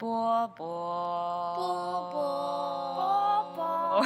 [0.00, 0.64] 波波
[1.56, 4.02] 波波波，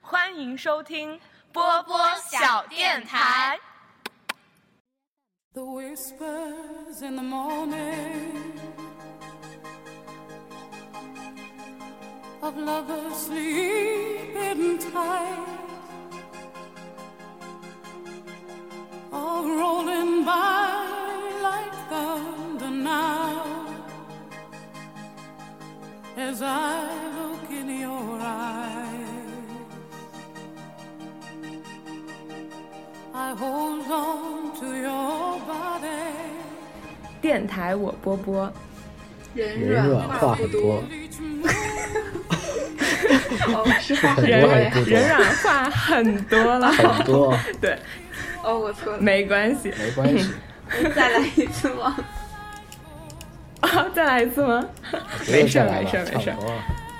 [0.00, 1.20] 欢迎收听
[1.52, 1.96] 波波
[2.28, 3.56] 小电台。
[5.52, 8.58] The whispers in the morning
[12.40, 15.38] of lovers sleeping tight
[19.12, 20.63] are rolling by
[26.16, 26.86] as I
[27.16, 28.84] look in your eyes.
[33.14, 36.12] I hold on to your body.
[37.20, 38.52] 电台我波波，
[39.34, 40.82] 人人软话不多，
[43.48, 44.42] 哦，是话很人
[44.72, 44.82] 多。
[44.84, 47.78] 人软话很多了，很多 对，
[48.42, 49.72] 哦，我错了，没关系。
[49.78, 50.28] 没关系，
[50.94, 51.96] 再来一次吗？
[53.74, 54.64] 啊，再来一次吗？
[55.28, 56.36] 没事儿没事儿没事儿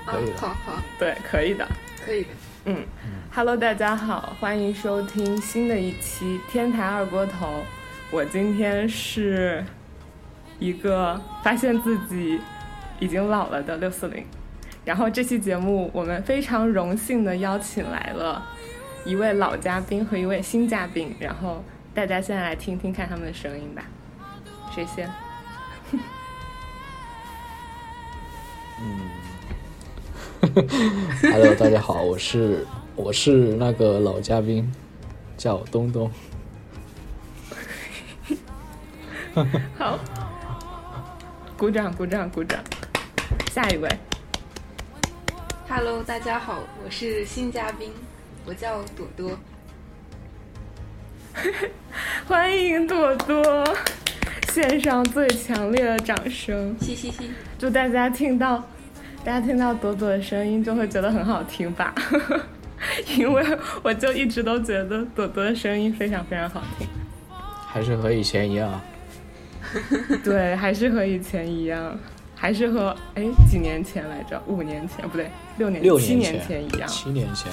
[0.04, 0.48] 可以啊，好。
[0.48, 1.66] 好，对，可以的。
[2.04, 2.28] 可以的。
[2.64, 2.84] 嗯
[3.32, 7.46] ，Hello，大家好，欢迎收听新的一期《天台二锅头》。
[8.10, 9.64] 我今天是
[10.58, 12.40] 一个发现自己
[12.98, 14.26] 已经老了的六四零，
[14.84, 18.44] 然后这期节目我们非常荣幸的邀请来了
[19.04, 21.62] 一位老嘉宾和一位新嘉宾，然后
[21.94, 23.84] 大家现在来听听看他们的声音吧。
[24.74, 25.08] 谁先？
[31.22, 34.68] Hello，大家好，我是我是那个老嘉宾，
[35.36, 36.10] 叫东东。
[39.78, 39.98] 好，
[41.56, 42.60] 鼓掌，鼓掌，鼓掌。
[43.52, 43.88] 下一位
[45.68, 47.92] ，Hello，大家好，我是新嘉宾，
[48.44, 49.30] 我叫朵朵。
[52.26, 53.42] 欢迎朵朵，
[54.54, 56.76] 献上最强烈的掌声。
[56.80, 58.62] 嘻嘻嘻，祝大家听到，
[59.24, 61.92] 大家听到朵朵的声音就会觉得很好听吧？
[63.18, 63.44] 因为
[63.82, 66.86] 我就一直都觉得朵朵的声音非常非常好听。
[67.66, 68.80] 还是和以前一样，
[70.22, 71.98] 对，还是和以前一样，
[72.36, 74.40] 还是和哎几年前来着？
[74.46, 75.28] 五年前不对，
[75.58, 77.50] 六年六七年年前一样，七年前，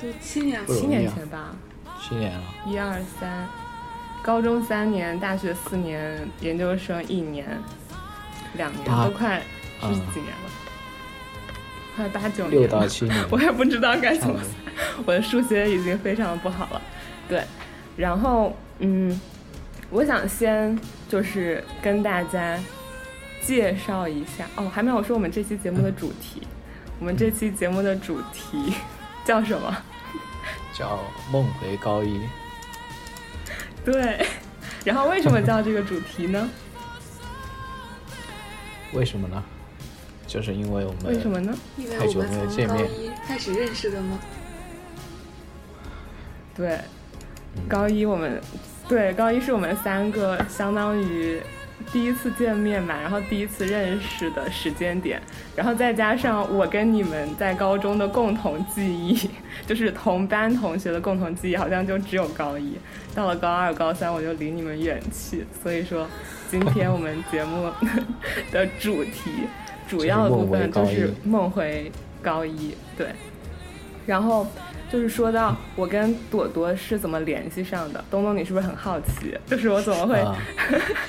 [0.00, 1.56] 对七年七年前吧。
[2.00, 3.48] 七年了，一二三，
[4.26, 7.46] 高中三年，大学四年，研究生一年，
[8.54, 9.40] 两年都快
[9.78, 10.50] 是啊几年了？
[11.94, 12.68] 快八九年六了。
[12.68, 14.44] 到七年， 我也不知道该怎么差
[14.96, 15.04] 不多。
[15.06, 16.82] 我的数学已经非常不好了。
[17.28, 17.44] 对，
[17.96, 19.20] 然后嗯，
[19.90, 20.76] 我想先
[21.08, 22.58] 就是跟大家
[23.40, 26.42] 介绍一下哦，还没有说我们这期节目的主题。
[26.98, 28.72] 我们这期节目的主题
[29.24, 29.76] 叫什么？
[30.76, 30.98] 叫
[31.30, 32.20] 梦回高一。
[33.86, 34.26] 对，
[34.84, 36.50] 然后为什么叫这个主题呢？
[38.92, 39.42] 为什么呢？
[40.26, 41.56] 就是因为我们为什么呢？
[41.76, 44.18] 因为太久我们从高没有见面一开始认识的吗？
[46.56, 46.80] 对，
[47.54, 48.42] 嗯高一我们
[48.88, 51.40] 对高一是我们三个相当于
[51.92, 55.20] 第一次见面嘛，然后第一次认识的时间点，
[55.56, 59.28] 然后再加上我跟你们在高中的共同记忆，
[59.66, 62.76] 就是同班同学的共同记忆，好像就只有高一。
[63.14, 66.06] 到了高二、高三，我就离你们远去，所以说
[66.50, 67.70] 今天我们节目
[68.52, 69.30] 的主题
[69.88, 71.90] 主要的部分就是梦回
[72.22, 73.08] 高一，对，
[74.06, 74.46] 然后。
[74.90, 79.36] 就是说到我跟朵朵是怎么联系上的，东东你是不是很好奇？
[79.46, 80.36] 就是我怎么会啊，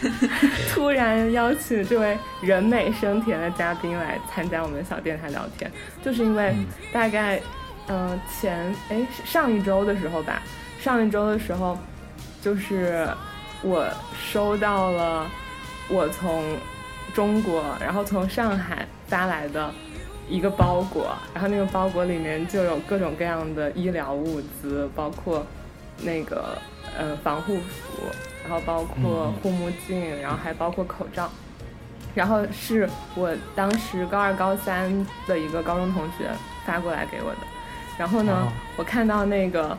[0.74, 5.72] 突然邀请这位人美声甜的嘉宾来参加我们小电台聊天，
[6.04, 6.66] 就是因为嗯。
[6.92, 7.40] 大概，
[7.88, 10.42] 嗯、前哎上一周的时候吧，
[10.80, 11.78] 上一周的时候，
[12.42, 13.08] 就是
[13.62, 13.86] 我
[14.20, 15.28] 收到了
[15.90, 16.44] 我从
[17.14, 19.72] 中国，然后从上海发来的
[20.30, 25.46] 一个包裹，然后那个包裹里面就有各种各样的医疗物资，包括
[26.02, 26.58] 那个
[26.98, 28.04] 呃防护服，
[28.44, 31.30] 然后包括嗯护目镜，然后还包括口罩。
[32.13, 36.30] 然后是我当时高二、高三的一个高中同学
[36.66, 37.38] 发过来给我的。
[37.98, 39.78] 然后呢，哦我看到那个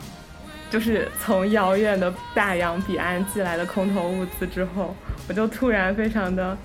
[0.69, 4.95] 就是从遥远的大洋彼岸寄来的空投物资之后，
[5.27, 6.57] 我就突然非常的，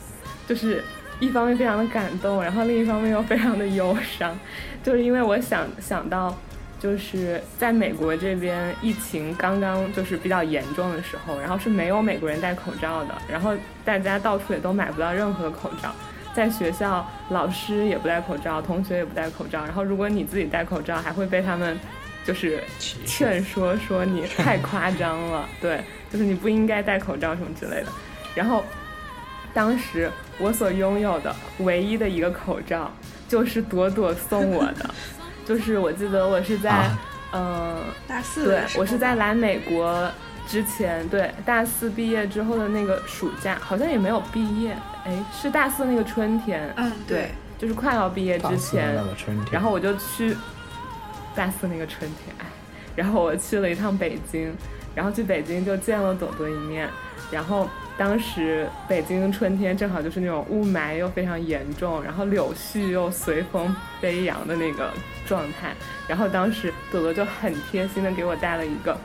[0.46, 0.84] 就是
[1.20, 4.36] 一方面非常的感动，然后另一方面又非常的忧伤，
[4.82, 6.36] 就是因为我想想到，
[6.78, 15.94] 就是在美国这边疫情刚刚就是比较严重的时候，然后是没有美国人戴口罩的，然后大家到处也都买不到任何口罩。
[16.34, 19.62] 在学校，老师也不戴口罩，同学也不戴口罩。
[19.64, 21.78] 然后，如果你自己戴口罩，还会被他们
[22.24, 22.60] 就是
[23.06, 27.86] 劝说说你太夸张了，对，就是你不应该戴口罩什么之类的。
[28.34, 28.64] 然后
[29.54, 32.92] 当时我所拥有的唯一的一个口罩，
[33.28, 34.90] 就是朵朵送我的。
[35.46, 36.98] 就是我记得我是在，啊。
[37.36, 40.08] 嗯、大四对我是在来美国
[40.46, 50.36] 之前，对大四毕业之后的那个暑假，好像也没有毕业，哎，是大四那个春天，嗯对，就是快要毕业之大四的前那，个春天，然后我就去
[51.34, 52.46] 大四那个春天，哎，
[52.94, 54.54] 然后我去了一趟北京，
[54.94, 56.88] 然后去北京就见了朵朵一面，
[57.32, 64.90] 然后当时北京春天正好就是那种雾霾又非常严重，然后柳絮又随风飞扬的那个
[65.26, 65.72] 状态，
[66.08, 68.98] 然后当时朵朵就很贴心的给我带了一个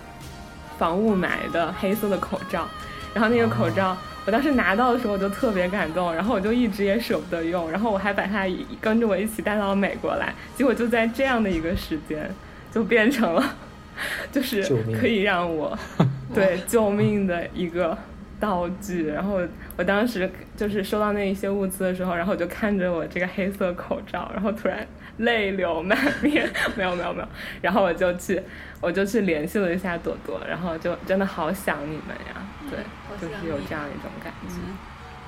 [0.78, 2.68] 防雾霾的黑色的口罩，
[3.14, 3.96] 然后那个口罩。
[4.26, 8.46] 我当时拿到的时候我就特别感动，然后我就一直也舍不得用，然后我还把它
[8.80, 12.30] 跟着我一起带到了美国来，结果就在这样的一个时间，
[12.72, 13.56] 就变成了，
[14.32, 14.62] 就是
[15.00, 15.76] 可以让我
[16.36, 17.98] 对救命的一个
[18.40, 19.08] 道具。
[19.08, 19.42] 然后
[19.78, 24.86] 我当时就是收到那一些物资的时候，然后我就看着我这个黑色口罩，然后突然
[25.18, 27.28] 泪流满面，没有没有没有，
[27.62, 28.42] 然后我就去
[28.82, 32.80] 我就去联系了一下朵朵，然后就真的好想你们呀，对，
[33.20, 34.56] 就是有这样一种感觉，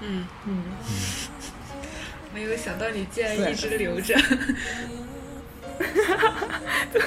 [0.02, 0.64] 嗯，嗯。
[2.34, 4.16] 没有想到你竟然一直留着。
[6.94, 7.02] 对，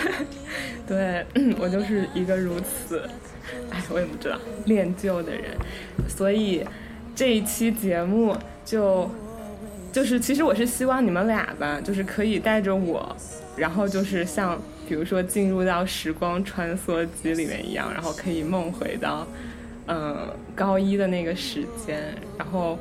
[0.86, 1.26] 对
[1.58, 3.08] 我就是一个如此，
[3.70, 4.38] 哎，我也不知道。
[4.66, 5.56] 恋旧的人，
[6.08, 6.64] 所以
[7.14, 9.10] 这一期节目就
[9.92, 13.16] 就是其实我是希望你们俩吧，就是可以带着我，
[13.56, 19.26] 然后就是像比如说进入到时光穿梭机里面一样，然后可以梦回到
[19.86, 20.16] 嗯
[20.54, 22.00] 高一的那个时间，
[22.38, 22.78] 然后。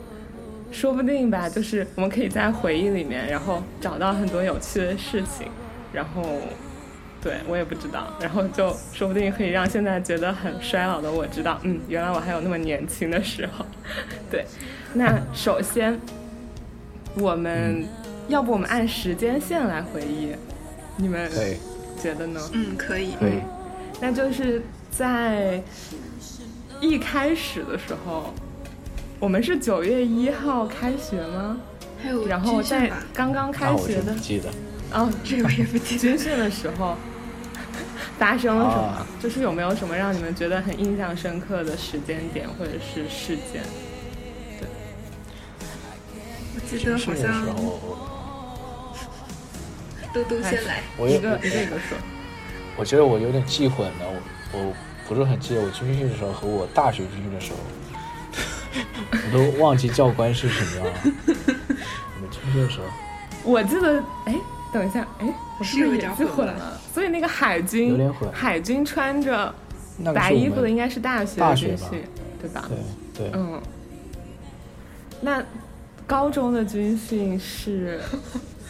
[0.72, 5.48] 说不定吧，就是我们可以在回忆里面，然后找到很多有趣的事情，
[5.94, 6.24] 然后
[7.24, 13.66] 对我也不知道，然后就说不定可以让现在觉得很衰老的我知道，嗯，原来我还有那么年轻的时候。
[14.30, 14.46] 对，
[14.94, 15.98] 那首先
[17.16, 17.86] 我们、
[18.28, 20.36] 要不我们按时间线来回忆，
[20.98, 21.56] 你们可以
[22.02, 22.42] 觉得呢？
[22.52, 23.14] 嗯，可以。
[23.18, 23.40] 可以，
[24.02, 24.62] 那就是
[24.92, 25.64] 在
[26.82, 28.34] 一开始的时候，
[29.18, 31.58] 我们是九月一号开学吗？
[32.02, 34.50] 还有然后在刚刚开学的不记得。
[34.92, 36.02] 哦，这个我也不记得。
[36.02, 36.98] 军训的时候
[38.18, 38.84] 发生了什么？
[38.84, 43.64] 啊就是有没有什么让你们觉得很印象深刻的时间点或者是事件？
[44.60, 44.68] 对
[46.56, 47.98] 我记得好像候，
[50.14, 50.84] 嘟嘟先来。
[50.98, 51.98] 我有一个一个一个说。
[52.76, 54.06] 我觉得我有点记混了，
[54.52, 54.74] 我我
[55.08, 57.58] 不是很记得我军训的时候和我大学军训的时候，
[59.12, 60.94] 我都忘记教官是什么样了。
[61.06, 62.86] 我们军训的时候
[63.44, 64.36] 我记得，哎，
[64.74, 66.82] 等一下，哎，我是不是也混了？
[66.94, 69.54] 所以那个海有军点混，海军穿着
[70.14, 72.04] 白衣服的应该是大学大学吧的军训，
[72.42, 72.70] 对吧？
[73.14, 73.62] 对对，嗯。
[75.22, 75.42] 那
[76.06, 78.02] 高中的军训是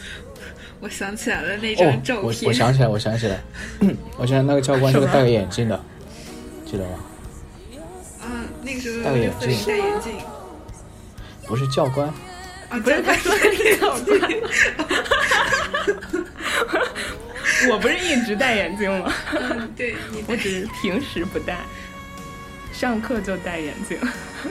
[0.78, 2.48] 我想起来了那哦张照，我片。
[2.48, 3.40] 我想起来，我想起来，
[4.18, 5.80] 我想起来那个教官是个戴个眼镜的，
[6.66, 6.98] 记得吗？
[8.26, 10.12] 嗯，那个时候戴个眼镜。
[11.46, 12.08] 不是教官，
[12.70, 14.20] 啊，不是他说的是教官？
[17.70, 19.12] 我不是一直戴眼镜吗？
[19.34, 19.94] 嗯，对
[20.26, 21.58] 我只是平时不戴，
[22.72, 23.98] 上课就戴眼镜。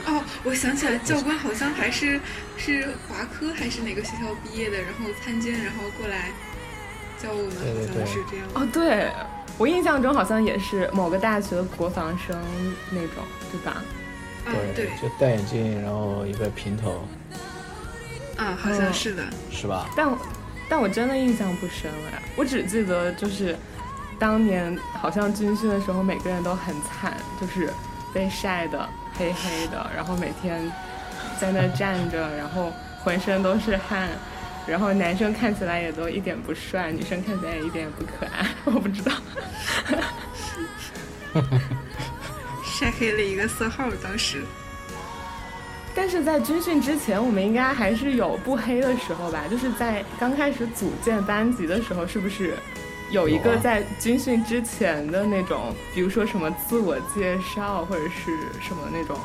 [0.06, 2.20] 哦，我想起来，教官好像还是
[2.56, 6.30] 是华科还是哪个学校毕业的，然后参军，然后过来
[7.22, 8.46] 教我们，好对对对像是这样。
[8.54, 9.10] 哦，对，
[9.58, 12.36] 我印象中好像也是某个大学的国防生
[12.90, 13.82] 那种，对吧？
[14.46, 17.06] 啊，对，就戴眼镜，然后一个平头，
[18.36, 19.22] 啊，好像是的。
[19.50, 19.88] 是吧？
[19.96, 20.08] 但
[20.68, 23.56] 但我真的印象不深了呀，我只记得就是
[24.18, 27.72] 当年好像军训的时候，每个人都很惨，就是
[28.12, 30.70] 被晒的黑黑的，然后每天
[31.38, 34.08] 在那站着，然后浑身都是汗。
[34.66, 39.12] 然后男生看起来也都一点不帅，女生看起来也一点也不可爱， 我不知道。
[42.64, 44.42] 晒黑了一个色号，当时
[45.94, 49.44] 但是在军训之前，我们应该还是有不黑的时候吧？
[49.48, 52.54] 就是在刚开始组建班级的时候，是不是
[53.10, 59.16] 有一个在军训之前的那种，比如说什么自我介绍或者是什么那种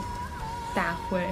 [0.75, 1.27] 大会？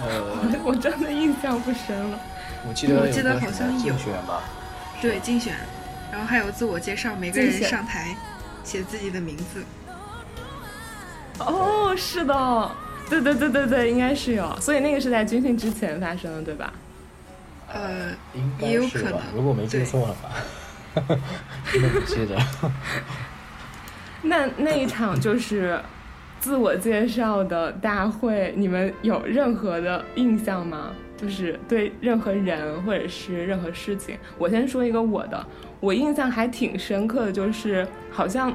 [0.00, 2.20] 呃， 我真的印象不深了。
[2.68, 4.42] 我记得我记得好像有竞选吧，
[5.00, 5.54] 对竞选，
[6.12, 8.16] 然后还有自我介绍，每个人上台
[8.64, 9.64] 写自己的名字。
[11.38, 12.70] 哦，是的，
[13.08, 14.56] 对对对对对，应该是有。
[14.60, 16.72] 所以那个是在军训之前发生的，对吧？
[17.72, 19.20] 呃，应该也有是吧可能？
[19.34, 20.30] 如果没记错的话，
[21.72, 22.36] 真的不记得。
[24.22, 25.78] 那那一场就是
[26.40, 30.90] 自我介绍的大会，你们有任何的印象吗？
[31.16, 35.46] 就是对任何人或者是任何事情，我先说一个我的，
[35.80, 38.52] 我印象还挺深刻的，就是好像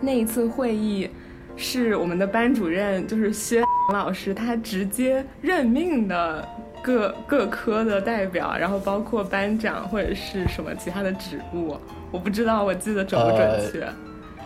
[0.00, 1.10] 那一次会议
[1.56, 6.46] 是我们的班主任，就是薛 老师，他直接任命的
[6.82, 11.76] 各各科的代表，然后包括班长或者是什么其他的职务，
[12.10, 13.86] 我不知道，我记得准不准确？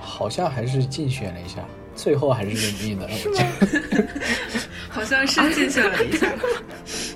[0.00, 1.59] 好像还是竞选了一下，
[1.95, 3.37] 最后还是任命的，是吗？
[4.88, 6.27] 好像是竞选了一下，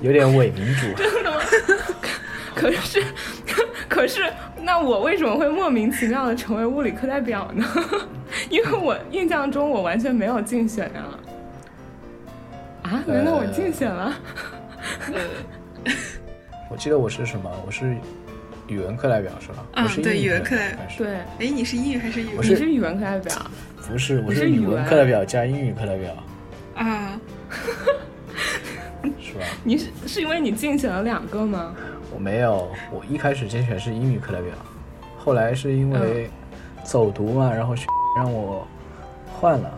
[0.02, 0.92] 有点伪民主。
[0.96, 1.40] 真的吗？
[2.54, 3.02] 可是，
[3.88, 4.32] 可是，
[4.62, 7.64] 那我为什么会莫名其妙的成为物理课代表呢？
[8.48, 11.18] 因为我印象中我完全没有竞选啊！
[12.82, 13.04] 啊？
[13.06, 14.14] 难道我竞选了？
[16.70, 17.50] 我记得我是什么？
[17.66, 17.94] 我是
[18.68, 19.64] 语文课代表是吧？
[19.74, 20.86] 嗯我是对语文课代代表。
[20.96, 22.38] 对，哎，你是英语还是语文？
[22.38, 23.34] 你是语文课代表，
[23.86, 26.10] 不是，我是是语文课代表加英语课代表，
[26.76, 27.20] 啊，
[29.20, 29.44] 是吧？
[29.62, 31.74] 你是是因为你竞选了两个吗？
[32.14, 34.52] 我没有，我一开始竞选是英语课代表，
[35.18, 36.30] 后来是因为
[36.84, 37.74] 走读嘛，然后
[38.16, 38.66] 让我
[39.32, 39.72] 换了，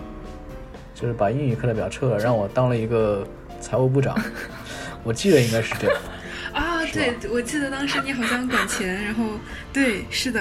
[0.94, 3.26] 就是把英语课代表撤了，让我当了一个
[3.60, 4.18] 财务部长。
[5.04, 5.96] 我记得应该是这样。
[6.52, 9.24] 啊，对，我记得当时你好像管钱，然后
[9.72, 10.40] 对，是的，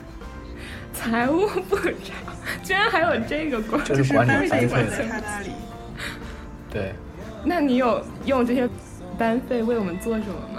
[0.94, 2.16] 财务部长，
[2.62, 3.84] 居然还有这个官。
[3.84, 5.50] 就是管班理班费费管在的，他那里。
[6.70, 6.92] 对，
[7.44, 8.68] 那你有用这些
[9.18, 10.55] 班费为我们做什么吗？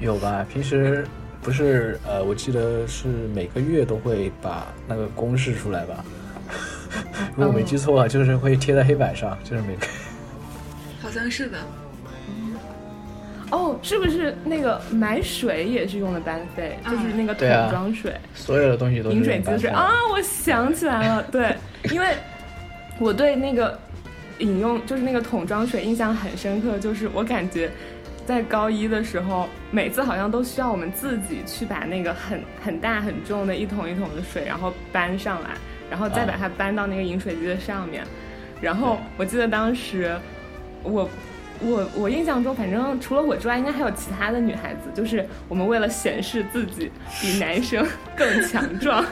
[0.00, 0.44] 有吧？
[0.52, 1.06] 平时
[1.42, 6.04] 不是呃，我记得是每个月都会把那个公式出来吧？
[7.36, 9.86] 如果没记错啊，就是会贴在黑板上，就是每个
[11.02, 11.58] 好像是的，
[13.50, 16.78] 哦，是不是那个买水也是用的班费？
[16.82, 18.12] 啊就是那个桶对啊装水。
[18.34, 21.54] 所有的东西都是饮水机的水啊，我想起来了，对，
[21.92, 22.08] 因为
[22.98, 23.78] 我对那个
[24.38, 27.70] 饮用就是那个桶装水印象很深刻，就是我感觉
[28.30, 35.50] 在高一的时候，每次好像都需要我们自己去把那个很很大很重的一桶一桶的水，然后搬上来，
[35.90, 38.04] 然后再把它搬到那个饮水机的上面，
[38.60, 40.16] 然后我记得当时
[40.84, 41.10] 我。
[41.62, 44.88] 我我印象中，反正除了我之外，应该还有其他的女孩子。
[44.94, 49.04] 就是我们为了显示自己比男生 更强壮，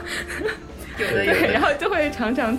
[0.97, 1.61] 有的 有对，然。
[1.61, 2.57] 后就会常常，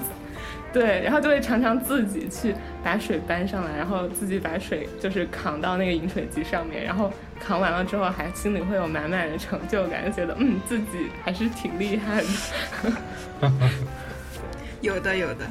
[0.72, 12.22] 对，然后就会常常自己去把水搬上来，然后自己把水就是扛到那个饮水机上面，然后扛完了之后还心里会有满满的成就感，觉得嗯自己还是挺厉害
[13.42, 13.50] 的，
[14.80, 15.44] 有的有的，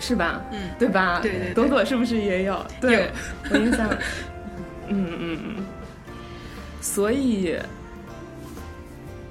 [0.00, 0.42] 是吧？
[0.50, 1.20] 嗯， 对吧？
[1.22, 2.66] 对对对朵朵是不是也有？
[2.80, 3.00] 对有，
[3.52, 3.88] 我印象，
[4.88, 5.64] 嗯嗯嗯，
[6.80, 7.56] 所以。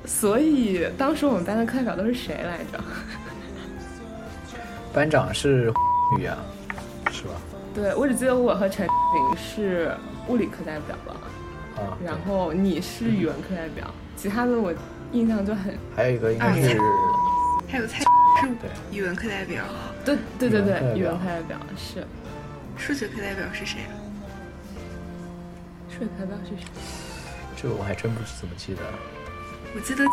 [0.03, 2.83] 所以当时我们班的课代表都是谁来着？
[4.93, 5.71] 班长是
[6.19, 6.37] 语啊，
[7.11, 7.33] 是吧？
[7.73, 9.95] 对，我只记得我和陈琳是
[10.27, 11.13] 物理课代表了，
[11.81, 14.73] 啊，然后你是语文课代表，其他的我
[15.13, 16.77] 印象就很，还有一个应该啊是
[17.69, 18.03] 还有蔡
[18.91, 19.63] 语文课代表，
[20.03, 22.05] 对对对对，语语文课代表文课代表是，
[22.75, 23.91] 数学课代表是谁啊？
[25.89, 26.65] 数学课代表是谁？
[27.55, 28.81] 这个我还真不是怎么记得。
[29.73, 30.09] 我记得你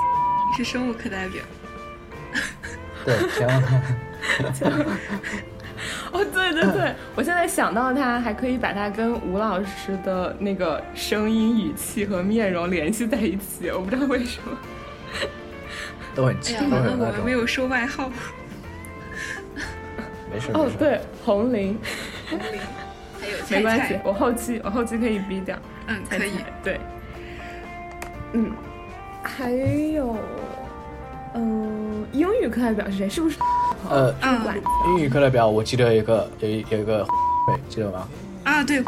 [0.56, 1.42] 是生物课代表。
[3.08, 3.16] 对，
[4.52, 4.68] 行，
[6.12, 14.56] 哦，对对对，我现在想到他，还可以把他跟吴老师的那个声音、语气和面容联系在一起，我不知道为什么。
[16.14, 17.30] 都很记，哎，都，很那种我们没。
[17.32, 18.10] 有说外号。
[20.32, 20.50] 没事。
[20.52, 21.78] 哦对，红玲，
[22.28, 22.60] 红玲，
[23.20, 25.56] 还有菜没关系，，我后期我后期可以逼掉。
[25.86, 26.32] 嗯，可以。
[26.62, 26.80] 对，
[28.32, 28.50] 嗯，
[29.22, 30.16] 还有，
[31.38, 33.09] 嗯、英语课代表是谁？
[33.09, 33.38] 是不是？
[33.88, 34.40] 呃，嗯
[34.88, 37.07] 英语课代表我记得有一个有一有一个，
[37.47, 38.09] 对，记得吗？
[38.42, 38.87] 啊，对，对，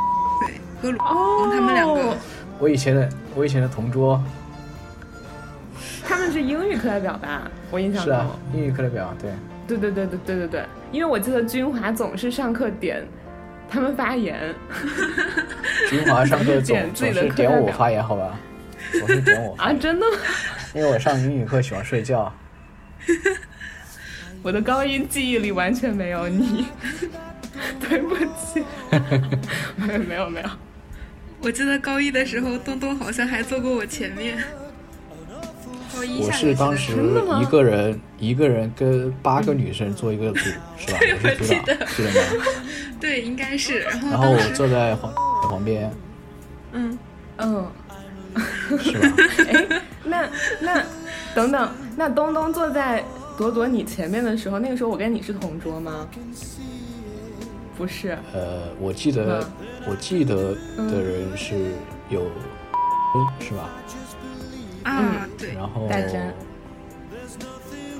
[0.82, 2.16] 和鲁哦，他们两个，
[2.58, 4.20] 我以前的我以前的同桌
[6.04, 7.48] 他们是英语课代表吧？
[7.70, 9.30] 我印象中，是啊，英语课代表对，
[9.68, 13.06] 对对对对对对对，因为我记得军华总是上课点
[13.70, 14.52] 他们发言，
[15.88, 18.36] 君华上课总总是点我发言，好吧？
[18.98, 20.16] 总是点我发啊，言，真的吗？
[20.74, 22.32] 因为我上英语课喜欢睡觉。
[24.42, 26.66] 我的高音记忆里完全没有你，
[27.80, 28.64] 对不起，
[29.76, 30.48] 没有没有没有，
[31.42, 34.38] 我记得高一的时候，东东好像还坐过我前面。
[35.92, 36.92] 我是当时
[37.42, 40.38] 一个人一个人跟八个女生做一个组，
[40.78, 40.98] 是吧？
[41.22, 41.64] 我是组长，
[41.94, 42.44] 记得吗？
[42.98, 43.80] 对，应该是。
[43.80, 45.12] 然后然后我，坐在旁
[45.50, 45.92] 旁边，
[46.72, 46.98] 嗯，
[47.36, 47.70] 嗯。
[48.78, 49.12] 是吧？
[49.48, 50.28] 哎，那
[50.60, 50.84] 那
[51.34, 53.04] 等等，那东东坐在
[53.36, 56.06] 朵朵你前面的时候，那个时候我跟你是同桌吗？
[57.76, 59.46] 不是，呃，我记得嗯
[59.86, 61.72] 我记得的人是
[62.10, 62.26] 有，
[63.40, 63.70] 是吧？
[64.84, 66.02] 啊，对，然后然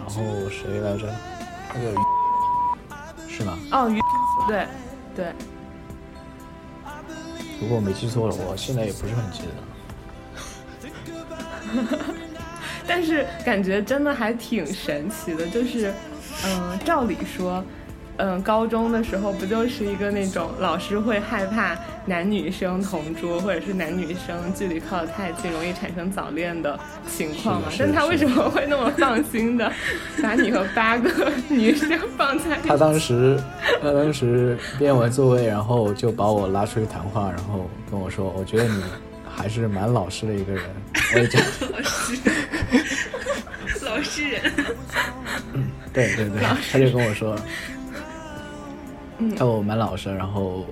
[0.08, 1.08] 后谁来着？
[1.72, 1.94] 那个
[3.26, 3.56] 是吗？
[3.70, 3.98] 哦，于
[4.46, 4.66] 对
[5.16, 5.32] 对，
[7.60, 9.52] 如果我没记错了，我现在也不是很记得。
[12.92, 15.94] 但是感觉真的还挺神奇的，就是，
[16.44, 17.62] 嗯，照理说，
[18.16, 27.68] 嗯，高中的时候不就是一个那种老师会害怕男女生同桌，或者是男女生距离靠得太近，容易产生早恋的情况吗？
[27.70, 29.72] 是的是的但他为什么会那么放心的
[30.20, 32.68] 把你和八个女生放在一起？
[32.68, 33.38] 他当时，
[33.80, 38.82] 他当时编完座位，然后就把我拉出去谈话，然后跟我说：“我觉得你
[39.40, 40.62] 还是蛮老实的一个人。
[41.14, 42.16] ”我也觉得，老实，
[43.84, 44.42] 老实人，
[45.92, 47.36] 对对对，他就跟我说，
[49.18, 49.30] 嗯。
[49.30, 50.66] 他说我蛮老实，然后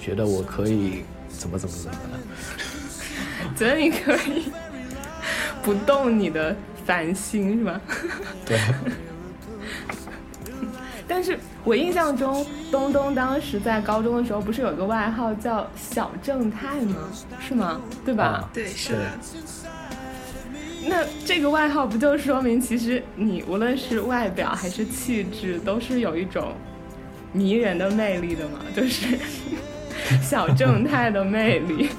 [0.00, 2.18] 觉得我可以怎么怎么怎么的。
[3.56, 4.52] 觉得你可以
[5.62, 7.80] 不动你的烦心是吧？
[8.44, 8.60] 对，
[11.08, 16.96] 但是我印象中，东东当时在高中的时候，不是有个外号叫小正太吗？
[17.40, 17.80] 是吗？
[18.04, 18.24] 对吧？
[18.24, 19.10] 啊对，是的，
[20.88, 26.52] 那这个外号不就说明，其实你无论是外表还是气质，都是有一种
[27.32, 29.18] 迷人的魅力的嘛， 就是
[30.20, 31.90] 小正太的魅力。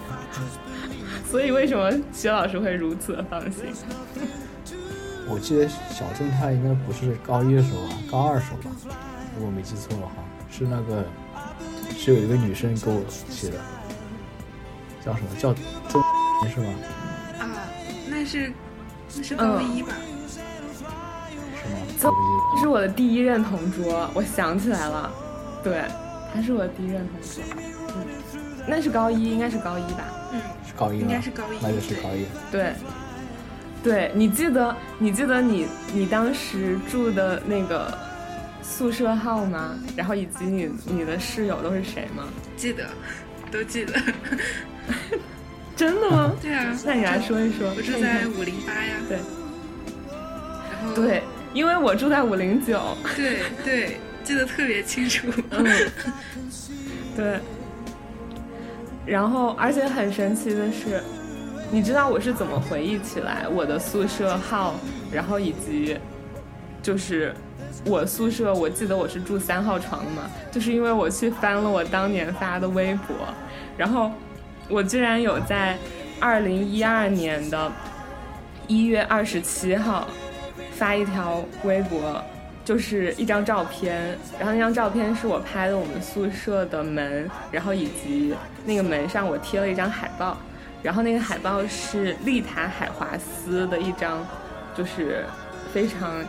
[1.30, 3.64] 所以为什么薛老师会如此的放心？
[5.29, 8.75] 我记得小正太应该不是高一的时候吧，高二时候吧，
[9.38, 10.13] 如果没记错的话，
[10.50, 11.05] 是那个
[11.98, 13.57] 是有一个女生给我写的，
[15.05, 15.53] 叫什么叫
[15.89, 16.01] 周
[16.53, 16.74] 是吗？
[17.39, 17.43] 啊，
[18.07, 18.53] 那是
[19.15, 19.93] 那是高一吧？
[20.81, 21.79] 是吗？
[22.00, 25.12] 这我不记这是我的第一任同桌，我想起来了，
[25.63, 25.84] 对，
[26.34, 27.43] 他是我的第一任同桌，
[27.96, 28.05] 嗯，
[28.65, 30.05] 那是高一，应该是高一吧？
[30.31, 31.00] 嗯，是高一？
[31.00, 32.25] 应该是高一那就是高一。
[32.51, 32.74] 对，对
[34.14, 37.96] 你记得你记得你你当时住的那个
[38.62, 39.78] 宿舍号吗？
[39.96, 42.24] 然后以及你你的室友都是谁吗？
[42.56, 42.86] 记得，
[43.52, 43.94] 都记得。
[45.76, 46.34] 真的吗？
[46.42, 47.70] 对啊，那你来说一说。
[47.76, 49.18] 我住在五零八呀，对
[50.72, 51.22] 然后对，
[51.54, 52.98] 因为我住在五零九。
[53.16, 55.28] 对对，记得特别清楚。
[55.52, 55.66] 嗯，
[57.16, 57.40] 对。
[59.06, 61.02] 然后，而且很神奇的是，
[61.70, 64.75] 你知道我是怎么回忆起来我的宿舍号，
[65.12, 65.98] 然后以及
[66.82, 67.34] 就是
[67.86, 73.16] 我宿舍，我记得我是住三号床的嘛，就是因为我去翻了我当年发的微博，
[73.77, 74.10] 然后
[74.70, 75.77] 我居然有在
[76.22, 77.72] 二零一二年的
[78.66, 80.08] 一月二十七号
[80.72, 82.24] 发一条微博，
[82.64, 88.34] 就是一张照片，然后那张照片是我拍的我们宿舍的门，然后以及
[88.66, 90.38] 那个门上我贴了一张海报，
[90.81, 94.25] 然后那个海报是丽塔海华斯的一张，
[94.75, 95.25] 就是
[95.74, 96.24] 非常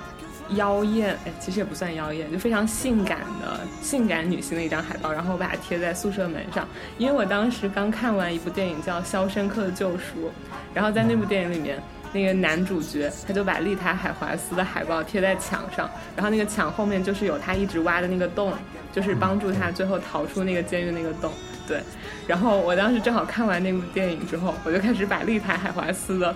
[0.50, 10.28] 妖艳，哎，其实也不算妖艳，就非常性感的性感女性的一张海报，然后我把它贴在宿舍门上，因为我当时刚看完一部电影叫《肖申克的救赎》，
[10.74, 11.80] 然后在那部电影里面。
[12.10, 18.54] 那个男主角他就把丽塔海华斯的海报贴在墙上，然后那个墙后面就是有他一直挖的那个洞，
[18.94, 21.30] 就是帮助他最后逃出那个监狱那个洞。
[21.68, 21.82] 对，
[22.26, 26.34] 然后我当时正好看完那部电影之后，我就开始把立牌海华斯的，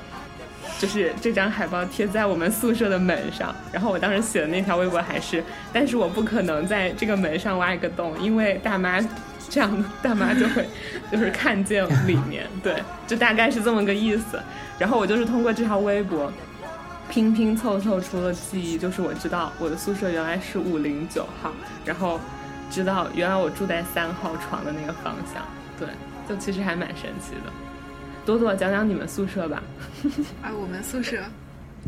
[0.79, 3.55] 就是这张海报贴在我们宿舍的门上。
[3.73, 5.43] 然后我当时写的那条微博还是，
[5.73, 9.01] 但是我不可能在这个门上挖一个洞，因为大妈
[9.49, 10.69] 这样大妈就会
[11.11, 12.75] 就是看见里面，对，
[13.07, 14.39] 就大概是这么个意思。
[14.79, 16.31] 然后我就是通过这条微博
[17.09, 21.51] 拼拼凑凑出了记忆，就是我知道我的宿舍原来是五零九号，
[21.85, 22.19] 然后
[22.73, 25.47] 知道原来我住在三号床的那个方向，
[25.79, 25.87] 对，
[26.27, 27.53] 就其实还蛮神奇的。
[28.25, 29.63] 朵朵讲讲你们宿舍吧。
[30.43, 31.23] 啊，我们宿舍，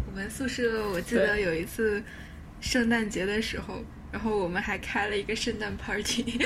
[0.07, 2.03] 我们宿舍，我记得有一次
[2.61, 6.39] 圣诞节的时候，然后我们还开了一个圣诞 party，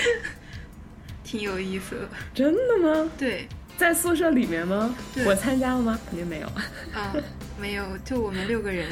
[1.24, 2.08] 挺有意思的。
[2.32, 3.10] 真的吗？
[3.18, 4.94] 对，在宿舍里面吗？
[5.12, 5.98] 对我参加了吗？
[6.08, 6.46] 肯定没有。
[6.94, 7.12] 啊，
[7.60, 8.86] 没有，就我们六个人，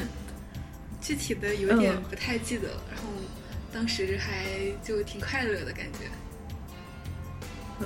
[0.99, 2.81] 具体的有点嗯不太记得了。
[2.91, 3.07] 然后
[3.77, 4.43] 当时还
[4.83, 5.99] 就挺快乐的感觉，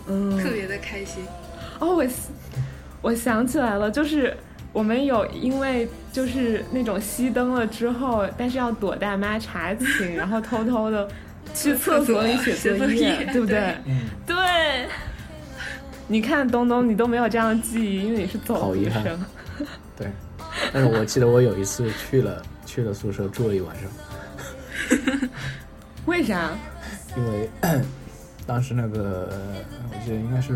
[0.08, 1.22] 嗯，特别的开心。
[1.80, 2.08] 哦，我
[3.02, 4.34] 我想起来了，就是
[4.72, 11.10] 我们有因为就是那种熄灯了之后，但是要躲大妈查寝，然后偷偷的
[11.54, 13.60] 去厕所里写作业对不对？
[13.60, 14.88] 对嗯，对。
[16.08, 19.20] 你看东东，你都没有这样的记忆，因为你是走读好遗憾生。
[19.98, 20.08] 对。
[20.72, 23.90] 但是我记得我有一次去了去了宿舍住了一晚上，
[26.06, 26.52] 为啥？
[27.16, 27.50] 因为
[28.48, 29.30] 当时那个
[29.92, 30.54] 我记得应该是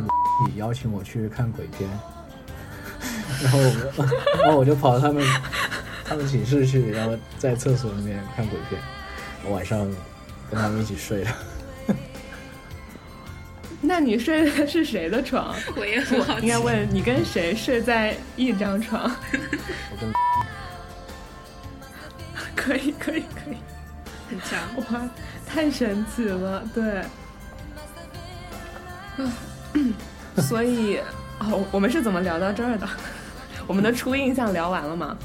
[0.48, 1.90] 你邀请我去看鬼片，
[3.44, 3.60] 然后
[3.96, 4.06] 我
[4.44, 5.24] 然后我就跑到他们
[6.04, 8.82] 他们寝室去，然后在厕所里面看鬼片，
[9.46, 9.80] 我晚上
[10.50, 11.32] 跟他们一起睡了。
[13.82, 15.56] 那你睡的是谁的床？
[15.78, 16.48] 我也很好奇。
[16.48, 19.04] 应该问你跟谁睡在一张床？
[19.92, 20.12] 我跟
[22.56, 23.58] 可以，可以，可以。
[24.28, 25.08] 很强，哇，
[25.46, 27.04] 太神奇了，对。
[29.18, 29.94] 嗯，
[30.44, 31.00] 所以
[31.40, 32.88] 哦，我们是怎么聊到这儿的？
[33.68, 35.18] 我们的初印象聊完了吗？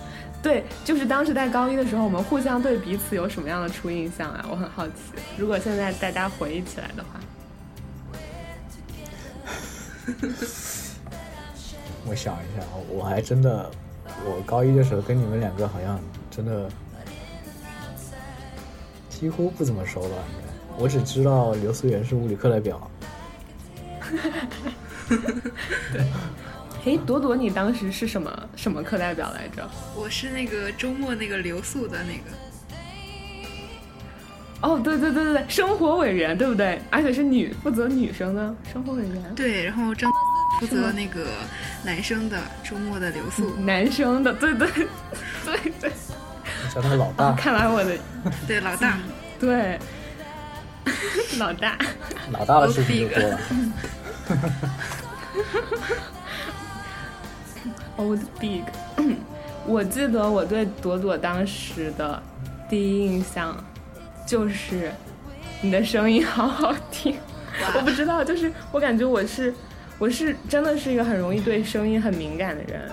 [0.42, 4.44] 对，就是当时在高一的时候，我们互相对彼此有什么样的初印象啊？
[4.50, 4.94] 我很好奇。
[5.36, 7.20] 如果现在大家回忆起来的话，
[12.06, 13.70] 我想一下，我还真的，
[14.24, 16.68] 我高一的时候跟你们两个好像真的
[19.20, 20.82] 几乎不怎么熟了，应该。
[20.82, 22.90] 我只知道刘思源是物理课代表。
[25.92, 26.02] 对。
[26.86, 29.68] 哎，朵朵，你当时是什么什么课代表来着？
[29.94, 32.30] 我是那个周末那个留宿的那个。
[34.62, 36.80] 哦，对对对对对，生活委员对不对？
[36.88, 39.34] 而且是女，负责女生的生活委员。
[39.36, 40.10] 对，然后张
[40.58, 41.26] 负责那个
[41.84, 43.54] 男生的周末的留宿。
[43.56, 44.66] 男生的，对对
[45.44, 45.92] 对对。
[46.74, 47.32] 叫他老大。
[47.32, 47.96] 看来我的
[48.46, 48.98] 对老大，
[49.40, 49.78] 对。
[51.38, 51.76] 老大，
[52.32, 53.38] 老大的事情就多了。
[57.96, 58.62] Old Big，
[59.66, 62.20] 我记得我对朵朵当时的
[62.68, 63.56] 第一印象
[64.26, 64.90] 就是
[65.60, 67.16] 你的声音好好听。
[67.74, 69.54] 我不知道，就是我感觉我是
[69.98, 72.90] 我是真的是一个很容易对声音很敏感的人，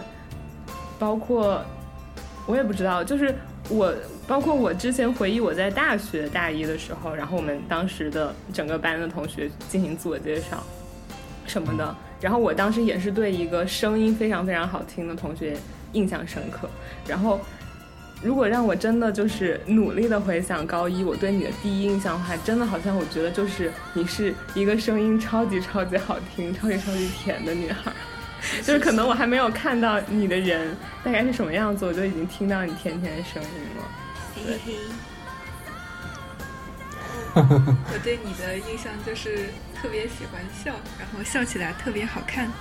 [0.99, 1.63] 包括
[2.45, 3.33] 我也不知道，就是
[3.69, 3.93] 我
[4.27, 10.63] 包括我之前回忆我在大学大一的时候，然后我们当时的整个班的同学进行自我介绍
[11.45, 11.95] 什么的。
[12.19, 15.55] 然后我当时也是对一个声音非常非常好听的同学
[15.93, 16.67] 印象深刻。
[17.07, 17.39] 然后，
[18.23, 27.91] 如果让我真的就是努力的回想高一我对你的第一印象的话，真的好像我觉得就是你是一个声音超级超级好听、超级超级甜的女孩。
[28.63, 33.83] 就是可能我还没有看到你的人大概是什么样子，我就已经听到你甜甜的声音了。
[34.35, 34.77] 嘿嘿。
[37.37, 42.51] 我对你的印象就是特别喜欢笑，然后笑起来特别好看。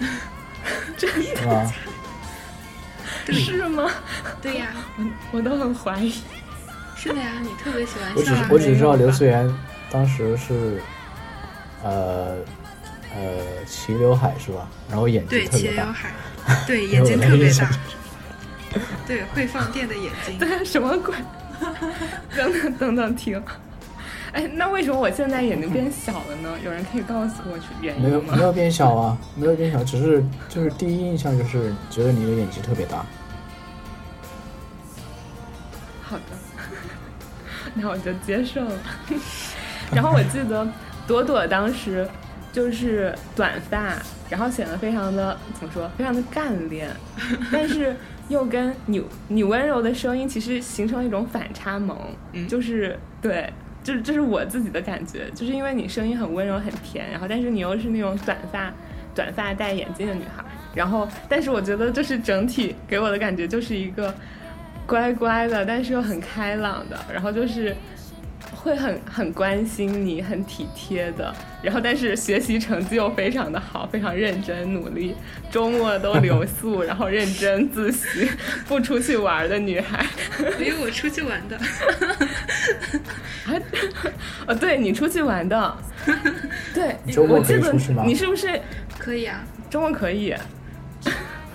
[0.96, 1.72] 真的吗？
[3.26, 3.90] 是吗？
[4.42, 6.20] 对呀，我我都很怀疑。
[6.96, 8.14] 是的呀，你特别喜欢笑。
[8.16, 9.48] 我只我只知道刘思源
[9.90, 10.80] 当时是，
[11.84, 12.36] 呃
[13.16, 14.68] 呃齐刘海是吧？
[14.88, 15.76] 然后眼睛特别大。
[15.76, 16.12] 对齐刘海，
[16.66, 17.70] 对眼睛特别大。
[19.06, 20.38] 对会放电的眼睛。
[20.38, 21.14] 对 什么鬼？
[22.36, 23.40] 等等等等，停！
[24.32, 26.50] 哎，那为什么我现在眼睛变小了呢？
[26.64, 28.08] 有人可以告诉我原因吗？
[28.08, 33.06] 没有，没有变小啊，没有变小，只是就是第一印象就是觉得你的眼睛特别大。
[36.02, 36.22] 好的，
[37.74, 38.76] 那我就接受了。
[39.92, 40.66] 然后我记得
[41.06, 42.08] 朵朵当时
[42.54, 43.96] 就是短发，
[44.30, 46.88] 然后显得非常的怎么说，非常的干练，
[47.52, 47.94] 但是。
[48.30, 51.94] 又跟你你温柔的声音其实形成了一种反差萌，
[52.48, 58.72] 就是对，就是这是我自己的感觉，就是因为你声音很温柔很甜，然后但是你又是那种短发
[59.14, 60.42] 短发戴眼镜的女孩，
[60.74, 64.14] 然后但是我觉得就是整体给我的感觉就是一个
[64.86, 67.76] 乖乖的，但是又很开朗的，然后就是。
[68.64, 75.14] 会很很关心你，很体贴的，然后但是学习成绩又非常的好，非常认真努力，
[75.50, 78.26] 周末都留宿，然后认真自习，
[78.66, 80.06] 不出去玩的女孩。
[80.58, 81.56] 没有我出去玩的。
[83.44, 83.52] 啊，
[84.48, 85.76] 哦，对你出去玩的，
[86.72, 86.96] 对，
[87.28, 87.70] 我记得
[88.06, 88.58] 你是不是
[88.98, 89.44] 可以啊？
[89.68, 90.34] 周末可以。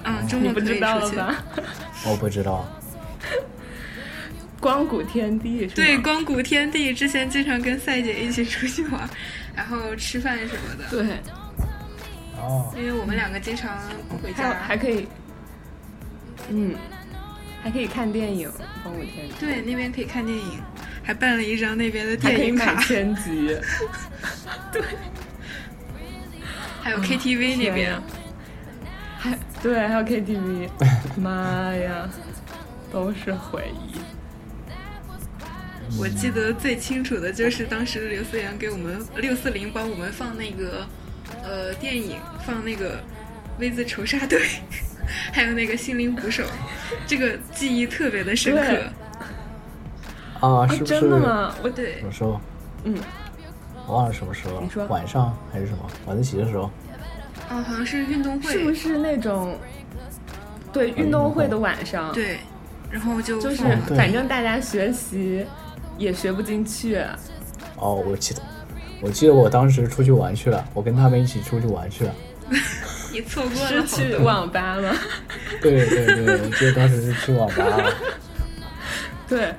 [0.03, 1.43] 嗯，周末不知道了吧？
[2.05, 2.67] 我不知道。
[4.59, 9.09] 光谷天地是对，光谷天地之前经常跟赛姐一起出去玩，
[9.55, 10.89] 然后吃饭什么的。
[10.89, 11.17] 对，
[12.37, 13.77] 哦，因为我们两个经常
[14.09, 15.07] 不回家，还可以，
[16.49, 16.75] 嗯，
[17.63, 18.51] 还可以看电影。
[18.83, 20.61] 光谷天地对，那边可以看电影，
[21.03, 23.57] 还办了一张那边的电影卡，千集。
[24.71, 24.81] 对，
[26.81, 28.01] 还有 KTV 那边，
[29.17, 30.69] 还对，还有 KTV。
[31.17, 32.09] 妈呀，
[32.91, 33.99] 都是回忆。
[35.97, 40.85] 我记得最清楚的就是当时刘思源给我们六四零帮我们放那个，
[41.43, 42.97] 呃，电影放那个
[43.57, 44.39] 《V 字仇杀队》，
[45.33, 46.43] 还有那个《心灵捕手》，
[47.07, 50.47] 这个记忆特别的深刻。
[50.47, 50.99] 啊，是不是？
[50.99, 51.55] 真的吗？
[51.63, 52.39] 我对什，么时候？
[52.83, 52.95] 嗯，
[53.87, 54.61] 我忘了什么时候了。
[54.61, 55.79] 你说晚上还是什么？
[56.05, 56.71] 晚自习的时候。
[57.49, 59.57] 哦，好像是运动会，是不是那种
[60.71, 62.37] 对运动会的晚上？，对，
[62.89, 63.63] 然后就就是
[63.97, 65.45] 反正大家学习
[65.99, 66.97] 也学不进去。
[67.75, 68.41] 哦，我记得，
[69.01, 72.15] 我记得我当时出去玩去了，我跟他们一起出去玩去了。
[73.11, 73.85] 你错过是了。
[73.85, 74.95] 去网吧了？
[75.61, 77.93] 对对对，我记得当时是去网吧了。
[79.27, 79.53] 对，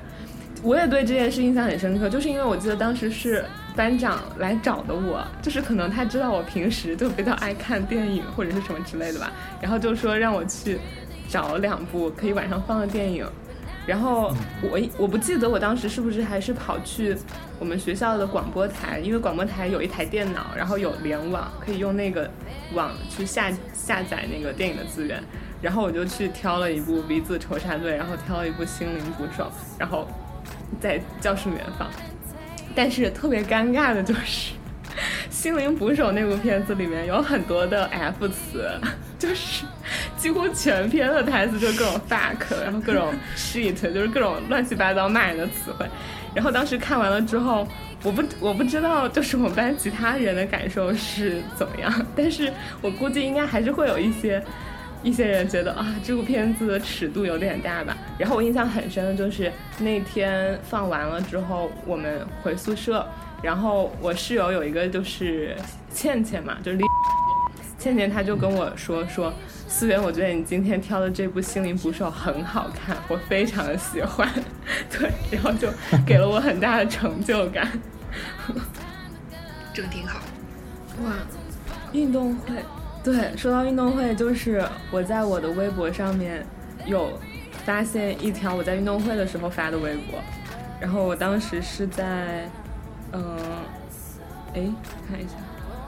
[0.61, 10.79] 我也对这件事印象很深刻，就是因为我记得当时是班长来找的我，就是可能他知道我平时就比较爱看电影或者是什么之类的吧，然后就说让我去
[11.29, 13.25] 找两部可以晚上放的电影。
[13.87, 17.17] 然后我我不记得我当时是不是还是跑去
[17.59, 22.29] 我们学校的广播台，因为广播台有一台电脑，然后有联网，可以用那个
[22.73, 25.21] 网去下下载那个电影的资源。
[25.61, 29.43] 然后我就去挑了一部《鼻子仇杀队》，然后挑了一部《心灵捕手》，
[29.77, 30.07] 然后
[30.79, 31.87] 在教室里面放。
[32.73, 34.53] 但是特别尴尬的就是，
[35.29, 38.71] 《心灵捕手》那部片子里面有很多的 F 词，
[39.19, 39.65] 就是
[40.21, 45.85] 几乎全篇的台词就各种 fuck，然后各种 shit， 就是各种乱七八糟骂人的词汇。
[46.35, 47.67] 然后当时看完了之后，
[48.03, 54.41] 我不我不知道就是我们班其他人的感受是怎么样，但是我估计应该还是会有一些
[55.01, 57.97] 一些人觉得啊这部片子的尺度有点大吧。
[58.19, 63.03] 然后我印象很深的就是那天放完了之后，我们回宿舍，
[63.41, 65.57] 然后我室友有一个就是
[65.91, 66.77] 倩倩嘛，就是
[67.81, 69.33] 倩倩她就跟我说说，
[69.67, 74.29] 思源，我觉得你今天挑的这部《心灵捕手》很好看，我非常的喜欢，
[74.91, 75.67] 对，然后就
[76.05, 77.67] 给了我很大的成就感。
[79.73, 80.19] 整挺好。
[81.03, 81.13] 哇，
[81.91, 82.53] 运动会，
[83.03, 86.45] 对，说到运动会，就是我在我的微博上面
[86.85, 87.17] 有
[87.65, 90.19] 发现一条我在运动会的时候发的微博，
[90.79, 92.47] 然后我当时是在，
[93.13, 93.35] 嗯、
[94.53, 94.61] 哎，
[95.09, 95.35] 看一下，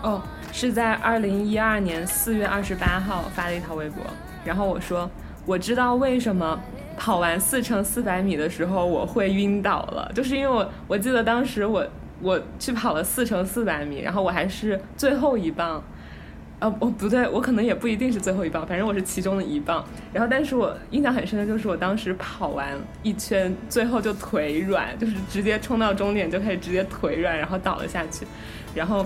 [0.01, 0.21] 哦，
[0.53, 4.03] 是在二零一二年四月二十八号发的一条微博，
[4.45, 5.09] 然后我说
[5.47, 6.57] 我知道为什么
[6.95, 11.83] 跑完四乘四百米的时候我会晕倒了，就是因为我我记得当时我
[12.21, 15.83] 我去跑了四乘四百米，然后我还是最后一棒。
[16.59, 19.83] 呃，我不对，我可能也不一定是最后一棒，反正我是其中的一棒。
[20.13, 28.25] 然后，但是我印象很深的就是我当时跑完一圈，最后就腿软，就是直接冲到终点就开始直接腿软，然后倒了下去。
[28.73, 29.05] 然后，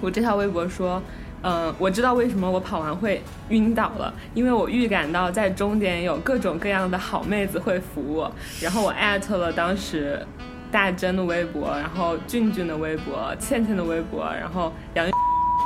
[0.00, 1.02] 我这条微博说，
[1.42, 10.24] 嗯、我知道为什么我跑完会晕倒了，因为我预感到在终点有各种各样的好妹子会扶我，然后我艾特了当时
[10.70, 15.12] 大珍的微博，然后俊俊的微博，倩倩的微博，然后杨微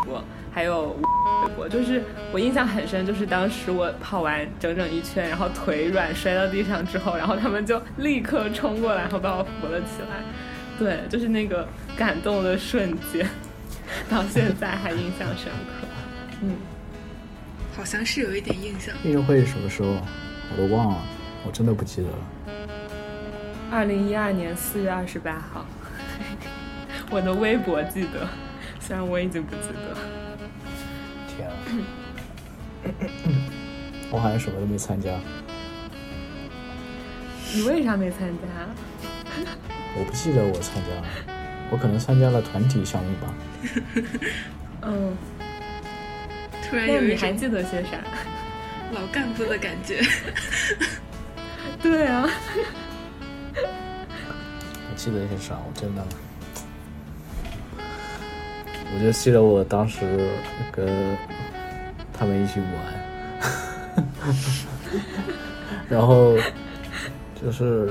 [0.07, 0.97] 博，还有
[1.43, 10.23] 微博，就是我印象很深，就是当时我跑完整整一圈，然后腿软摔到地上之后，然后他们就立刻冲过来，然后把我扶了起来。
[10.79, 11.67] 对，就是那个
[11.97, 13.29] 感动的瞬间，
[14.11, 15.87] 到现在还印象深刻。
[16.43, 16.57] 嗯，
[17.77, 18.95] 好像是有一点印象。
[19.05, 19.99] 运动会是什么时候？
[20.53, 21.03] 我都忘了，
[21.47, 22.19] 我真的不记得了。
[23.71, 25.67] 二零一二年四月二十八号，
[27.11, 28.29] 我的微博记得，
[28.81, 29.97] 虽然我已经不记得。
[31.27, 31.55] 天啊！
[34.13, 35.19] 我好像什么都没参加，
[37.53, 39.43] 你为啥没参加？
[39.99, 41.07] 我不记得我参加了，
[41.75, 43.35] 我可能参加了团体项目吧。
[44.87, 45.17] 嗯，
[46.63, 47.99] 突然有你还记得些啥？
[48.93, 50.01] 老干部的感觉。
[51.83, 52.31] 对啊，
[53.57, 55.57] 我记得一些啥？
[55.67, 56.07] 我真的，
[58.95, 60.29] 我就记得我当时
[60.71, 60.87] 跟
[62.17, 63.99] 他们一起玩，
[65.91, 66.37] 然后
[67.43, 67.91] 就是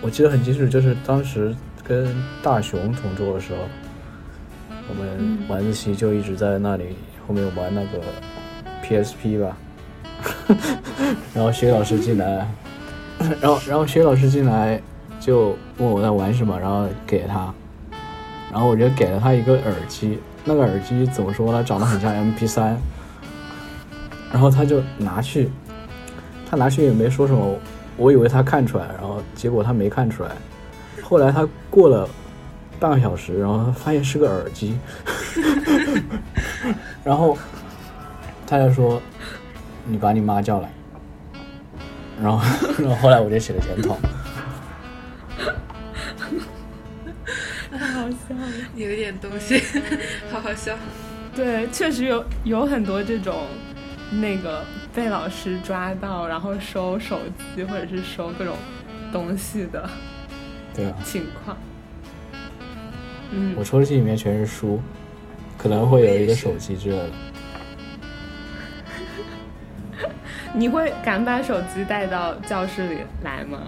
[0.00, 1.54] 我记得很清楚，就是当时
[1.88, 3.60] 跟大雄同桌的时候，
[4.88, 6.96] 我们晚自习就一直在那里
[7.26, 7.98] 后面玩那个
[8.84, 9.56] PSP 吧，
[11.34, 12.46] 然后薛老师进来。
[13.40, 14.80] 然后然后薛老师进来
[15.18, 17.52] 就问我在玩什么，然后给他，
[18.52, 22.76] 然后我就给了他一个耳机，那个耳机怎么说呢，长得很像 MP 3
[24.30, 25.50] 然后他就拿去，
[26.48, 27.58] 他拿去也没说什么，
[27.96, 30.30] 我以为他看出来，然后结果他没看出来，
[31.08, 32.06] 后来他过了
[32.78, 34.78] 半个小时，然后发现是个耳机，
[37.02, 37.36] 然后
[38.46, 39.00] 他就说
[39.86, 40.70] 你把你妈叫来。
[42.22, 42.44] 然后，
[42.78, 43.96] 然后后来我就写了检讨。
[47.70, 48.48] 太好笑了。
[48.74, 49.62] 有一点东西，
[50.30, 50.76] 好好笑。
[51.34, 53.46] 对，确实有有很多这种
[54.20, 57.18] 那个被老师抓到，然后收手
[57.54, 58.56] 机或者是收各种
[59.12, 59.88] 东西的。
[60.78, 61.56] 对啊，情况。
[63.32, 64.80] 嗯我，抽屉里面全是书，
[65.58, 67.10] 可能会有一个手机之类的。
[70.54, 73.58] 你会敢把手机带到教室里来吗？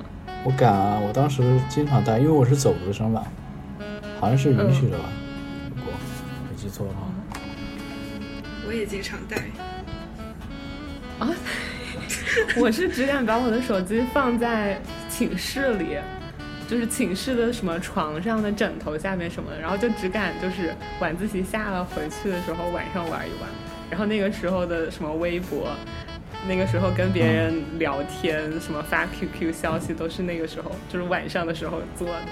[0.44, 3.26] 我敢啊，我当时经常带，因为我是走读生嘛，
[4.20, 5.04] 好像是允许的吧？
[5.76, 5.92] 如果
[6.48, 7.08] 没记错的话。
[8.68, 9.36] 我也经常带。
[11.18, 11.28] 啊
[12.56, 15.98] 我是只敢把我的手机放在寝室里，
[16.70, 23.50] 就是寝室的什么床上的枕头下面什么的，然后就只敢就是晚自习下了回去的时候晚上玩一玩，
[23.90, 25.68] 然后那个时候的什么微博，
[26.46, 32.22] 那个时候跟别人聊天，什么发 QQ 消息都是那个时候，就是晚上的时候做的，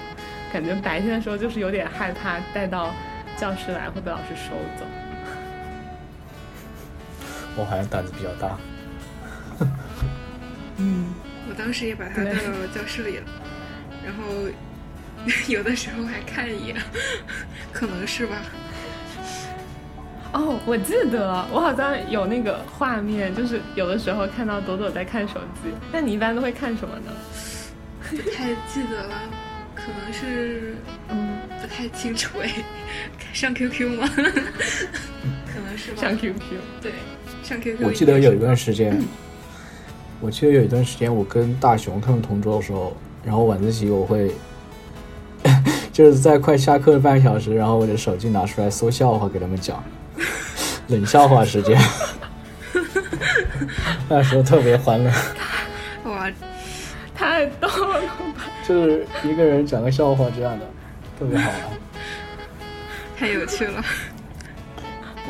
[0.53, 2.95] 感觉白天的时候就是有点害怕带到
[3.35, 4.85] 教室来会被老师收走。
[7.59, 8.57] 我好像胆子比较大。
[10.77, 11.07] 嗯，
[11.49, 12.39] 我当时也把它带到
[12.73, 13.23] 教室里了，
[14.09, 14.23] 然后
[15.47, 16.75] 有的时候还看一眼，
[17.71, 18.37] 可能是吧。
[20.33, 25.69] 哦，我记得我好像有那个画面，就是有的时候看到朵朵在看手机。
[25.91, 27.11] 那你一般都会看什么呢？
[28.09, 29.15] 不太记得了，
[29.75, 30.75] 可能是
[31.09, 32.51] 嗯，不太清楚哎。
[33.33, 34.09] 上 QQ 吗？
[34.15, 36.01] 可能是吧。
[36.01, 36.39] 上 QQ。
[36.81, 36.91] 对，
[37.43, 37.85] 上 QQ。
[37.85, 38.99] 我记得有一段时间，
[40.19, 44.31] 我记得有一段时间，我跟大熊他们同桌的时候，然后晚自习我会，
[45.91, 49.83] 就是在快下课的半小时，然后我的手机拿出来搜笑话给他们讲，
[50.87, 51.79] 冷笑话时间，
[54.09, 55.11] 那时候特别欢乐，
[56.05, 56.31] 哇，
[57.15, 58.45] 太逗了吧！
[58.67, 60.65] 就是一个人讲个笑话这样的，
[61.19, 61.59] 特别好玩。
[63.17, 63.83] 太有趣了。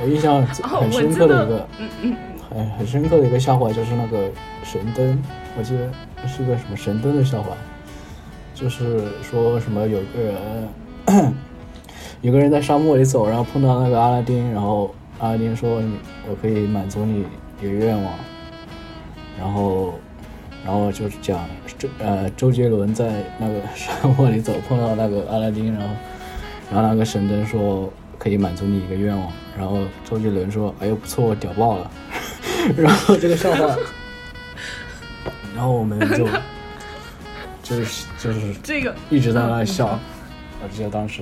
[0.02, 2.16] 我印象哦，很深刻的一个，，嗯嗯，
[2.50, 4.30] 很很深刻的一个笑话，就是那个
[4.64, 5.22] 神灯，
[5.58, 5.90] 我记得
[6.28, 7.58] 是个什么神灯的笑话，
[8.60, 11.34] 就是说什么有个人，
[12.22, 15.94] 有个人在沙漠里走，然后碰到那个阿拉丁，然后阿拉丁说你
[16.30, 17.24] 我可以满足你
[17.62, 18.14] 一个愿望，
[19.40, 19.94] 然后
[20.66, 25.96] 然后就是讲周呃周杰伦在那个沙漠里走碰到那个阿拉丁，然后
[26.70, 31.92] 然后那个神灯说可以满足你一个愿望，然后周杰伦说哎呦不错，我屌爆了，
[32.76, 33.78] 然后这个笑话，
[35.56, 36.28] 然后我们就
[37.70, 40.00] 就是就是这个一直在那笑，
[40.64, 41.22] 我记得当时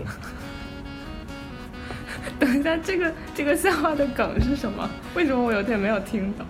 [2.40, 4.90] 等一下，这个这个笑话的梗是什么？
[5.14, 6.46] 为什么我有点没有听懂？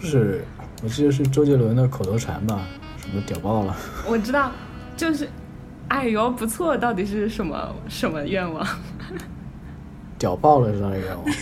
[0.00, 0.44] 就是
[0.82, 2.60] 我记得是周杰伦的口头禅吧，
[3.00, 3.76] 什么屌爆了，
[4.06, 4.52] 我知道，
[4.96, 5.28] 就是，
[5.88, 8.64] 哎呦不错，到底是什么什么愿望？
[10.18, 11.24] 屌爆了是他的愿望。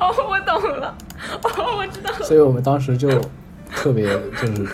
[0.00, 0.96] 哦，我懂了，
[1.42, 2.24] 哦，我知道了。
[2.24, 3.08] 所以我们当时就
[3.82, 4.06] 特别
[4.40, 4.68] 就是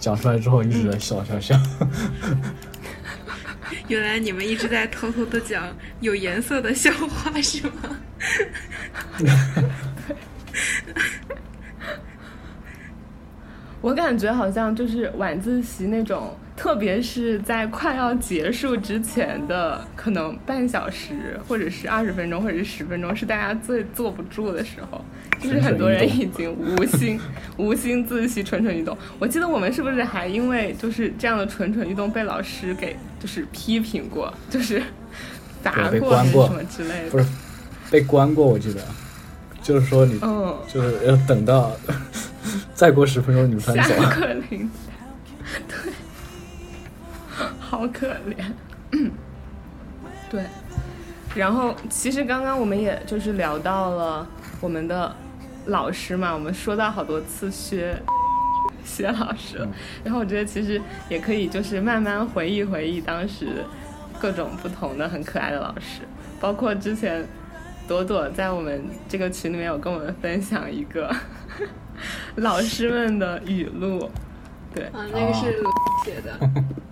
[0.00, 1.56] 讲出来之后一直在笑笑笑。
[3.86, 5.64] 原来你们一直在偷偷的讲
[6.00, 7.96] 有颜色的笑话是吗？
[13.80, 25.04] 我感觉好像就是晚自习那种，特别是在快要结束之前的可能半小时，或者是二十分钟，或者是十分钟，是大家最坐不住的时候。
[25.40, 27.18] 就是很多人已经无心
[27.58, 28.96] 无心自习，蠢蠢欲动。
[29.18, 34.80] 我记得我们是不是还因为就是这样的蠢蠢欲动被老师给就是批评过，就是
[35.62, 37.10] 罚对被过什么之类的。
[37.10, 37.24] 不是
[37.90, 38.80] 被关过，我记得，
[39.62, 41.72] 就是说你嗯，就是要等到
[42.72, 43.94] 再过十分钟你们才下走。
[44.10, 44.70] 课铃，
[45.66, 45.91] 对，
[47.72, 48.44] 好可怜。
[48.92, 49.10] 嗯。
[50.30, 50.44] 对，
[51.34, 54.26] 然后其实刚刚我们也就是聊到了
[54.60, 55.14] 我们的
[55.66, 57.98] 老师嘛，我们说到好多次薛
[58.84, 59.56] 薛老师。
[59.56, 59.68] 了，
[60.04, 63.64] 然后我觉得其实也可以就是慢慢回忆回忆当时
[64.20, 66.02] 各种不同的很可爱的老师，
[66.38, 67.26] 包括之前
[67.88, 71.10] 朵朵在我们这个群里面有跟我们分享一个
[72.36, 74.10] 老师们的语录，
[74.74, 75.62] 对，啊，那个是
[76.04, 76.38] 写的，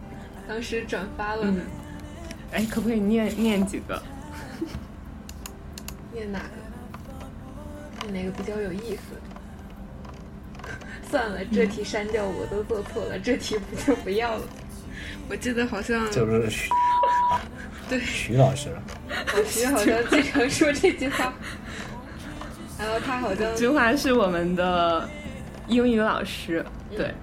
[0.51, 1.62] 当时转发了呢。
[2.51, 4.03] 哎，可不可以念念几个？
[6.12, 6.46] 念哪个？
[8.01, 9.14] 看哪个比较有意思。
[11.09, 14.42] 算了，这题删掉，我都做错了，这题不就不要了。
[15.28, 16.68] 我记得好像就是 徐
[17.88, 18.70] 对徐老师，
[19.09, 21.32] 老师好像经常说这句话，
[22.76, 25.09] 然后他好像这句话是我们的
[25.68, 27.14] 英语老师，对，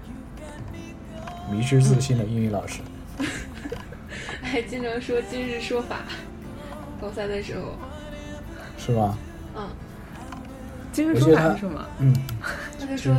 [1.52, 2.80] 迷之自信的英语老师。
[4.42, 5.98] 还经常说今日说法。
[7.00, 7.78] 高三的时候，
[8.78, 9.16] 是吗？
[9.56, 9.70] 嗯，
[10.92, 11.86] 今日说法是什么？
[12.00, 12.12] 嗯，
[12.80, 13.16] 他就说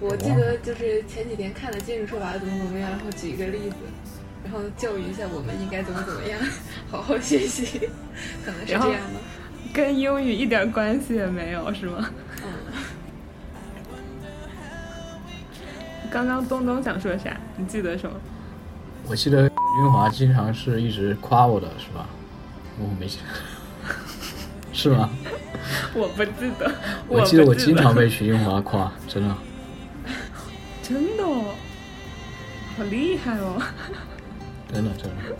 [0.00, 3.76] 我记得就是前几天看了今日说法怎么怎么样，然后举一个例子，
[4.42, 6.40] 然后教育一下我们应该怎么怎么样，
[6.90, 7.88] 好好学习，
[8.44, 8.98] 可能是这样的。
[9.72, 12.10] 跟英语一点关系也没有，是吗？
[12.42, 12.48] 嗯，
[16.10, 17.36] 刚刚东东想说啥？
[17.56, 18.16] 你记得什么？
[19.08, 22.08] 我记得云华经常是一直夸我的，是吧？
[22.78, 23.18] 我没记，
[24.72, 25.10] 是吗？
[25.94, 26.72] 我不记得。
[27.08, 29.36] 我记得我经常被徐云华夸，真的。
[30.82, 31.54] 真的哦，
[32.76, 33.60] 好厉害哦！
[34.72, 35.36] 真的真的，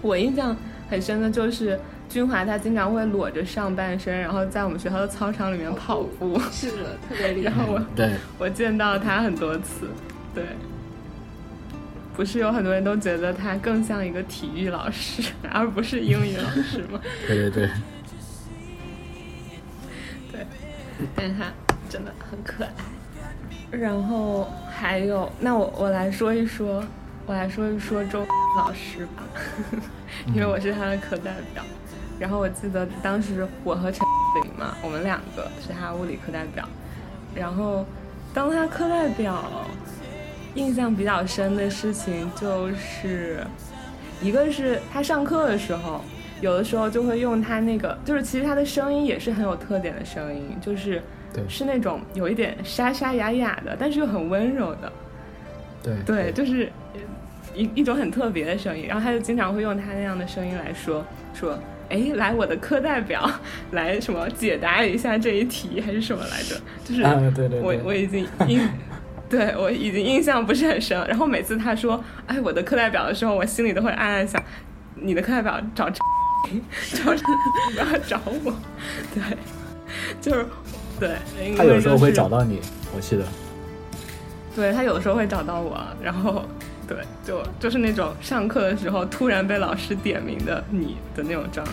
[0.00, 0.56] 我印象
[0.88, 1.78] 很深的就是
[2.08, 6.40] 君华，他经常会裸着上半身，然后在我们学校的操场里面跑步。
[6.50, 7.54] 是的，特别厉害。
[7.54, 9.90] 然后我对，我见到他很多次，
[10.34, 10.44] 对，
[12.16, 16.98] 不是有很多人都觉得他更像一个体育老师，而不是英语老师吗？
[17.26, 17.68] 对 对对，
[20.32, 20.46] 对，
[21.14, 21.52] 但是他
[21.90, 22.70] 真的很可爱。
[23.70, 26.82] 然后还有，那我我来说一说，
[27.26, 29.22] 我来说一说周老师吧，
[30.28, 31.62] 因为我是他的课代表。
[32.18, 34.06] 然后我记得当时我和陈
[34.42, 36.68] 玲嘛，我们两个是他物理课代表。
[37.34, 37.84] 然后
[38.34, 39.44] 当他课代表，
[40.54, 43.38] 印象比较深的事情就是，
[44.20, 46.02] 一个是他上课的时候，
[46.40, 51.00] 有的时候就会用他那个，就是其实他的声音也是很有特点的声音，就是
[51.32, 54.92] 对是那种有一点沙沙哑哑的，但是又很温柔的，
[55.82, 56.72] 对对，就是
[57.54, 58.86] 一一种很特别的声音。
[58.86, 61.04] 然后他就经常会用他那样的声音来说
[61.34, 61.58] 说，
[61.88, 63.30] 哎，来我的课代表
[63.72, 66.60] 来什么解答一下这一题还是什么来着？
[66.84, 68.60] 就是啊对对对我我已经印，
[69.28, 71.06] 对我已经印象不是很深了。
[71.08, 74.42] 然后每次他说哎我的课代表的时候，我心里都会暗暗想，
[74.94, 75.98] 你的课代表找 找
[76.48, 78.54] 不要找我，
[79.14, 79.22] 对，
[80.20, 80.46] 就是
[81.00, 81.10] 对，
[81.56, 82.60] 他有时候会找到你，
[82.94, 83.24] 我记得。
[84.54, 86.44] 对他有的时候会找到我，然后
[86.88, 91.72] 对，就就是那种上课的时候突然被老师点名的你的那种状态。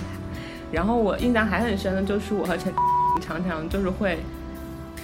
[0.71, 2.73] 然后我印象还很深的就是我和陈
[3.21, 4.19] 常常就是会，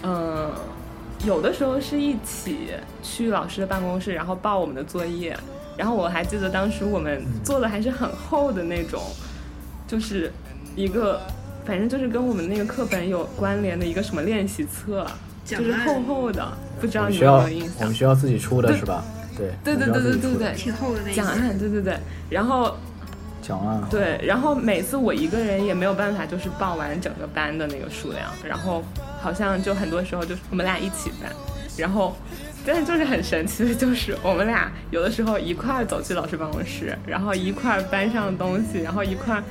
[0.03, 0.51] 嗯、
[1.25, 5.37] 有的时候是一起去老师的办公室，然后报我们的作业。
[5.77, 9.01] 然后我还记得当时我们做的还是很厚的那种，
[9.87, 10.29] 就是
[10.75, 11.21] 一个
[11.63, 15.07] 反正就是跟我们那个课本有关联的一个什么练习册，
[15.45, 16.45] 就是厚厚的，
[16.81, 17.93] 不知道你有没有印象我们？
[17.93, 19.03] 学校自己出的是吧？
[19.63, 21.35] 对对对对对对挺厚的那一讲本。
[21.41, 21.97] 案，对对对，
[22.29, 22.75] 然后
[23.41, 28.83] 讲案，对，然后每次我一个人也没有办法，就是报完整个班的那个数量，然后
[29.19, 31.31] 好像就很多时候就是我们俩一起办，
[31.77, 32.15] 然后
[32.65, 39.43] 但是就是很神奇的，就是我们俩有的时候一块儿走去老师办公室，然后一块儿搬上东西，然后一块儿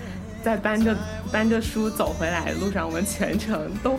[0.43, 0.97] 再搬着
[1.32, 3.99] 搬着书走回来，路上我们全程都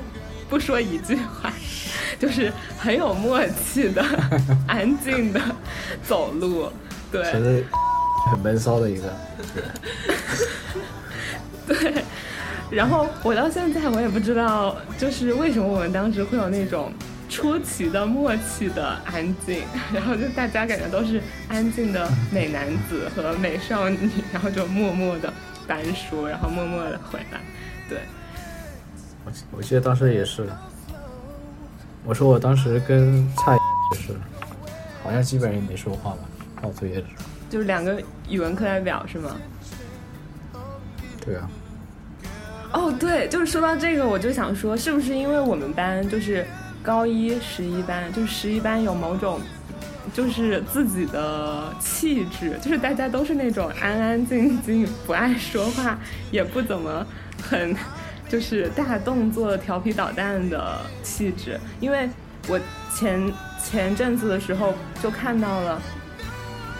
[0.51, 1.49] 不说一句话，
[2.19, 4.03] 就是很有默契的、
[4.67, 5.39] 安静的
[6.05, 6.69] 走路，
[7.09, 7.23] 对。
[7.23, 7.65] 其实
[8.29, 9.13] 很闷骚的一个。
[11.65, 12.03] 对，
[12.69, 16.91] 然后我到现在我也不知道，就是为什么我们当时会有那种
[17.29, 23.97] 出奇的默契的安静，然后就大家感觉都是安静的美男子和美少女，
[24.33, 25.31] 然后就默默的
[25.65, 27.39] 单说，然后默默的回来。
[27.87, 27.99] 对，
[29.26, 30.47] 我记我记得当时也是，
[32.03, 33.55] 我说我当时跟蔡
[33.91, 34.13] 就是，
[35.03, 36.19] 好像基本上也没说话吧，
[36.61, 37.24] 报作业的时候。
[37.49, 39.36] 就是两个语文课代表是吗？
[41.24, 41.49] 对啊，
[42.74, 46.45] 哦，对，就是说到这个，我就想说，是不是因为我们班就是
[46.82, 49.39] 高一十一班，就是十一班有某种
[50.13, 55.99] 就是自己的气质，就是大家都是那种安安静静、不爱说话，
[56.32, 57.05] 也不怎么
[57.39, 57.76] 很
[58.32, 61.59] 就是大动作、调皮捣蛋的气质。
[61.82, 62.09] 因为
[62.47, 62.57] 我
[62.95, 63.21] 前
[63.61, 64.73] 前阵子的时候
[65.03, 65.82] 就看到了，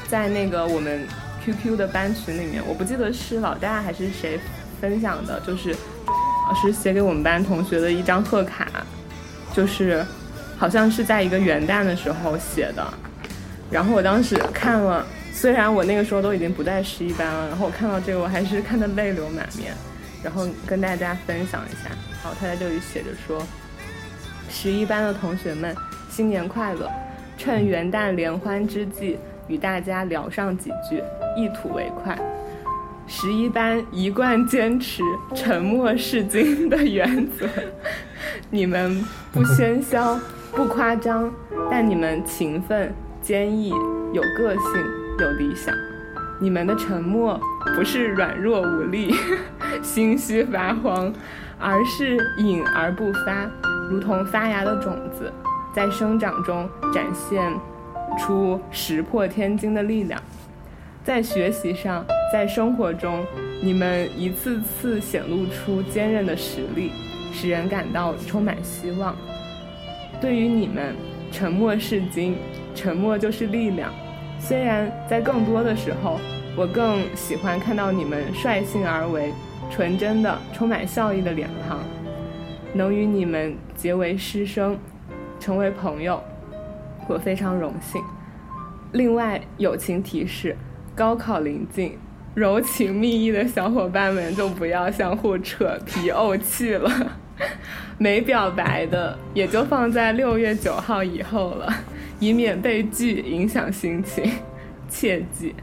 [0.08, 1.06] 在那个我们
[1.43, 4.39] QQ 的班群里面，我不记得是老大还是谁
[4.80, 5.76] 分享的，就是
[6.47, 8.66] 老师写给我们班同学的一张贺卡，
[9.54, 10.06] 就是
[10.58, 12.93] 好像是在一个元旦的时候写的。
[13.70, 19.74] 然后我当时看了，虽然我那个时候都已经不在十一班了，然后我看到这个我还是看得泪流满面，
[20.24, 21.89] 然后跟大家分享一下。
[22.24, 23.41] 然后他在这里写着说
[24.49, 25.76] ：“十一班的同学们，
[26.09, 26.89] 新年快乐！
[27.38, 29.17] 趁元旦联欢之际，
[29.47, 31.01] 与大家聊上几句，
[31.36, 32.17] 一吐为快。”
[33.07, 35.03] 十一班一贯坚持
[35.36, 37.45] 沉默是金的原则，
[38.49, 39.03] 你们
[39.34, 40.17] 不喧嚣，
[40.51, 41.30] 不夸张，
[41.69, 43.69] 但你们勤奋、坚毅、
[44.13, 44.63] 有个性、
[45.19, 45.76] 有理想。
[46.39, 47.38] 你们的沉默
[47.76, 49.13] 不是软弱无力、
[49.82, 51.13] 心虚发慌，
[51.59, 53.49] 而是隐而不发，
[53.89, 55.32] 如同发芽的种子，
[55.74, 57.53] 在生长中展现
[58.19, 60.22] 出石破天惊的力量。
[61.03, 63.26] 在学习上，在生活中，
[63.61, 66.91] 你们一次次显露出坚韧的实力，
[67.32, 69.15] 使人感到充满希望。
[70.19, 70.95] 对于你们，
[71.32, 72.38] 沉默是金，
[72.76, 73.91] 沉默就是力量。
[74.39, 76.19] 虽然在更多的时候，
[76.55, 79.34] 我更喜欢看到你们率性而为、
[79.72, 81.80] 纯真的、充满笑意的脸庞。
[82.74, 84.78] 能与你们结为师生，
[85.39, 86.22] 成为朋友，
[87.07, 87.99] 我非常荣幸。
[88.91, 90.55] 另外，友情提示。
[90.93, 91.97] 高考临近，
[92.36, 96.91] 柔情蜜意的小伙伴们就不要相互扯皮怄气了。
[97.97, 101.74] 没表白的也就放在六月九号以后了，
[102.19, 104.30] 以免被拒影响心情。
[104.89, 105.55] 切记。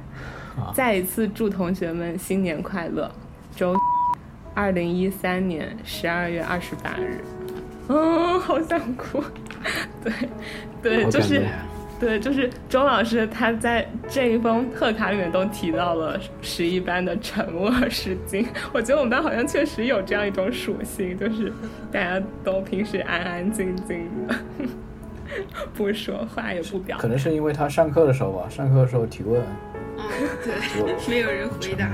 [0.74, 3.10] 再一次祝同学们新年快乐。
[3.54, 3.76] 周，
[4.58, 7.20] 二零一三年十二月二十八日。
[7.88, 9.22] 嗯，好想哭。
[10.02, 10.12] 对，
[10.82, 11.46] 对，就是。
[12.00, 18.46] 对，就是周老师，他在这一封贺卡里面都提到了十一班的沉默是金。
[18.72, 21.52] 我觉得我们班好像确实有这样一种属性，就是
[21.90, 24.34] 大家都平时安安静静的，
[25.74, 26.96] 不说话也不表。
[26.98, 29.42] 可能是因为他上课的时候吧，上课的时候提问，
[29.98, 30.04] 嗯，
[30.44, 31.90] 对，没有人回答，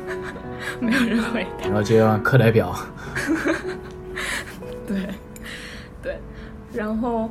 [0.80, 2.74] 没有人回答，然后就要课代表。
[4.86, 5.08] 对，
[6.02, 6.18] 对，
[6.72, 7.30] 然后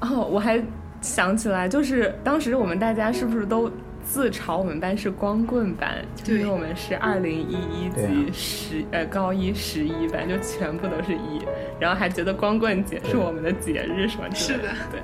[0.00, 0.62] 哦，我还。
[1.02, 3.70] 想起来，就是当时我们大家是不是都
[4.02, 6.04] 自嘲我们班是光棍班？
[6.26, 11.44] 因为我们是二零一一级十呃高一十一班，就全部都是一，
[11.78, 14.68] 然后还觉得光棍节是我们的节日，什么之类的。
[14.90, 15.00] 对。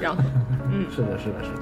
[0.00, 0.20] 然后，
[0.72, 1.60] 嗯， 是的，是的，是的。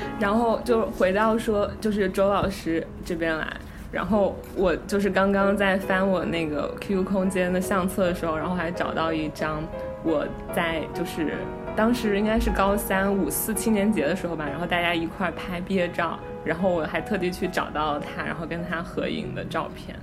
[0.18, 3.56] 然后就回到说，就是周老师这边来，
[3.92, 9.62] 然后我就是刚刚在翻我那个 QQ 空间的相册的时候，然后还找到一张
[10.02, 11.34] 我在就是。
[11.76, 19.94] 当时应该是高三五四青年节的时候吧，然后大家一块拍毕业照，然后我还特地去找到了他，然后跟他合影的照片。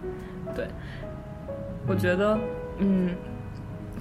[0.55, 0.67] 对，
[1.87, 2.37] 我觉得，
[2.77, 3.15] 嗯，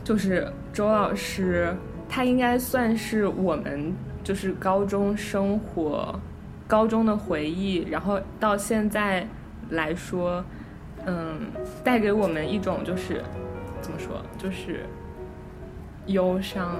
[0.04, 1.74] 就是周老师，
[2.10, 3.90] 他应该算是我们
[4.23, 6.18] 就是高中生活、
[6.66, 9.27] 高中的回忆，然后到现在
[9.70, 10.45] 来说，
[11.07, 11.41] 嗯，
[11.85, 13.23] 带给我们一种就是
[13.81, 14.87] 怎么说，就是
[16.07, 16.77] 忧伤。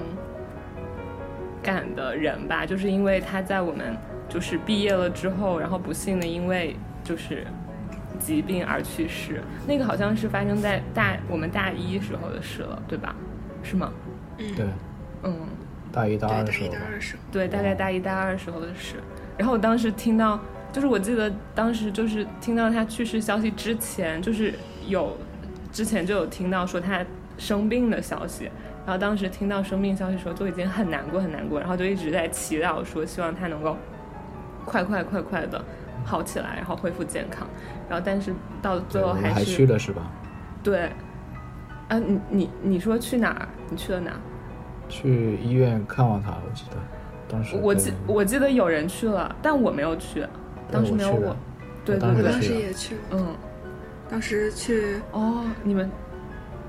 [1.61, 3.95] 感的人吧，就是因为他在我们
[4.27, 6.75] 就是毕业了之后，然后不幸的因为
[7.05, 7.47] 就是
[8.19, 9.41] 疾病而去世。
[9.65, 13.15] 那个好像是发生在大我们大一时候的事了，对吧？
[13.63, 13.93] 是吗？
[14.39, 14.65] 嗯，对，
[15.23, 15.33] 嗯，
[15.93, 16.73] 大一大二的时候，
[17.31, 18.95] 对，大概大一大二时候的事。
[19.37, 20.39] 然后我当时听到，
[20.71, 24.53] 就是我记得当时就是听到他去世消息之前，就是
[24.87, 25.15] 有
[25.71, 27.05] 之前就有听到说他
[27.37, 28.49] 生病的消息。
[28.85, 33.77] 然后当时听到生病消息的时候，就已经很难过很难过，然后就一直在祈祷说，希望他能够
[34.65, 35.63] 快快快快的
[36.03, 37.47] 好起来，然后恢复健康。
[37.87, 40.01] 然后但是到最后还是去了是吧？
[40.61, 40.91] 对，
[41.87, 43.47] 啊，你你你说去哪儿？
[43.69, 44.11] 你去了哪？
[44.93, 46.77] 去医院看望他，我记得
[47.27, 50.23] 当时我记我记得有人去了，但我没有去，
[50.71, 51.35] 当时没有我。
[51.83, 53.01] 对对对，当时也去了。
[53.11, 53.35] 嗯，
[54.07, 55.89] 当时去哦，你们。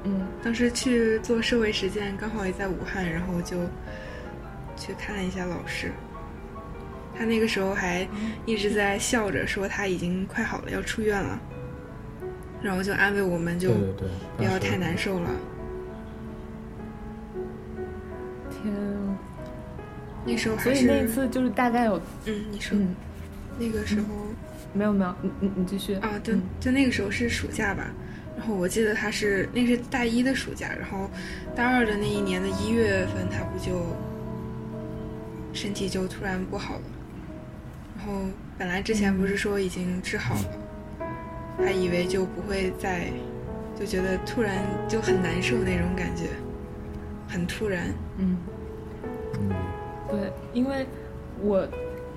[0.05, 3.59] 嗯，当时去做社会实践，刚好也在武汉，然后就
[4.77, 5.93] 去看了一下老师。
[7.17, 8.09] 他那个时候还
[8.47, 11.39] 一直在笑着说他已经快好了，要出院了。
[12.63, 13.71] 然后就安慰我们，就
[14.39, 15.27] 不要太难受了。
[15.27, 15.54] 天
[20.27, 22.79] 那时候所以那次就是大概有嗯，你说
[23.59, 24.07] 那个时候
[24.73, 27.87] 没有没有，你你你继续啊，就就那个时候是暑假吧。
[28.37, 31.09] 然后我记得他是那是大一的暑假，然后
[31.55, 33.81] 大二的那一年的一月份，他不就
[35.53, 36.83] 身体就突然不好了。
[37.97, 38.23] 然后
[38.59, 41.07] 本来之前不是说已经治好了，
[41.59, 43.07] 还以为就不会再，
[43.79, 46.25] 就觉得突然就很难受那种感觉，
[47.29, 47.87] 很突然。
[48.19, 48.37] 嗯
[49.39, 49.51] 嗯，
[50.17, 50.87] 对，因为
[51.41, 51.67] 我